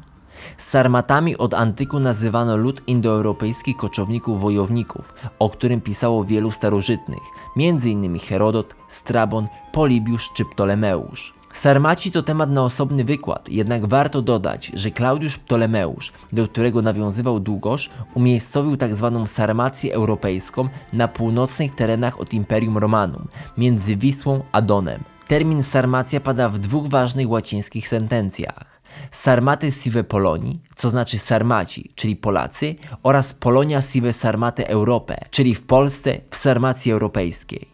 Sarmatami 0.56 1.36
od 1.36 1.54
antyku 1.54 2.00
nazywano 2.00 2.56
lud 2.56 2.82
indoeuropejskich 2.86 3.76
koczowników 3.76 4.40
wojowników, 4.40 5.14
o 5.38 5.50
którym 5.50 5.80
pisało 5.80 6.24
wielu 6.24 6.50
starożytnych, 6.50 7.22
m.in. 7.56 8.18
Herodot, 8.18 8.74
Strabon, 8.88 9.48
Polibiusz 9.72 10.30
czy 10.34 10.44
Ptolemeusz. 10.44 11.34
Sarmaci 11.52 12.10
to 12.10 12.22
temat 12.22 12.50
na 12.50 12.62
osobny 12.62 13.04
wykład, 13.04 13.48
jednak 13.48 13.86
warto 13.86 14.22
dodać, 14.22 14.72
że 14.74 14.90
Klaudiusz 14.90 15.38
Ptolemeusz, 15.38 16.12
do 16.32 16.48
którego 16.48 16.82
nawiązywał 16.82 17.40
Długosz, 17.40 17.90
umiejscowił 18.14 18.76
tzw. 18.76 19.12
Tak 19.14 19.28
Sarmację 19.28 19.94
europejską 19.94 20.68
na 20.92 21.08
północnych 21.08 21.74
terenach 21.74 22.20
od 22.20 22.34
Imperium 22.34 22.78
Romanum, 22.78 23.28
między 23.58 23.96
Wisłą 23.96 24.42
a 24.52 24.62
Donem. 24.62 25.02
Termin 25.28 25.62
Sarmacja 25.62 26.20
pada 26.20 26.48
w 26.48 26.58
dwóch 26.58 26.88
ważnych 26.88 27.30
łacińskich 27.30 27.88
sentencjach. 27.88 28.82
Sarmaty 29.10 29.72
sive 29.72 30.04
Polonii, 30.08 30.60
co 30.76 30.90
znaczy 30.90 31.18
Sarmaci, 31.18 31.92
czyli 31.94 32.16
Polacy, 32.16 32.74
oraz 33.02 33.34
Polonia 33.34 33.82
sive 33.82 34.16
Sarmate 34.16 34.68
Europe, 34.68 35.16
czyli 35.30 35.54
w 35.54 35.66
Polsce 35.66 36.20
w 36.30 36.36
Sarmacji 36.36 36.92
Europejskiej. 36.92 37.71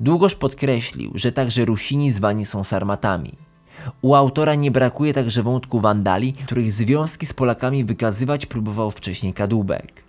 Długoż 0.00 0.34
podkreślił, 0.34 1.12
że 1.14 1.32
także 1.32 1.64
Rusini 1.64 2.12
zwani 2.12 2.46
są 2.46 2.64
Sarmatami. 2.64 3.32
U 4.02 4.14
autora 4.14 4.54
nie 4.54 4.70
brakuje 4.70 5.14
także 5.14 5.42
wątku 5.42 5.80
wandali, 5.80 6.32
których 6.32 6.72
związki 6.72 7.26
z 7.26 7.32
Polakami 7.32 7.84
wykazywać 7.84 8.46
próbował 8.46 8.90
wcześniej 8.90 9.32
Kadłubek. 9.32 10.02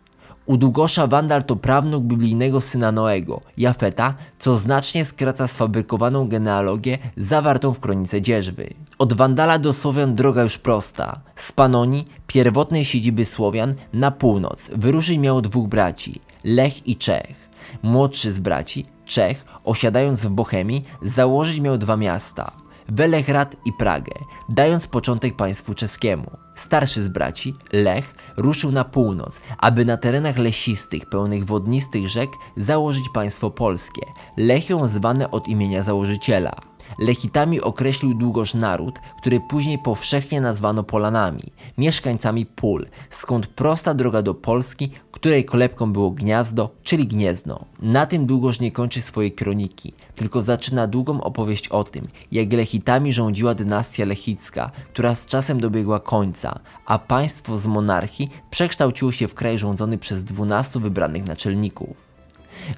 U 0.46 0.58
Długosza 0.58 1.08
Wandal 1.08 1.44
to 1.44 1.56
prawnuk 1.56 2.04
biblijnego 2.04 2.62
syna 2.62 2.92
Noego, 2.92 3.42
Jafeta, 3.58 4.14
co 4.40 4.58
znacznie 4.58 5.06
skraca 5.06 5.48
sfabrykowaną 5.48 6.28
genealogię 6.28 6.98
zawartą 7.18 7.74
w 7.74 7.80
kronice 7.80 8.22
dzierżwy. 8.22 8.74
Od 8.98 9.14
Wandala 9.14 9.60
do 9.60 9.74
Słowian 9.74 10.16
droga 10.16 10.44
już 10.44 10.58
prosta. 10.58 11.22
Z 11.36 11.52
Panonii, 11.52 12.08
pierwotnej 12.28 12.86
siedziby 12.86 13.26
Słowian, 13.26 13.76
na 13.94 14.12
północ 14.12 14.70
wyruszyć 14.76 15.18
miało 15.18 15.42
dwóch 15.42 15.68
braci, 15.68 16.22
Lech 16.44 16.88
i 16.88 16.96
Czech. 16.96 17.50
Młodszy 17.84 18.32
z 18.32 18.40
braci, 18.40 18.86
Czech, 19.12 19.46
osiadając 19.64 20.26
w 20.26 20.30
Bochemii, 20.30 20.84
założyć 21.02 21.60
miał 21.60 21.78
dwa 21.78 21.98
miasta 21.98 22.52
Welehrad 22.90 23.56
i 23.66 23.74
Pragę, 23.74 24.12
dając 24.50 24.88
początek 24.88 25.36
państwu 25.36 25.74
czeskiemu. 25.74 26.32
Starszy 26.56 27.04
z 27.04 27.08
braci, 27.08 27.56
Lech, 27.74 28.14
ruszył 28.38 28.72
na 28.72 28.84
północ, 28.84 29.42
aby 29.58 29.86
na 29.86 29.98
terenach 29.98 30.38
lesistych, 30.38 31.06
pełnych 31.06 31.46
wodnistych 31.46 32.08
rzek 32.08 32.30
założyć 32.58 33.10
państwo 33.14 33.50
polskie, 33.50 34.02
Lechią 34.38 34.88
zwane 34.88 35.32
od 35.32 35.48
imienia 35.48 35.84
założyciela. 35.84 36.71
Lechitami 37.00 37.62
określił 37.62 38.14
długoż 38.14 38.54
naród, 38.54 39.00
który 39.18 39.40
później 39.50 39.80
powszechnie 39.80 40.42
nazwano 40.42 40.84
Polanami, 40.84 41.44
mieszkańcami 41.78 42.46
pól, 42.46 42.86
skąd 43.10 43.48
prosta 43.48 43.94
droga 43.94 44.22
do 44.22 44.34
Polski, 44.34 44.92
której 45.12 45.46
kolebką 45.46 45.94
było 45.94 46.12
gniazdo, 46.12 46.70
czyli 46.84 47.08
gniezno. 47.08 47.66
Na 47.80 48.06
tym 48.06 48.26
długoż 48.26 48.60
nie 48.60 48.72
kończy 48.72 49.02
swojej 49.02 49.32
kroniki, 49.32 49.94
tylko 50.16 50.42
zaczyna 50.42 50.88
długą 50.88 51.22
opowieść 51.22 51.68
o 51.68 51.84
tym, 51.84 52.08
jak 52.32 52.54
Lechitami 52.54 53.14
rządziła 53.14 53.54
dynastia 53.54 54.06
lechicka, 54.06 54.72
która 54.94 55.16
z 55.16 55.26
czasem 55.26 55.60
dobiegła 55.60 56.00
końca, 56.00 56.60
a 56.86 57.00
państwo 57.00 57.58
z 57.58 57.68
monarchii 57.68 58.30
przekształciło 58.50 59.12
się 59.12 59.28
w 59.28 59.34
kraj 59.34 59.58
rządzony 59.58 59.98
przez 59.98 60.24
dwunastu 60.24 60.80
wybranych 60.80 61.28
naczelników. 61.28 62.11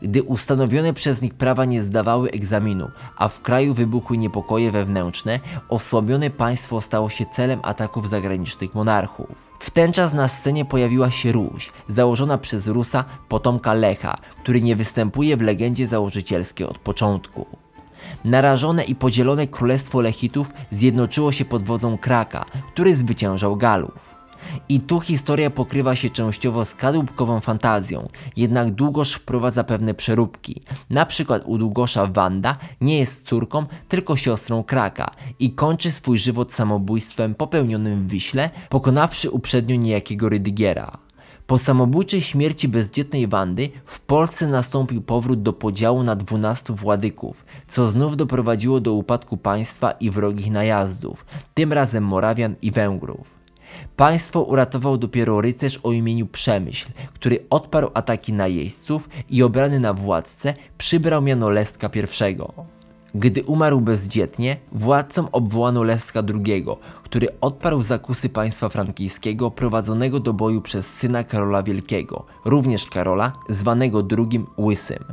Gdy 0.02 0.24
ustanowione 0.24 0.94
przez 0.94 1.22
nich 1.22 1.34
prawa 1.34 1.66
nie 1.66 1.84
zdawały 1.84 2.32
egzaminu, 2.32 2.92
a 3.18 3.28
w 3.28 3.42
kraju 3.42 3.74
wybuchły 3.74 4.18
niepokoje 4.18 4.72
wewnętrzne, 4.72 5.40
osłabione 5.70 6.30
państwo 6.30 6.82
stało 6.82 7.10
się 7.10 7.26
celem 7.26 7.60
ataków 7.64 8.10
zagranicznych 8.10 8.76
monarchów. 8.76 9.54
W 9.60 9.72
ten 9.72 9.94
czas 9.94 10.14
na 10.14 10.28
scenie 10.28 10.66
pojawiła 10.66 11.12
się 11.12 11.32
Ruś, 11.32 11.72
założona 11.88 12.38
przez 12.38 12.68
Rusa, 12.68 13.06
potomka 13.30 13.74
Lecha, 13.74 14.16
który 14.44 14.62
nie 14.62 14.76
występuje 14.76 15.38
w 15.38 15.42
legendzie 15.42 15.88
założycielskiej 15.88 16.68
od 16.68 16.80
początku. 16.80 17.46
Narażone 18.26 18.84
i 18.84 18.96
podzielone 18.96 19.48
królestwo 19.48 20.02
Lechitów 20.02 20.52
zjednoczyło 20.72 21.32
się 21.32 21.46
pod 21.46 21.64
wodzą 21.64 21.98
Kraka, 21.98 22.46
który 22.74 22.96
zwyciężał 22.96 23.56
Galów. 23.56 24.13
I 24.70 24.80
tu 24.80 25.00
historia 25.00 25.50
pokrywa 25.50 25.96
się 25.96 26.10
częściowo 26.10 26.66
z 26.66 26.76
kadłubkową 26.76 27.40
fantazją, 27.40 28.08
jednak 28.38 28.72
Długosz 28.72 29.14
wprowadza 29.14 29.64
pewne 29.64 29.94
przeróbki. 29.94 30.62
Na 30.90 31.06
przykład 31.06 31.44
u 31.46 31.58
Długosza 31.58 32.08
Wanda 32.08 32.58
nie 32.82 33.00
jest 33.00 33.28
córką, 33.28 33.66
tylko 33.88 34.16
siostrą 34.16 34.64
Kraka 34.64 35.12
i 35.40 35.52
kończy 35.52 35.92
swój 35.92 36.18
żywot 36.18 36.54
samobójstwem 36.54 37.36
popełnionym 37.36 38.08
w 38.08 38.12
Wiśle, 38.12 38.50
pokonawszy 38.70 39.32
uprzednio 39.32 39.76
niejakiego 39.76 40.30
Rydygiera. 40.30 40.98
Po 41.48 41.60
samobójczej 41.60 42.22
śmierci 42.22 42.68
bezdzietnej 42.68 43.28
Wandy 43.28 43.70
w 43.86 44.00
Polsce 44.00 44.48
nastąpił 44.48 45.02
powrót 45.02 45.42
do 45.42 45.54
podziału 45.54 46.04
na 46.04 46.16
dwunastu 46.16 46.76
władyków, 46.76 47.46
co 47.68 47.88
znów 47.88 48.18
doprowadziło 48.18 48.80
do 48.80 48.94
upadku 48.94 49.38
państwa 49.38 49.92
i 49.92 50.10
wrogich 50.10 50.52
najazdów, 50.52 51.26
tym 51.54 51.74
razem 51.74 52.04
Morawian 52.04 52.56
i 52.62 52.72
Węgrów. 52.72 53.43
Państwo 53.96 54.42
uratował 54.44 54.98
dopiero 54.98 55.42
rycerz 55.42 55.80
o 55.84 55.92
imieniu 55.92 56.28
Przemyśl, 56.28 56.92
który 57.14 57.46
odparł 57.50 57.90
ataki 57.94 58.34
najeźdźców 58.34 59.10
i 59.30 59.44
obrany 59.44 59.80
na 59.80 59.94
władcę 59.94 60.54
przybrał 60.78 61.22
miano 61.22 61.50
Lestka 61.50 61.90
I. 61.96 62.38
Gdy 63.16 63.44
umarł 63.44 63.82
bezdzietnie, 63.82 64.58
władcą 64.72 65.32
obwołano 65.32 65.84
Lestka 65.84 66.24
II, 66.34 66.66
który 67.04 67.28
odparł 67.42 67.82
zakusy 67.82 68.30
państwa 68.30 68.70
frankijskiego 68.70 69.52
prowadzonego 69.52 70.20
do 70.20 70.34
boju 70.34 70.62
przez 70.62 70.88
syna 70.88 71.24
Karola 71.24 71.64
Wielkiego, 71.64 72.26
również 72.46 72.86
Karola, 72.86 73.34
zwanego 73.50 74.04
drugim 74.04 74.46
Łysym. 74.58 75.04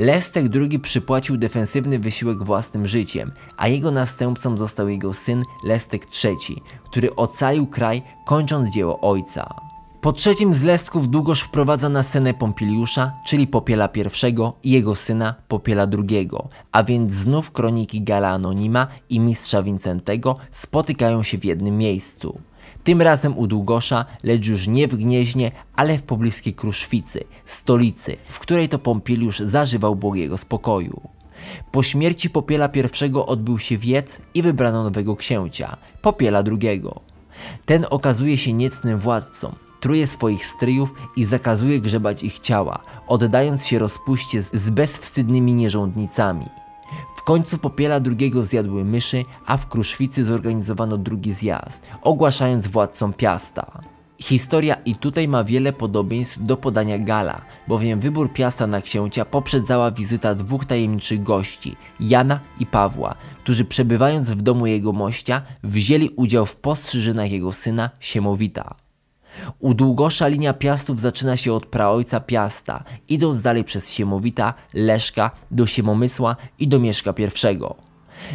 Lestek 0.00 0.44
II 0.54 0.78
przypłacił 0.78 1.36
defensywny 1.36 1.98
wysiłek 1.98 2.42
własnym 2.42 2.86
życiem, 2.86 3.32
a 3.56 3.68
jego 3.68 3.90
następcą 3.90 4.56
został 4.56 4.88
jego 4.88 5.14
syn 5.14 5.44
Lestek 5.64 6.06
III, 6.24 6.62
który 6.84 7.16
ocalił 7.16 7.66
kraj 7.66 8.02
kończąc 8.26 8.74
dzieło 8.74 9.00
ojca. 9.00 9.54
Po 10.00 10.12
trzecim 10.12 10.54
z 10.54 10.62
Lestków 10.62 11.08
Długosz 11.08 11.40
wprowadza 11.40 11.88
na 11.88 12.02
scenę 12.02 12.34
Pompiliusza, 12.34 13.12
czyli 13.26 13.46
Popiela 13.46 13.88
I 13.94 14.68
i 14.68 14.70
jego 14.70 14.94
syna 14.94 15.34
Popiela 15.48 15.86
II, 16.10 16.30
a 16.72 16.84
więc 16.84 17.12
znów 17.12 17.50
kroniki 17.50 18.02
Gala 18.02 18.28
Anonima 18.28 18.86
i 19.10 19.20
mistrza 19.20 19.62
Wincentego 19.62 20.36
spotykają 20.50 21.22
się 21.22 21.38
w 21.38 21.44
jednym 21.44 21.78
miejscu. 21.78 22.40
Tym 22.84 23.02
razem 23.02 23.38
u 23.38 23.46
Długosza, 23.46 24.04
lecz 24.22 24.46
już 24.46 24.68
nie 24.68 24.88
w 24.88 24.96
Gnieźnie, 24.96 25.50
ale 25.76 25.98
w 25.98 26.02
pobliskiej 26.02 26.54
Kruszwicy, 26.54 27.24
stolicy, 27.44 28.16
w 28.28 28.38
której 28.38 28.68
to 28.68 28.78
Pompiliusz 28.78 29.38
zażywał 29.38 29.96
błogiego 29.96 30.38
spokoju. 30.38 31.00
Po 31.72 31.82
śmierci 31.82 32.30
Popiela 32.30 32.68
I 33.06 33.12
odbył 33.26 33.58
się 33.58 33.78
wiec 33.78 34.18
i 34.34 34.42
wybrano 34.42 34.84
nowego 34.84 35.16
księcia, 35.16 35.76
Popiela 36.02 36.42
II. 36.62 36.82
Ten 37.66 37.86
okazuje 37.90 38.38
się 38.38 38.52
niecnym 38.52 38.98
władcą, 38.98 39.54
truje 39.80 40.06
swoich 40.06 40.46
stryjów 40.46 40.94
i 41.16 41.24
zakazuje 41.24 41.80
grzebać 41.80 42.22
ich 42.22 42.38
ciała, 42.38 42.82
oddając 43.06 43.66
się 43.66 43.78
rozpuście 43.78 44.42
z 44.42 44.70
bezwstydnymi 44.70 45.54
nierządnicami. 45.54 46.59
Końcu 47.30 47.58
Popiela 47.58 48.00
drugiego 48.00 48.44
zjadły 48.44 48.84
myszy, 48.84 49.24
a 49.46 49.56
w 49.56 49.68
Kruszwicy 49.68 50.24
zorganizowano 50.24 50.98
drugi 50.98 51.32
zjazd, 51.32 51.86
ogłaszając 52.02 52.68
władcą 52.68 53.12
Piasta. 53.12 53.80
Historia 54.18 54.74
i 54.84 54.94
tutaj 54.94 55.28
ma 55.28 55.44
wiele 55.44 55.72
podobieństw 55.72 56.42
do 56.42 56.56
podania 56.56 56.98
Gala, 56.98 57.40
bowiem 57.68 58.00
wybór 58.00 58.32
Piasta 58.32 58.66
na 58.66 58.82
księcia 58.82 59.24
poprzedzała 59.24 59.90
wizyta 59.90 60.34
dwóch 60.34 60.64
tajemniczych 60.64 61.22
gości, 61.22 61.76
Jana 62.00 62.40
i 62.60 62.66
Pawła, 62.66 63.14
którzy 63.44 63.64
przebywając 63.64 64.30
w 64.30 64.42
domu 64.42 64.66
jego 64.66 64.92
mościa, 64.92 65.42
wzięli 65.62 66.10
udział 66.16 66.46
w 66.46 66.56
postrzyżynach 66.56 67.32
jego 67.32 67.52
syna 67.52 67.90
Siemowita. 68.00 68.74
U 69.58 69.74
Długosza 69.74 70.28
linia 70.28 70.52
Piastów 70.52 71.00
zaczyna 71.00 71.36
się 71.36 71.52
od 71.52 71.66
praojca 71.66 72.20
Piasta, 72.20 72.84
idąc 73.08 73.42
dalej 73.42 73.64
przez 73.64 73.90
Siemowita, 73.90 74.54
Leszka, 74.74 75.30
do 75.50 75.66
Siemomysła 75.66 76.36
i 76.58 76.68
do 76.68 76.78
Mieszka 76.78 77.14
I. 77.20 77.58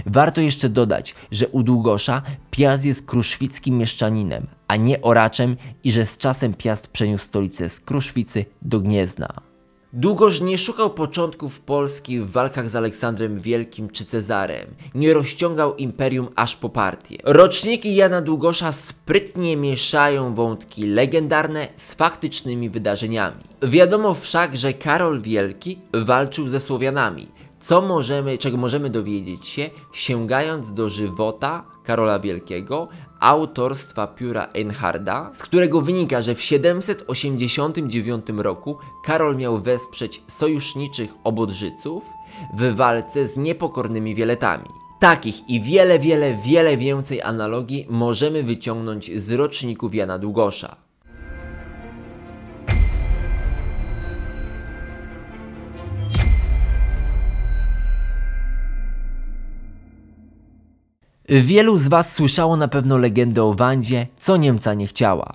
Warto 0.05 0.41
jeszcze 0.41 0.69
dodać, 0.69 1.15
że 1.31 1.47
u 1.47 1.63
Długosza 1.63 2.21
Piast 2.51 2.85
jest 2.85 3.05
kruszwickim 3.05 3.77
mieszczaninem, 3.77 4.47
a 4.67 4.75
nie 4.75 5.01
oraczem 5.01 5.57
i 5.83 5.91
że 5.91 6.05
z 6.05 6.17
czasem 6.17 6.53
Piast 6.53 6.87
przeniósł 6.87 7.25
stolicę 7.25 7.69
z 7.69 7.79
Kruszwicy 7.79 8.45
do 8.61 8.79
Gniezna. 8.79 9.54
Długoż 9.97 10.41
nie 10.41 10.57
szukał 10.57 10.89
początków 10.89 11.59
Polski 11.59 12.19
w 12.19 12.31
walkach 12.31 12.69
z 12.69 12.75
Aleksandrem 12.75 13.41
Wielkim 13.41 13.89
czy 13.89 14.05
Cezarem. 14.05 14.67
Nie 14.95 15.13
rozciągał 15.13 15.75
imperium 15.75 16.27
aż 16.35 16.55
po 16.55 16.69
partię. 16.69 17.17
Roczniki 17.23 17.95
Jana 17.95 18.21
Długosza 18.21 18.71
sprytnie 18.71 19.57
mieszają 19.57 20.33
wątki 20.33 20.87
legendarne 20.87 21.67
z 21.77 21.93
faktycznymi 21.93 22.69
wydarzeniami. 22.69 23.43
Wiadomo 23.63 24.13
wszak, 24.13 24.55
że 24.55 24.73
Karol 24.73 25.21
Wielki 25.21 25.79
walczył 25.93 26.47
ze 26.47 26.59
Słowianami. 26.59 27.27
Co 27.65 27.81
możemy, 27.81 28.37
czego 28.37 28.57
możemy 28.57 28.89
dowiedzieć 28.89 29.47
się, 29.47 29.69
sięgając 29.91 30.73
do 30.73 30.89
żywota 30.89 31.63
Karola 31.83 32.19
Wielkiego, 32.19 32.87
autorstwa 33.19 34.07
pióra 34.07 34.49
Einharda, 34.53 35.31
z 35.33 35.37
którego 35.37 35.81
wynika, 35.81 36.21
że 36.21 36.35
w 36.35 36.41
789 36.41 38.25
roku 38.37 38.77
Karol 39.05 39.35
miał 39.35 39.61
wesprzeć 39.61 40.23
sojuszniczych 40.27 41.13
obodrzyców 41.23 42.03
w 42.57 42.75
walce 42.75 43.27
z 43.27 43.37
niepokornymi 43.37 44.15
wieletami. 44.15 44.69
Takich 44.99 45.49
i 45.49 45.61
wiele, 45.61 45.99
wiele, 45.99 46.33
wiele 46.45 46.77
więcej 46.77 47.21
analogii 47.21 47.87
możemy 47.89 48.43
wyciągnąć 48.43 49.11
z 49.21 49.31
roczników 49.31 49.95
Jana 49.95 50.19
Długosza. 50.19 50.84
Wielu 61.29 61.77
z 61.77 61.87
Was 61.87 62.13
słyszało 62.13 62.57
na 62.57 62.67
pewno 62.67 62.97
legendę 62.97 63.43
o 63.43 63.53
Wandzie, 63.53 64.07
co 64.17 64.37
Niemca 64.37 64.73
nie 64.73 64.87
chciała. 64.87 65.33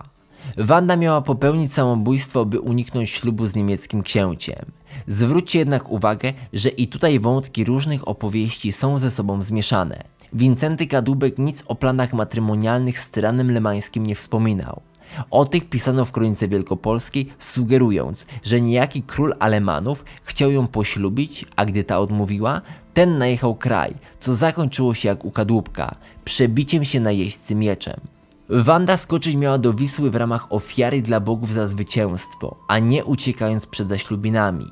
Wanda 0.57 0.97
miała 0.97 1.23
popełnić 1.23 1.73
samobójstwo, 1.73 2.47
by 2.47 2.61
uniknąć 2.61 3.11
ślubu 3.11 3.47
z 3.47 3.55
niemieckim 3.55 4.03
księciem. 4.03 4.67
Zwróćcie 5.07 5.59
jednak 5.59 5.89
uwagę, 5.89 6.33
że 6.53 6.69
i 6.69 6.89
tutaj 6.89 7.21
wątki 7.21 7.65
różnych 7.65 8.09
opowieści 8.09 8.73
są 8.73 8.99
ze 8.99 9.11
sobą 9.11 9.43
zmieszane. 9.43 10.05
Wincenty 10.33 10.87
Kadłubek 10.87 11.39
nic 11.39 11.65
o 11.67 11.75
planach 11.75 12.13
matrymonialnych 12.13 12.99
z 12.99 13.11
tyranem 13.11 13.51
lemańskim 13.51 14.07
nie 14.07 14.15
wspominał. 14.15 14.83
O 15.31 15.45
tych 15.45 15.69
pisano 15.69 16.05
w 16.05 16.13
Kronice 16.13 16.49
Wielkopolskiej, 16.49 17.33
sugerując, 17.39 18.27
że 18.43 18.61
niejaki 18.61 19.03
król 19.03 19.35
Alemanów 19.39 20.05
chciał 20.25 20.51
ją 20.51 20.67
poślubić, 20.67 21.47
a 21.57 21.65
gdy 21.65 21.85
ta 21.85 21.99
odmówiła, 21.99 22.63
ten 22.95 23.19
najechał 23.19 23.55
kraj, 23.55 23.95
co 24.21 24.35
zakończyło 24.35 24.95
się 24.95 25.09
jak 25.09 25.25
u 25.25 25.31
kadłubka, 25.31 25.95
przebiciem 26.25 26.85
się 26.85 27.01
na 27.01 27.11
jeźdźcy 27.11 27.55
mieczem. 27.55 28.01
Wanda 28.49 28.97
skoczyć 28.97 29.37
miała 29.37 29.59
do 29.59 29.73
Wisły 29.73 30.11
w 30.11 30.17
ramach 30.17 30.53
ofiary 30.53 31.03
dla 31.03 31.21
bogów 31.21 31.53
za 31.53 31.69
zwycięstwo, 31.69 32.57
a 32.69 32.79
nie 32.79 33.05
uciekając 33.05 33.67
przed 33.67 33.89
zaślubinami. 33.89 34.67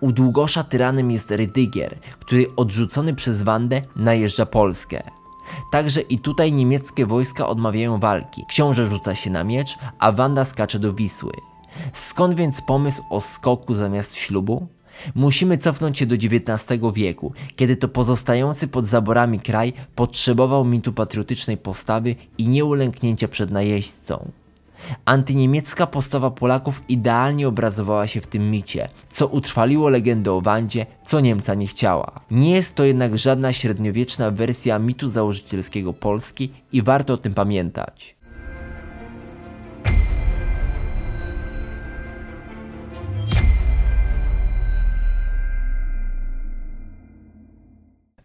U 0.00 0.12
Długosza 0.12 0.64
tyranem 0.64 1.10
jest 1.10 1.30
Rydygier, 1.30 1.98
który 2.20 2.46
odrzucony 2.56 3.14
przez 3.14 3.42
Wandę 3.42 3.82
najeżdża 3.96 4.46
Polskę. 4.46 5.02
Także 5.72 6.00
i 6.00 6.18
tutaj 6.18 6.52
niemieckie 6.52 7.06
wojska 7.06 7.46
odmawiają 7.46 7.98
walki. 7.98 8.44
Książę 8.48 8.86
rzuca 8.86 9.14
się 9.14 9.30
na 9.30 9.44
miecz, 9.44 9.78
a 9.98 10.12
Wanda 10.12 10.44
skacze 10.44 10.78
do 10.78 10.92
Wisły. 10.92 11.32
Skąd 11.92 12.34
więc 12.34 12.60
pomysł 12.60 13.02
o 13.10 13.20
skoku 13.20 13.74
zamiast 13.74 14.14
ślubu? 14.14 14.66
Musimy 15.14 15.58
cofnąć 15.58 15.98
się 15.98 16.06
do 16.06 16.14
XIX 16.14 16.80
wieku, 16.94 17.32
kiedy 17.56 17.76
to 17.76 17.88
pozostający 17.88 18.68
pod 18.68 18.86
zaborami 18.86 19.40
kraj 19.40 19.72
potrzebował 19.94 20.64
mitu 20.64 20.92
patriotycznej 20.92 21.56
postawy 21.56 22.14
i 22.38 22.48
nieulęknięcia 22.48 23.28
przed 23.28 23.50
najeźdźcą. 23.50 24.30
Antyniemiecka 25.04 25.86
postawa 25.86 26.30
Polaków 26.30 26.82
idealnie 26.88 27.48
obrazowała 27.48 28.06
się 28.06 28.20
w 28.20 28.26
tym 28.26 28.50
micie, 28.50 28.88
co 29.08 29.26
utrwaliło 29.26 29.88
legendę 29.88 30.32
o 30.32 30.40
Wandzie, 30.40 30.86
co 31.04 31.20
Niemca 31.20 31.54
nie 31.54 31.66
chciała. 31.66 32.20
Nie 32.30 32.50
jest 32.50 32.74
to 32.74 32.84
jednak 32.84 33.18
żadna 33.18 33.52
średniowieczna 33.52 34.30
wersja 34.30 34.78
mitu 34.78 35.08
założycielskiego 35.08 35.92
Polski 35.92 36.50
i 36.72 36.82
warto 36.82 37.12
o 37.12 37.16
tym 37.16 37.34
pamiętać. 37.34 38.19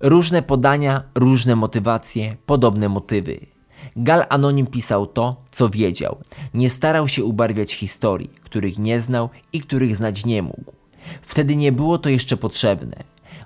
Różne 0.07 0.41
podania, 0.41 1.03
różne 1.15 1.55
motywacje, 1.55 2.37
podobne 2.45 2.89
motywy. 2.89 3.39
Gal 3.95 4.25
Anonim 4.29 4.67
pisał 4.67 5.07
to, 5.07 5.43
co 5.51 5.69
wiedział. 5.69 6.17
Nie 6.53 6.69
starał 6.69 7.07
się 7.07 7.23
ubarwiać 7.23 7.73
historii, 7.73 8.29
których 8.43 8.79
nie 8.79 9.01
znał 9.01 9.29
i 9.53 9.61
których 9.61 9.95
znać 9.95 10.25
nie 10.25 10.41
mógł. 10.41 10.73
Wtedy 11.21 11.55
nie 11.55 11.71
było 11.71 11.97
to 11.97 12.09
jeszcze 12.09 12.37
potrzebne. 12.37 12.97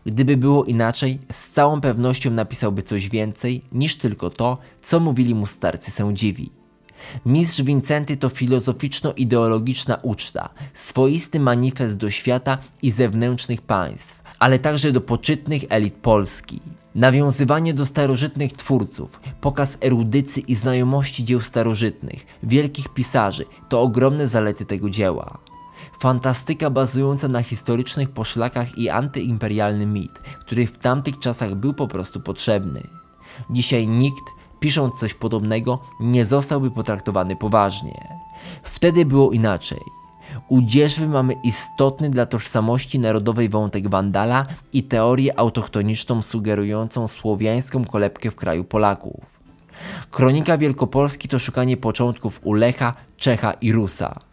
Gdyby 0.05 0.38
było 0.38 0.66
inaczej, 0.66 1.20
z 1.32 1.49
całą 1.49 1.82
pewnością 1.82 2.32
napisałby 2.32 2.84
coś 2.84 3.10
więcej 3.10 3.62
niż 3.72 3.95
tylko 3.95 4.30
to, 4.30 4.57
co 4.82 4.99
mówili 4.99 5.36
mu 5.36 5.45
starcy 5.45 5.91
sędziwi. 5.91 6.51
Mistrz 7.26 7.62
Wincenty 7.62 8.18
to 8.18 8.30
filozoficzno-ideologiczna 8.30 9.97
uczta, 10.01 10.49
swoisty 10.74 11.39
manifest 11.39 11.97
do 11.97 12.10
świata 12.10 12.57
i 12.82 12.91
zewnętrznych 12.91 13.62
państw, 13.62 14.18
ale 14.40 14.60
także 14.60 14.92
do 14.92 15.02
poczytnych 15.02 15.64
elit 15.70 15.96
Polski. 15.96 16.62
Nawiązywanie 16.96 17.74
do 17.74 17.86
starożytnych 17.86 18.54
twórców, 18.54 19.20
pokaz 19.42 19.78
erudycy 19.82 20.40
i 20.40 20.56
znajomości 20.56 21.24
dzieł 21.24 21.42
starożytnych, 21.42 22.26
wielkich 22.44 22.90
pisarzy 22.90 23.46
to 23.70 23.82
ogromne 23.82 24.28
zalety 24.28 24.66
tego 24.66 24.90
dzieła. 24.90 25.38
Fantastyka 26.00 26.70
bazująca 26.70 27.28
na 27.28 27.44
historycznych 27.44 28.10
poszlakach 28.10 28.78
i 28.78 28.90
antyimperialny 28.90 29.86
mit, 29.86 30.12
który 30.40 30.68
w 30.68 30.78
tamtych 30.78 31.20
czasach 31.20 31.56
był 31.56 31.74
po 31.74 31.88
prostu 31.88 32.20
potrzebny. 32.20 32.88
Dzisiaj 33.50 33.88
nikt, 33.88 34.24
pisząc 34.60 34.96
coś 34.96 35.14
podobnego, 35.14 35.80
nie 36.00 36.26
zostałby 36.26 36.72
potraktowany 36.72 37.36
poważnie. 37.36 38.20
Wtedy 38.64 39.06
było 39.06 39.32
inaczej. 39.32 39.99
U 40.50 40.62
mamy 41.08 41.34
istotny 41.43 42.10
dla 42.10 42.26
tożsamości 42.26 43.00
narodowej 43.00 43.50
wątek 43.50 43.89
Wandala 43.89 44.45
i 44.74 44.84
teorię 44.84 45.39
autochtoniczną 45.39 46.22
sugerującą 46.22 47.08
słowiańską 47.08 47.86
kolebkę 47.86 48.32
w 48.32 48.36
kraju 48.36 48.64
Polaków. 48.64 49.39
Kronika 50.12 50.58
Wielkopolski 50.58 51.28
to 51.28 51.39
szukanie 51.39 51.78
początków 51.78 52.39
u 52.43 52.54
Lecha, 52.54 52.93
Czecha 53.18 53.52
i 53.52 53.72
Rusa. 53.72 54.29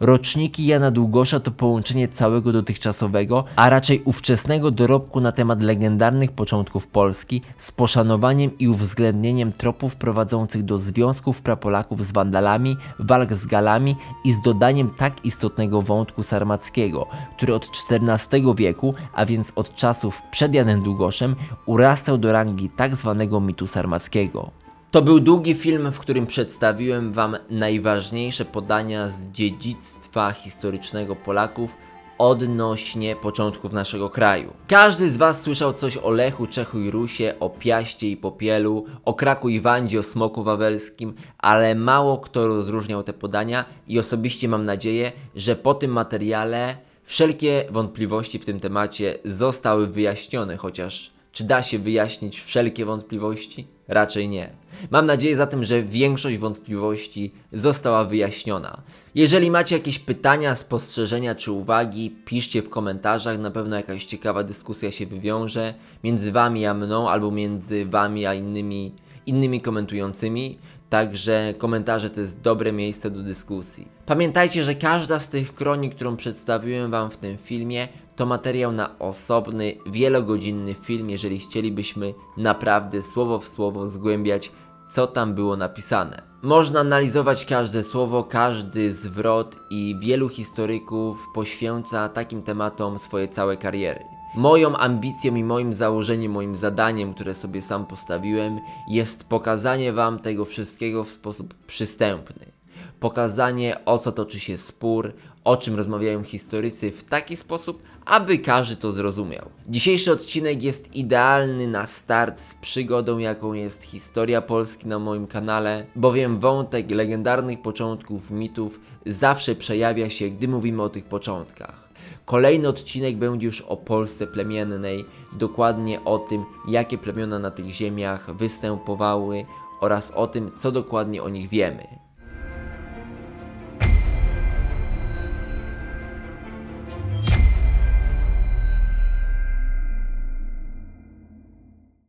Roczniki 0.00 0.66
Jana 0.66 0.90
Długosza 0.90 1.40
to 1.40 1.50
połączenie 1.50 2.08
całego 2.08 2.52
dotychczasowego, 2.52 3.44
a 3.56 3.70
raczej 3.70 4.02
ówczesnego 4.04 4.70
dorobku 4.70 5.20
na 5.20 5.32
temat 5.32 5.62
legendarnych 5.62 6.32
początków 6.32 6.86
Polski 6.86 7.42
z 7.56 7.70
poszanowaniem 7.70 8.58
i 8.58 8.68
uwzględnieniem 8.68 9.52
tropów 9.52 9.96
prowadzących 9.96 10.64
do 10.64 10.78
związków 10.78 11.42
prapolaków 11.42 12.04
z 12.04 12.12
Wandalami, 12.12 12.76
walk 12.98 13.34
z 13.34 13.46
Galami 13.46 13.96
i 14.24 14.32
z 14.32 14.42
dodaniem 14.42 14.90
tak 14.98 15.24
istotnego 15.24 15.82
wątku 15.82 16.22
sarmackiego, 16.22 17.06
który 17.36 17.54
od 17.54 17.70
XIV 17.90 18.54
wieku, 18.54 18.94
a 19.12 19.26
więc 19.26 19.52
od 19.56 19.74
czasów 19.74 20.22
przed 20.30 20.54
Janem 20.54 20.82
Długoszem, 20.82 21.36
urastał 21.66 22.18
do 22.18 22.32
rangi 22.32 22.70
tak 22.76 22.96
zwanego 22.96 23.40
mitu 23.40 23.66
sarmackiego. 23.66 24.57
To 24.90 25.02
był 25.02 25.20
długi 25.20 25.54
film, 25.54 25.92
w 25.92 25.98
którym 25.98 26.26
przedstawiłem 26.26 27.12
Wam 27.12 27.36
najważniejsze 27.50 28.44
podania 28.44 29.08
z 29.08 29.26
dziedzictwa 29.26 30.32
historycznego 30.32 31.16
Polaków 31.16 31.76
odnośnie 32.18 33.16
początków 33.16 33.72
naszego 33.72 34.10
kraju. 34.10 34.52
Każdy 34.68 35.10
z 35.10 35.16
Was 35.16 35.42
słyszał 35.42 35.72
coś 35.72 35.96
o 35.96 36.10
Lechu, 36.10 36.46
Czechu 36.46 36.80
i 36.80 36.90
Rusie, 36.90 37.34
o 37.40 37.50
Piaście 37.50 38.10
i 38.10 38.16
Popielu, 38.16 38.84
o 39.04 39.14
Kraku 39.14 39.48
i 39.48 39.60
Wandzie, 39.60 40.00
o 40.00 40.02
Smoku 40.02 40.44
Wawelskim, 40.44 41.14
ale 41.38 41.74
mało 41.74 42.18
kto 42.18 42.46
rozróżniał 42.46 43.02
te 43.02 43.12
podania 43.12 43.64
i 43.88 43.98
osobiście 43.98 44.48
mam 44.48 44.64
nadzieję, 44.64 45.12
że 45.36 45.56
po 45.56 45.74
tym 45.74 45.90
materiale 45.90 46.76
wszelkie 47.04 47.64
wątpliwości 47.70 48.38
w 48.38 48.44
tym 48.44 48.60
temacie 48.60 49.18
zostały 49.24 49.86
wyjaśnione, 49.86 50.56
chociaż 50.56 51.10
czy 51.32 51.44
da 51.44 51.62
się 51.62 51.78
wyjaśnić 51.78 52.40
wszelkie 52.40 52.84
wątpliwości? 52.84 53.77
Raczej 53.88 54.28
nie. 54.28 54.50
Mam 54.90 55.06
nadzieję 55.06 55.36
zatem, 55.36 55.64
że 55.64 55.82
większość 55.82 56.38
wątpliwości 56.38 57.32
została 57.52 58.04
wyjaśniona. 58.04 58.82
Jeżeli 59.14 59.50
macie 59.50 59.76
jakieś 59.76 59.98
pytania, 59.98 60.54
spostrzeżenia 60.54 61.34
czy 61.34 61.52
uwagi, 61.52 62.10
piszcie 62.24 62.62
w 62.62 62.68
komentarzach, 62.68 63.38
na 63.38 63.50
pewno 63.50 63.76
jakaś 63.76 64.04
ciekawa 64.04 64.44
dyskusja 64.44 64.90
się 64.90 65.06
wywiąże 65.06 65.74
między 66.04 66.32
wami 66.32 66.66
a 66.66 66.74
mną, 66.74 67.08
albo 67.10 67.30
między 67.30 67.86
wami 67.86 68.26
a 68.26 68.34
innymi, 68.34 68.92
innymi 69.26 69.60
komentującymi. 69.60 70.58
Także 70.90 71.54
komentarze 71.58 72.10
to 72.10 72.20
jest 72.20 72.40
dobre 72.40 72.72
miejsce 72.72 73.10
do 73.10 73.22
dyskusji. 73.22 73.97
Pamiętajcie, 74.08 74.64
że 74.64 74.74
każda 74.74 75.20
z 75.20 75.28
tych 75.28 75.54
kronik, 75.54 75.94
którą 75.94 76.16
przedstawiłem 76.16 76.90
Wam 76.90 77.10
w 77.10 77.16
tym 77.16 77.38
filmie, 77.38 77.88
to 78.16 78.26
materiał 78.26 78.72
na 78.72 78.98
osobny, 78.98 79.74
wielogodzinny 79.86 80.74
film, 80.74 81.10
jeżeli 81.10 81.38
chcielibyśmy 81.38 82.14
naprawdę 82.36 83.02
słowo 83.02 83.38
w 83.38 83.48
słowo 83.48 83.88
zgłębiać, 83.88 84.52
co 84.90 85.06
tam 85.06 85.34
było 85.34 85.56
napisane. 85.56 86.22
Można 86.42 86.80
analizować 86.80 87.46
każde 87.46 87.84
słowo, 87.84 88.24
każdy 88.24 88.94
zwrot 88.94 89.56
i 89.70 89.96
wielu 90.00 90.28
historyków 90.28 91.26
poświęca 91.34 92.08
takim 92.08 92.42
tematom 92.42 92.98
swoje 92.98 93.28
całe 93.28 93.56
kariery. 93.56 94.04
Moją 94.34 94.76
ambicją 94.76 95.34
i 95.34 95.44
moim 95.44 95.72
założeniem, 95.72 96.32
moim 96.32 96.56
zadaniem, 96.56 97.14
które 97.14 97.34
sobie 97.34 97.62
sam 97.62 97.86
postawiłem, 97.86 98.60
jest 98.90 99.24
pokazanie 99.24 99.92
Wam 99.92 100.18
tego 100.18 100.44
wszystkiego 100.44 101.04
w 101.04 101.10
sposób 101.10 101.54
przystępny. 101.66 102.57
Pokazanie, 103.00 103.76
o 103.84 103.98
co 103.98 104.12
toczy 104.12 104.40
się 104.40 104.58
spór, 104.58 105.12
o 105.44 105.56
czym 105.56 105.76
rozmawiają 105.76 106.22
historycy 106.22 106.90
w 106.90 107.04
taki 107.04 107.36
sposób, 107.36 107.82
aby 108.06 108.38
każdy 108.38 108.76
to 108.76 108.92
zrozumiał. 108.92 109.48
Dzisiejszy 109.68 110.12
odcinek 110.12 110.62
jest 110.62 110.96
idealny 110.96 111.66
na 111.66 111.86
start 111.86 112.40
z 112.40 112.54
przygodą, 112.54 113.18
jaką 113.18 113.52
jest 113.52 113.82
historia 113.82 114.42
Polski 114.42 114.86
na 114.88 114.98
moim 114.98 115.26
kanale, 115.26 115.86
bowiem 115.96 116.38
wątek 116.38 116.90
legendarnych 116.90 117.62
początków 117.62 118.30
mitów 118.30 118.80
zawsze 119.06 119.54
przejawia 119.54 120.10
się, 120.10 120.30
gdy 120.30 120.48
mówimy 120.48 120.82
o 120.82 120.88
tych 120.88 121.04
początkach. 121.04 121.88
Kolejny 122.24 122.68
odcinek 122.68 123.16
będzie 123.16 123.46
już 123.46 123.60
o 123.60 123.76
Polsce 123.76 124.26
plemiennej, 124.26 125.04
dokładnie 125.32 126.04
o 126.04 126.18
tym, 126.18 126.44
jakie 126.68 126.98
plemiona 126.98 127.38
na 127.38 127.50
tych 127.50 127.66
ziemiach 127.66 128.36
występowały 128.36 129.44
oraz 129.80 130.10
o 130.10 130.26
tym, 130.26 130.50
co 130.58 130.72
dokładnie 130.72 131.22
o 131.22 131.28
nich 131.28 131.48
wiemy. 131.48 131.97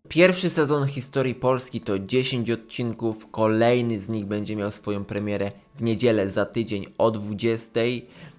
Pierwszy 0.09 0.49
sezon 0.49 0.87
historii 0.87 1.35
Polski 1.35 1.81
to 1.81 1.99
10 1.99 2.51
odcinków, 2.51 3.31
kolejny 3.31 3.99
z 3.99 4.09
nich 4.09 4.25
będzie 4.25 4.55
miał 4.55 4.71
swoją 4.71 5.05
premierę 5.05 5.51
w 5.75 5.81
niedzielę 5.81 6.29
za 6.29 6.45
tydzień 6.45 6.85
o 6.97 7.11
20. 7.11 7.79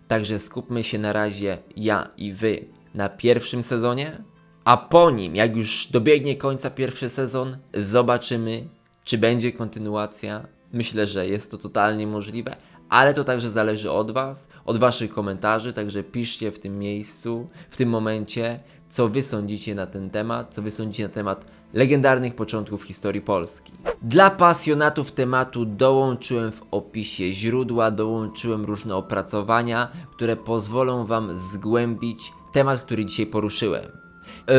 Także 0.08 0.38
skupmy 0.38 0.84
się 0.84 0.98
na 0.98 1.12
razie 1.12 1.58
ja 1.76 2.08
i 2.16 2.32
wy 2.32 2.64
na 2.94 3.08
pierwszym 3.08 3.62
sezonie, 3.62 4.22
a 4.64 4.76
po 4.76 5.10
nim, 5.10 5.36
jak 5.36 5.56
już 5.56 5.86
dobiegnie 5.86 6.36
końca 6.36 6.70
pierwszy 6.70 7.08
sezon, 7.08 7.56
zobaczymy, 7.74 8.68
czy 9.04 9.18
będzie 9.18 9.52
kontynuacja. 9.52 10.46
Myślę, 10.72 11.06
że 11.06 11.28
jest 11.28 11.50
to 11.50 11.58
totalnie 11.58 12.06
możliwe, 12.06 12.56
ale 12.88 13.14
to 13.14 13.24
także 13.24 13.50
zależy 13.50 13.90
od 13.90 14.10
Was, 14.10 14.48
od 14.64 14.78
Waszych 14.78 15.10
komentarzy, 15.10 15.72
także 15.72 16.02
piszcie 16.02 16.52
w 16.52 16.58
tym 16.58 16.78
miejscu, 16.78 17.48
w 17.70 17.76
tym 17.76 17.88
momencie, 17.88 18.60
co 18.90 19.08
Wy 19.08 19.22
sądzicie 19.22 19.74
na 19.74 19.86
ten 19.86 20.10
temat, 20.10 20.54
co 20.54 20.62
Wy 20.62 20.70
sądzicie 20.70 21.02
na 21.02 21.14
temat 21.14 21.44
legendarnych 21.74 22.34
początków 22.34 22.82
historii 22.82 23.20
Polski. 23.20 23.72
Dla 24.02 24.30
pasjonatów 24.30 25.12
tematu 25.12 25.64
dołączyłem 25.64 26.52
w 26.52 26.62
opisie 26.70 27.32
źródła, 27.34 27.90
dołączyłem 27.90 28.64
różne 28.64 28.96
opracowania, 28.96 29.88
które 30.12 30.36
pozwolą 30.36 31.04
Wam 31.04 31.36
zgłębić 31.52 32.32
temat, 32.52 32.80
który 32.80 33.04
dzisiaj 33.04 33.26
poruszyłem. 33.26 33.84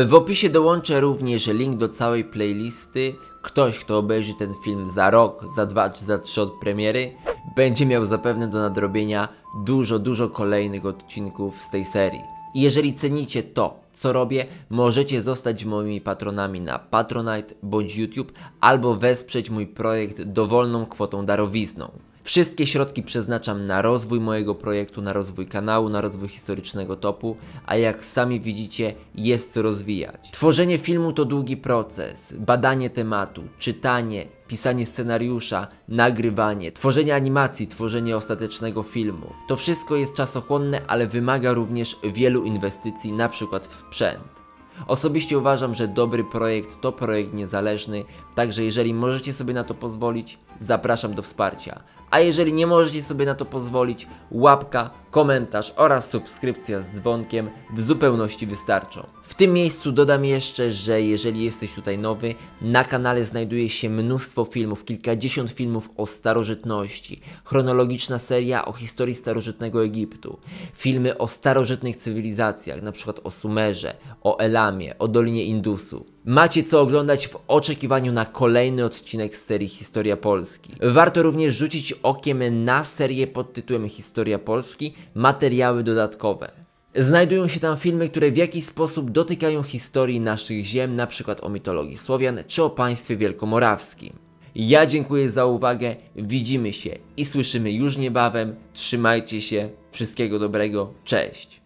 W 0.06 0.14
opisie 0.14 0.50
dołączę 0.50 1.00
również 1.00 1.46
link 1.46 1.76
do 1.76 1.88
całej 1.88 2.24
playlisty. 2.24 3.14
Ktoś, 3.42 3.78
kto 3.78 3.98
obejrzy 3.98 4.34
ten 4.34 4.54
film 4.64 4.90
za 4.90 5.10
rok, 5.10 5.44
za 5.56 5.66
dwa 5.66 5.90
czy 5.90 6.04
za 6.04 6.18
trzy 6.18 6.42
od 6.42 6.52
premiery, 6.60 7.12
będzie 7.56 7.86
miał 7.86 8.06
zapewne 8.06 8.48
do 8.48 8.58
nadrobienia 8.58 9.28
dużo, 9.64 9.98
dużo 9.98 10.28
kolejnych 10.28 10.86
odcinków 10.86 11.62
z 11.62 11.70
tej 11.70 11.84
serii. 11.84 12.41
I 12.54 12.60
jeżeli 12.60 12.94
cenicie 12.94 13.42
to, 13.42 13.80
co 13.92 14.12
robię, 14.12 14.46
możecie 14.70 15.22
zostać 15.22 15.64
moimi 15.64 16.00
patronami 16.00 16.60
na 16.60 16.78
Patronite 16.78 17.54
bądź 17.62 17.96
YouTube 17.96 18.32
albo 18.60 18.94
wesprzeć 18.94 19.50
mój 19.50 19.66
projekt 19.66 20.22
dowolną 20.22 20.86
kwotą 20.86 21.26
darowizną. 21.26 21.90
Wszystkie 22.24 22.66
środki 22.66 23.02
przeznaczam 23.02 23.66
na 23.66 23.82
rozwój 23.82 24.20
mojego 24.20 24.54
projektu, 24.54 25.02
na 25.02 25.12
rozwój 25.12 25.46
kanału, 25.46 25.88
na 25.88 26.00
rozwój 26.00 26.28
historycznego 26.28 26.96
topu, 26.96 27.36
a 27.66 27.76
jak 27.76 28.04
sami 28.04 28.40
widzicie, 28.40 28.94
jest 29.14 29.52
co 29.52 29.62
rozwijać. 29.62 30.30
Tworzenie 30.32 30.78
filmu 30.78 31.12
to 31.12 31.24
długi 31.24 31.56
proces, 31.56 32.34
badanie 32.38 32.90
tematu, 32.90 33.42
czytanie, 33.58 34.26
pisanie 34.48 34.86
scenariusza, 34.86 35.66
nagrywanie, 35.88 36.72
tworzenie 36.72 37.14
animacji, 37.14 37.66
tworzenie 37.66 38.16
ostatecznego 38.16 38.82
filmu. 38.82 39.32
To 39.48 39.56
wszystko 39.56 39.96
jest 39.96 40.14
czasochłonne, 40.14 40.80
ale 40.86 41.06
wymaga 41.06 41.52
również 41.52 41.96
wielu 42.12 42.44
inwestycji, 42.44 43.12
na 43.12 43.28
przykład 43.28 43.66
w 43.66 43.74
sprzęt. 43.74 44.42
Osobiście 44.86 45.38
uważam, 45.38 45.74
że 45.74 45.88
dobry 45.88 46.24
projekt 46.24 46.80
to 46.80 46.92
projekt 46.92 47.34
niezależny, 47.34 48.04
także 48.34 48.64
jeżeli 48.64 48.94
możecie 48.94 49.32
sobie 49.32 49.54
na 49.54 49.64
to 49.64 49.74
pozwolić, 49.74 50.38
zapraszam 50.60 51.14
do 51.14 51.22
wsparcia. 51.22 51.82
A 52.12 52.20
jeżeli 52.20 52.52
nie 52.52 52.66
możecie 52.66 53.02
sobie 53.02 53.26
na 53.26 53.34
to 53.34 53.44
pozwolić, 53.44 54.06
łapka, 54.30 54.90
komentarz 55.10 55.74
oraz 55.76 56.10
subskrypcja 56.10 56.82
z 56.82 56.94
dzwonkiem 56.94 57.50
w 57.74 57.82
zupełności 57.82 58.46
wystarczą. 58.46 59.06
W 59.32 59.34
tym 59.34 59.52
miejscu 59.52 59.92
dodam 59.92 60.24
jeszcze, 60.24 60.72
że 60.72 61.02
jeżeli 61.02 61.44
jesteś 61.44 61.74
tutaj 61.74 61.98
nowy, 61.98 62.34
na 62.60 62.84
kanale 62.84 63.24
znajduje 63.24 63.68
się 63.68 63.90
mnóstwo 63.90 64.44
filmów, 64.44 64.84
kilkadziesiąt 64.84 65.50
filmów 65.50 65.90
o 65.96 66.06
starożytności, 66.06 67.20
chronologiczna 67.44 68.18
seria 68.18 68.64
o 68.64 68.72
historii 68.72 69.14
starożytnego 69.14 69.84
Egiptu, 69.84 70.38
filmy 70.74 71.18
o 71.18 71.28
starożytnych 71.28 71.96
cywilizacjach, 71.96 72.78
np. 72.78 73.12
o 73.24 73.30
Sumerze, 73.30 73.94
o 74.22 74.38
Elamie, 74.38 74.98
o 74.98 75.08
Dolinie 75.08 75.44
Indusu. 75.44 76.06
Macie 76.24 76.62
co 76.62 76.80
oglądać 76.80 77.28
w 77.28 77.36
oczekiwaniu 77.48 78.12
na 78.12 78.24
kolejny 78.24 78.84
odcinek 78.84 79.36
z 79.36 79.44
serii 79.44 79.68
Historia 79.68 80.16
Polski. 80.16 80.72
Warto 80.82 81.22
również 81.22 81.54
rzucić 81.54 81.92
okiem 81.92 82.64
na 82.64 82.84
serię 82.84 83.26
pod 83.26 83.52
tytułem 83.52 83.88
Historia 83.88 84.38
Polski, 84.38 84.94
materiały 85.14 85.82
dodatkowe. 85.82 86.61
Znajdują 86.94 87.48
się 87.48 87.60
tam 87.60 87.76
filmy, 87.76 88.08
które 88.08 88.30
w 88.30 88.36
jakiś 88.36 88.64
sposób 88.64 89.10
dotykają 89.10 89.62
historii 89.62 90.20
naszych 90.20 90.64
ziem, 90.64 90.90
np. 90.90 91.36
o 91.42 91.48
mitologii 91.48 91.96
Słowian 91.96 92.38
czy 92.46 92.62
o 92.62 92.70
państwie 92.70 93.16
wielkomorawskim. 93.16 94.12
Ja 94.54 94.86
dziękuję 94.86 95.30
za 95.30 95.46
uwagę, 95.46 95.96
widzimy 96.16 96.72
się 96.72 96.90
i 97.16 97.24
słyszymy 97.24 97.72
już 97.72 97.96
niebawem. 97.96 98.54
Trzymajcie 98.72 99.40
się, 99.40 99.70
wszystkiego 99.90 100.38
dobrego, 100.38 100.94
cześć! 101.04 101.61